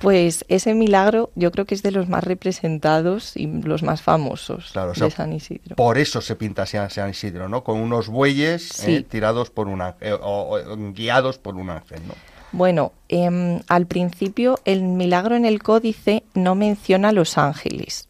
Pues 0.00 0.44
ese 0.48 0.74
milagro 0.74 1.30
yo 1.34 1.50
creo 1.50 1.64
que 1.64 1.74
es 1.74 1.82
de 1.82 1.92
los 1.92 2.10
más 2.10 2.22
representados 2.24 3.34
y 3.38 3.46
los 3.46 3.82
más 3.82 4.02
famosos 4.02 4.68
Claro, 4.72 4.90
o 4.90 4.94
sea, 4.94 5.06
de 5.06 5.10
San 5.12 5.32
Isidro. 5.32 5.76
Por 5.76 5.96
eso 5.96 6.20
se 6.20 6.36
pinta 6.36 6.66
San 6.66 7.08
Isidro, 7.08 7.48
¿no? 7.48 7.64
Con 7.64 7.78
unos 7.80 8.08
bueyes 8.08 8.68
Sí. 8.68 8.96
eh, 8.96 9.02
tirados 9.02 9.48
por 9.48 9.66
un 9.68 9.80
ángel, 9.80 10.18
o, 10.20 10.58
o 10.58 10.76
guiados 10.92 11.38
por 11.38 11.54
un 11.54 11.70
ángel, 11.70 12.00
¿no? 12.06 12.12
Bueno, 12.56 12.92
em, 13.10 13.60
al 13.68 13.84
principio 13.84 14.58
el 14.64 14.80
milagro 14.82 15.36
en 15.36 15.44
el 15.44 15.62
códice 15.62 16.22
no 16.32 16.54
menciona 16.54 17.10
a 17.10 17.12
los 17.12 17.36
ángeles, 17.36 18.08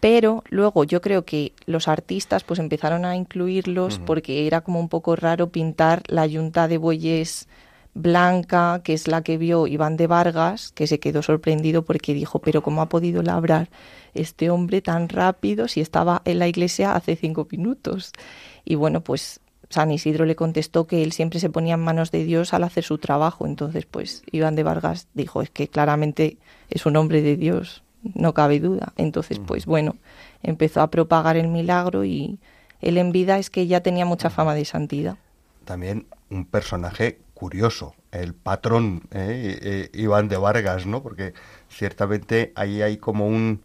pero 0.00 0.42
luego 0.48 0.82
yo 0.82 1.00
creo 1.00 1.24
que 1.24 1.52
los 1.64 1.86
artistas 1.86 2.42
pues 2.42 2.58
empezaron 2.58 3.04
a 3.04 3.14
incluirlos 3.14 4.00
porque 4.00 4.48
era 4.48 4.62
como 4.62 4.80
un 4.80 4.88
poco 4.88 5.14
raro 5.14 5.50
pintar 5.50 6.02
la 6.08 6.26
yunta 6.26 6.66
de 6.66 6.78
bueyes 6.78 7.46
blanca, 7.94 8.80
que 8.82 8.94
es 8.94 9.06
la 9.06 9.22
que 9.22 9.38
vio 9.38 9.68
Iván 9.68 9.96
de 9.96 10.08
Vargas, 10.08 10.72
que 10.72 10.88
se 10.88 10.98
quedó 10.98 11.22
sorprendido 11.22 11.82
porque 11.82 12.14
dijo, 12.14 12.40
pero 12.40 12.62
¿cómo 12.62 12.82
ha 12.82 12.88
podido 12.88 13.22
labrar 13.22 13.68
este 14.12 14.50
hombre 14.50 14.82
tan 14.82 15.08
rápido 15.08 15.68
si 15.68 15.80
estaba 15.80 16.20
en 16.24 16.40
la 16.40 16.48
iglesia 16.48 16.96
hace 16.96 17.14
cinco 17.14 17.46
minutos? 17.48 18.10
Y 18.64 18.74
bueno, 18.74 19.02
pues 19.02 19.40
San 19.68 19.90
Isidro 19.90 20.24
le 20.24 20.36
contestó 20.36 20.86
que 20.86 21.02
él 21.02 21.12
siempre 21.12 21.40
se 21.40 21.50
ponía 21.50 21.74
en 21.74 21.80
manos 21.80 22.10
de 22.10 22.24
Dios 22.24 22.54
al 22.54 22.64
hacer 22.64 22.84
su 22.84 22.98
trabajo. 22.98 23.46
Entonces, 23.46 23.86
pues 23.86 24.22
Iván 24.30 24.54
de 24.54 24.62
Vargas 24.62 25.08
dijo, 25.14 25.42
es 25.42 25.50
que 25.50 25.68
claramente 25.68 26.36
es 26.70 26.86
un 26.86 26.96
hombre 26.96 27.22
de 27.22 27.36
Dios, 27.36 27.82
no 28.14 28.34
cabe 28.34 28.60
duda. 28.60 28.92
Entonces, 28.96 29.38
pues 29.38 29.66
bueno, 29.66 29.96
empezó 30.42 30.80
a 30.80 30.90
propagar 30.90 31.36
el 31.36 31.48
milagro 31.48 32.04
y 32.04 32.38
él 32.80 32.98
en 32.98 33.12
vida 33.12 33.38
es 33.38 33.50
que 33.50 33.66
ya 33.66 33.80
tenía 33.80 34.04
mucha 34.04 34.30
fama 34.30 34.54
de 34.54 34.64
santidad. 34.64 35.16
También 35.64 36.06
un 36.30 36.44
personaje 36.44 37.18
curioso, 37.34 37.94
el 38.12 38.34
patrón 38.34 39.02
eh, 39.10 39.58
eh, 39.60 39.90
Iván 39.92 40.28
de 40.28 40.36
Vargas, 40.36 40.86
¿no? 40.86 41.02
Porque 41.02 41.34
ciertamente 41.68 42.52
ahí 42.54 42.82
hay 42.82 42.96
como 42.96 43.26
un 43.26 43.62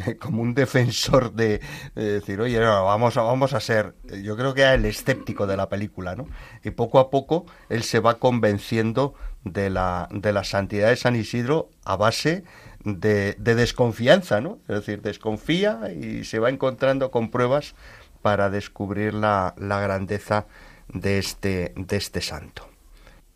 como 0.20 0.42
un 0.42 0.54
defensor 0.54 1.32
de, 1.32 1.60
decir, 1.94 2.40
oye, 2.40 2.58
vamos, 2.58 3.16
a, 3.16 3.22
vamos 3.22 3.52
a 3.52 3.60
ser, 3.60 3.94
yo 4.22 4.36
creo 4.36 4.54
que 4.54 4.62
era 4.62 4.74
el 4.74 4.84
escéptico 4.84 5.46
de 5.46 5.56
la 5.56 5.68
película, 5.68 6.16
¿no? 6.16 6.26
Y 6.64 6.70
poco 6.70 6.98
a 6.98 7.10
poco 7.10 7.46
él 7.68 7.82
se 7.82 8.00
va 8.00 8.18
convenciendo 8.18 9.14
de 9.44 9.70
la, 9.70 10.08
de 10.10 10.32
la 10.32 10.44
santidad 10.44 10.88
de 10.88 10.96
San 10.96 11.16
Isidro 11.16 11.70
a 11.84 11.96
base 11.96 12.44
de, 12.84 13.34
de 13.38 13.54
desconfianza, 13.54 14.40
¿no? 14.40 14.58
Es 14.68 14.76
decir, 14.76 15.02
desconfía 15.02 15.92
y 15.92 16.24
se 16.24 16.38
va 16.38 16.50
encontrando 16.50 17.10
con 17.10 17.30
pruebas 17.30 17.74
para 18.22 18.50
descubrir 18.50 19.14
la, 19.14 19.54
la 19.58 19.80
grandeza 19.80 20.46
de 20.88 21.18
este, 21.18 21.72
de 21.76 21.96
este 21.96 22.20
santo. 22.20 22.68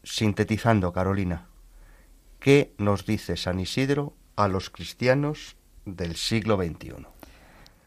Sintetizando, 0.03 0.93
Carolina, 0.93 1.47
¿qué 2.39 2.75
nos 2.79 3.07
dice 3.07 3.37
San 3.37 3.61
Isidro 3.61 4.15
a 4.37 4.49
los 4.49 4.71
cristianos 4.71 5.57
del 5.85 6.17
siglo 6.17 6.57
XXI? 6.57 7.07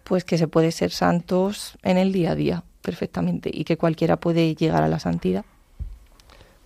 Pues 0.04 0.24
que 0.24 0.38
se 0.38 0.48
puede 0.48 0.72
ser 0.72 0.92
santos 0.92 1.78
en 1.84 1.98
el 1.98 2.12
día 2.14 2.32
a 2.32 2.36
día, 2.36 2.64
perfectamente, 2.82 3.50
y 3.54 3.64
que 3.64 3.78
cualquiera 3.78 4.18
puede 4.18 4.56
llegar 4.56 4.84
a 4.84 4.88
la 4.88 5.00
santidad. 5.00 5.46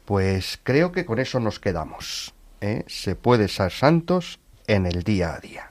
Pues 0.05 0.59
creo 0.61 0.91
que 0.91 1.05
con 1.05 1.19
eso 1.19 1.39
nos 1.39 1.59
quedamos. 1.59 2.33
¿eh? 2.59 2.83
Se 2.87 3.15
puede 3.15 3.47
ser 3.47 3.71
santos 3.71 4.39
en 4.67 4.85
el 4.85 5.03
día 5.03 5.33
a 5.33 5.39
día. 5.39 5.70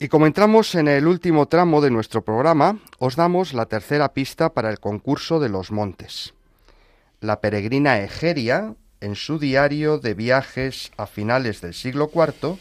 Y 0.00 0.06
como 0.06 0.26
entramos 0.26 0.76
en 0.76 0.86
el 0.86 1.08
último 1.08 1.46
tramo 1.46 1.80
de 1.80 1.90
nuestro 1.90 2.22
programa, 2.22 2.78
os 3.00 3.16
damos 3.16 3.52
la 3.52 3.66
tercera 3.66 4.12
pista 4.12 4.50
para 4.54 4.70
el 4.70 4.78
concurso 4.78 5.40
de 5.40 5.48
los 5.48 5.72
montes. 5.72 6.34
La 7.20 7.40
peregrina 7.40 7.98
Egeria, 7.98 8.76
en 9.00 9.16
su 9.16 9.40
diario 9.40 9.98
de 9.98 10.14
viajes 10.14 10.92
a 10.96 11.06
finales 11.06 11.60
del 11.60 11.74
siglo 11.74 12.12
IV, 12.14 12.58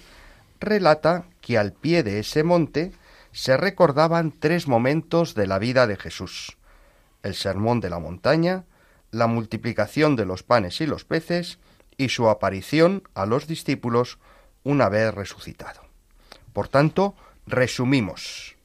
relata 0.60 1.26
que 1.40 1.60
al 1.60 1.74
pie 1.74 2.02
de 2.02 2.20
ese 2.20 2.44
monte 2.44 2.92
se 3.32 3.56
recordaban 3.56 4.32
tres 4.32 4.68
momentos 4.68 5.36
de 5.36 5.46
la 5.46 5.60
vida 5.60 5.86
de 5.86 5.96
Jesús. 5.96 6.58
El 7.22 7.36
sermón 7.36 7.82
de 7.82 7.92
la 7.92 8.00
montaña, 8.00 8.64
la 9.12 9.28
multiplicación 9.28 10.16
de 10.16 10.26
los 10.26 10.42
panes 10.42 10.82
y 10.82 10.88
los 10.88 11.06
peces 11.06 11.60
y 11.98 12.10
su 12.10 12.30
aparición 12.30 13.04
a 13.14 13.28
los 13.28 13.46
discípulos 13.46 14.18
una 14.64 14.90
vez 14.90 15.14
resucitado. 15.14 15.82
Por 16.52 16.68
tanto, 16.68 17.14
Resumimos. 17.48 18.58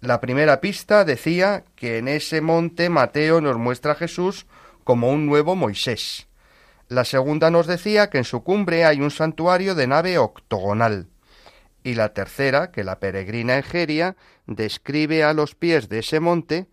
La 0.00 0.18
primera 0.20 0.62
pista 0.62 1.04
decía 1.04 1.64
que 1.76 1.98
en 1.98 2.08
ese 2.08 2.40
monte 2.40 2.88
Mateo 2.88 3.42
nos 3.42 3.58
muestra 3.58 3.92
a 3.92 3.94
Jesús 3.94 4.46
como 4.84 5.10
un 5.10 5.26
nuevo 5.26 5.54
Moisés. 5.54 6.28
La 6.88 7.04
segunda 7.04 7.50
nos 7.50 7.66
decía 7.66 8.08
que 8.08 8.16
en 8.16 8.24
su 8.24 8.42
cumbre 8.42 8.86
hay 8.86 9.02
un 9.02 9.10
santuario 9.10 9.74
de 9.74 9.86
nave 9.86 10.16
octogonal. 10.16 11.08
Y 11.84 11.94
la 11.94 12.14
tercera, 12.14 12.70
que 12.70 12.84
la 12.84 13.00
peregrina 13.00 13.58
Egeria 13.58 14.16
describe 14.46 15.24
a 15.24 15.34
los 15.34 15.54
pies 15.54 15.90
de 15.90 15.98
ese 15.98 16.18
monte 16.18 16.68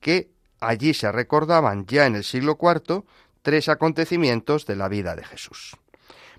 que 0.00 0.30
allí 0.60 0.94
se 0.94 1.12
recordaban 1.12 1.84
ya 1.86 2.06
en 2.06 2.16
el 2.16 2.24
siglo 2.24 2.58
IV 2.60 3.04
tres 3.42 3.68
acontecimientos 3.68 4.64
de 4.64 4.76
la 4.76 4.88
vida 4.88 5.14
de 5.14 5.24
Jesús. 5.24 5.76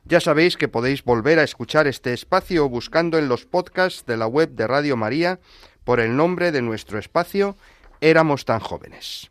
Ya 0.05 0.21
sabéis 0.21 0.57
que 0.57 0.69
podéis 0.69 1.03
volver 1.03 1.41
a 1.41 1.43
escuchar 1.43 1.89
este 1.89 2.13
espacio 2.13 2.69
buscando 2.69 3.19
en 3.19 3.29
los 3.29 3.45
podcasts 3.45 4.07
de 4.07 4.17
la 4.17 4.29
web 4.29 4.51
de 4.51 4.69
Radio 4.69 4.97
María 4.97 5.41
por 5.83 5.99
el 5.99 6.17
nombre 6.17 6.53
de 6.53 6.63
nuestro 6.63 6.99
espacio 6.99 7.57
Éramos 8.01 8.45
tan 8.45 8.61
jóvenes. 8.61 9.31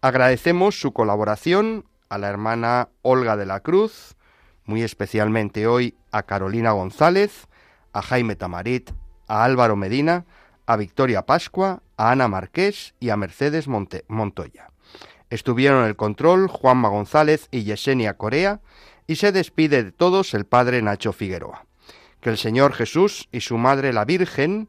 Agradecemos 0.00 0.80
su 0.80 0.92
colaboración 0.92 1.84
a 2.08 2.18
la 2.18 2.28
hermana 2.28 2.88
Olga 3.02 3.36
de 3.36 3.46
la 3.46 3.60
Cruz, 3.60 4.15
muy 4.66 4.82
especialmente 4.82 5.66
hoy 5.66 5.94
a 6.12 6.24
Carolina 6.24 6.72
González, 6.72 7.46
a 7.92 8.02
Jaime 8.02 8.36
Tamarit, 8.36 8.90
a 9.28 9.44
Álvaro 9.44 9.76
Medina, 9.76 10.26
a 10.66 10.76
Victoria 10.76 11.24
Pascua, 11.24 11.82
a 11.96 12.10
Ana 12.10 12.28
Marqués 12.28 12.94
y 13.00 13.10
a 13.10 13.16
Mercedes 13.16 13.66
Montoya. 13.68 14.70
Estuvieron 15.30 15.82
en 15.82 15.88
el 15.88 15.96
control 15.96 16.48
Juanma 16.48 16.88
González 16.88 17.48
y 17.50 17.64
Yesenia 17.64 18.16
Corea 18.16 18.60
y 19.06 19.16
se 19.16 19.32
despide 19.32 19.82
de 19.82 19.92
todos 19.92 20.34
el 20.34 20.44
padre 20.44 20.82
Nacho 20.82 21.12
Figueroa. 21.12 21.66
Que 22.20 22.30
el 22.30 22.38
Señor 22.38 22.72
Jesús 22.72 23.28
y 23.32 23.40
su 23.40 23.56
Madre 23.56 23.92
la 23.92 24.04
Virgen 24.04 24.68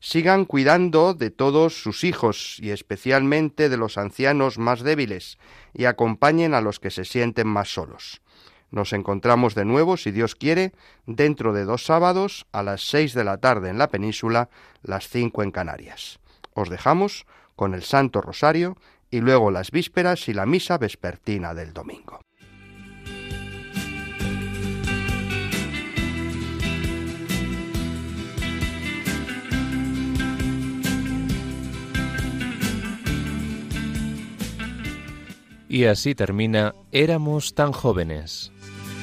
sigan 0.00 0.44
cuidando 0.44 1.14
de 1.14 1.30
todos 1.30 1.82
sus 1.82 2.04
hijos 2.04 2.58
y 2.60 2.70
especialmente 2.70 3.68
de 3.68 3.76
los 3.76 3.98
ancianos 3.98 4.58
más 4.58 4.82
débiles 4.82 5.38
y 5.74 5.86
acompañen 5.86 6.54
a 6.54 6.60
los 6.60 6.78
que 6.80 6.90
se 6.90 7.04
sienten 7.04 7.48
más 7.48 7.72
solos. 7.72 8.20
Nos 8.70 8.92
encontramos 8.92 9.54
de 9.54 9.64
nuevo, 9.64 9.96
si 9.96 10.10
Dios 10.10 10.34
quiere, 10.34 10.72
dentro 11.06 11.52
de 11.52 11.64
dos 11.64 11.84
sábados 11.84 12.46
a 12.52 12.62
las 12.62 12.82
seis 12.88 13.14
de 13.14 13.24
la 13.24 13.38
tarde 13.38 13.70
en 13.70 13.78
la 13.78 13.88
península, 13.88 14.50
las 14.82 15.08
cinco 15.08 15.42
en 15.42 15.50
Canarias. 15.50 16.20
Os 16.54 16.68
dejamos 16.68 17.26
con 17.56 17.74
el 17.74 17.82
Santo 17.82 18.20
Rosario 18.20 18.76
y 19.10 19.20
luego 19.20 19.50
las 19.50 19.70
vísperas 19.70 20.28
y 20.28 20.34
la 20.34 20.44
misa 20.44 20.76
vespertina 20.76 21.54
del 21.54 21.72
domingo. 21.72 22.20
Y 35.70 35.84
así 35.84 36.14
termina 36.14 36.74
Éramos 36.92 37.54
tan 37.54 37.72
jóvenes 37.72 38.52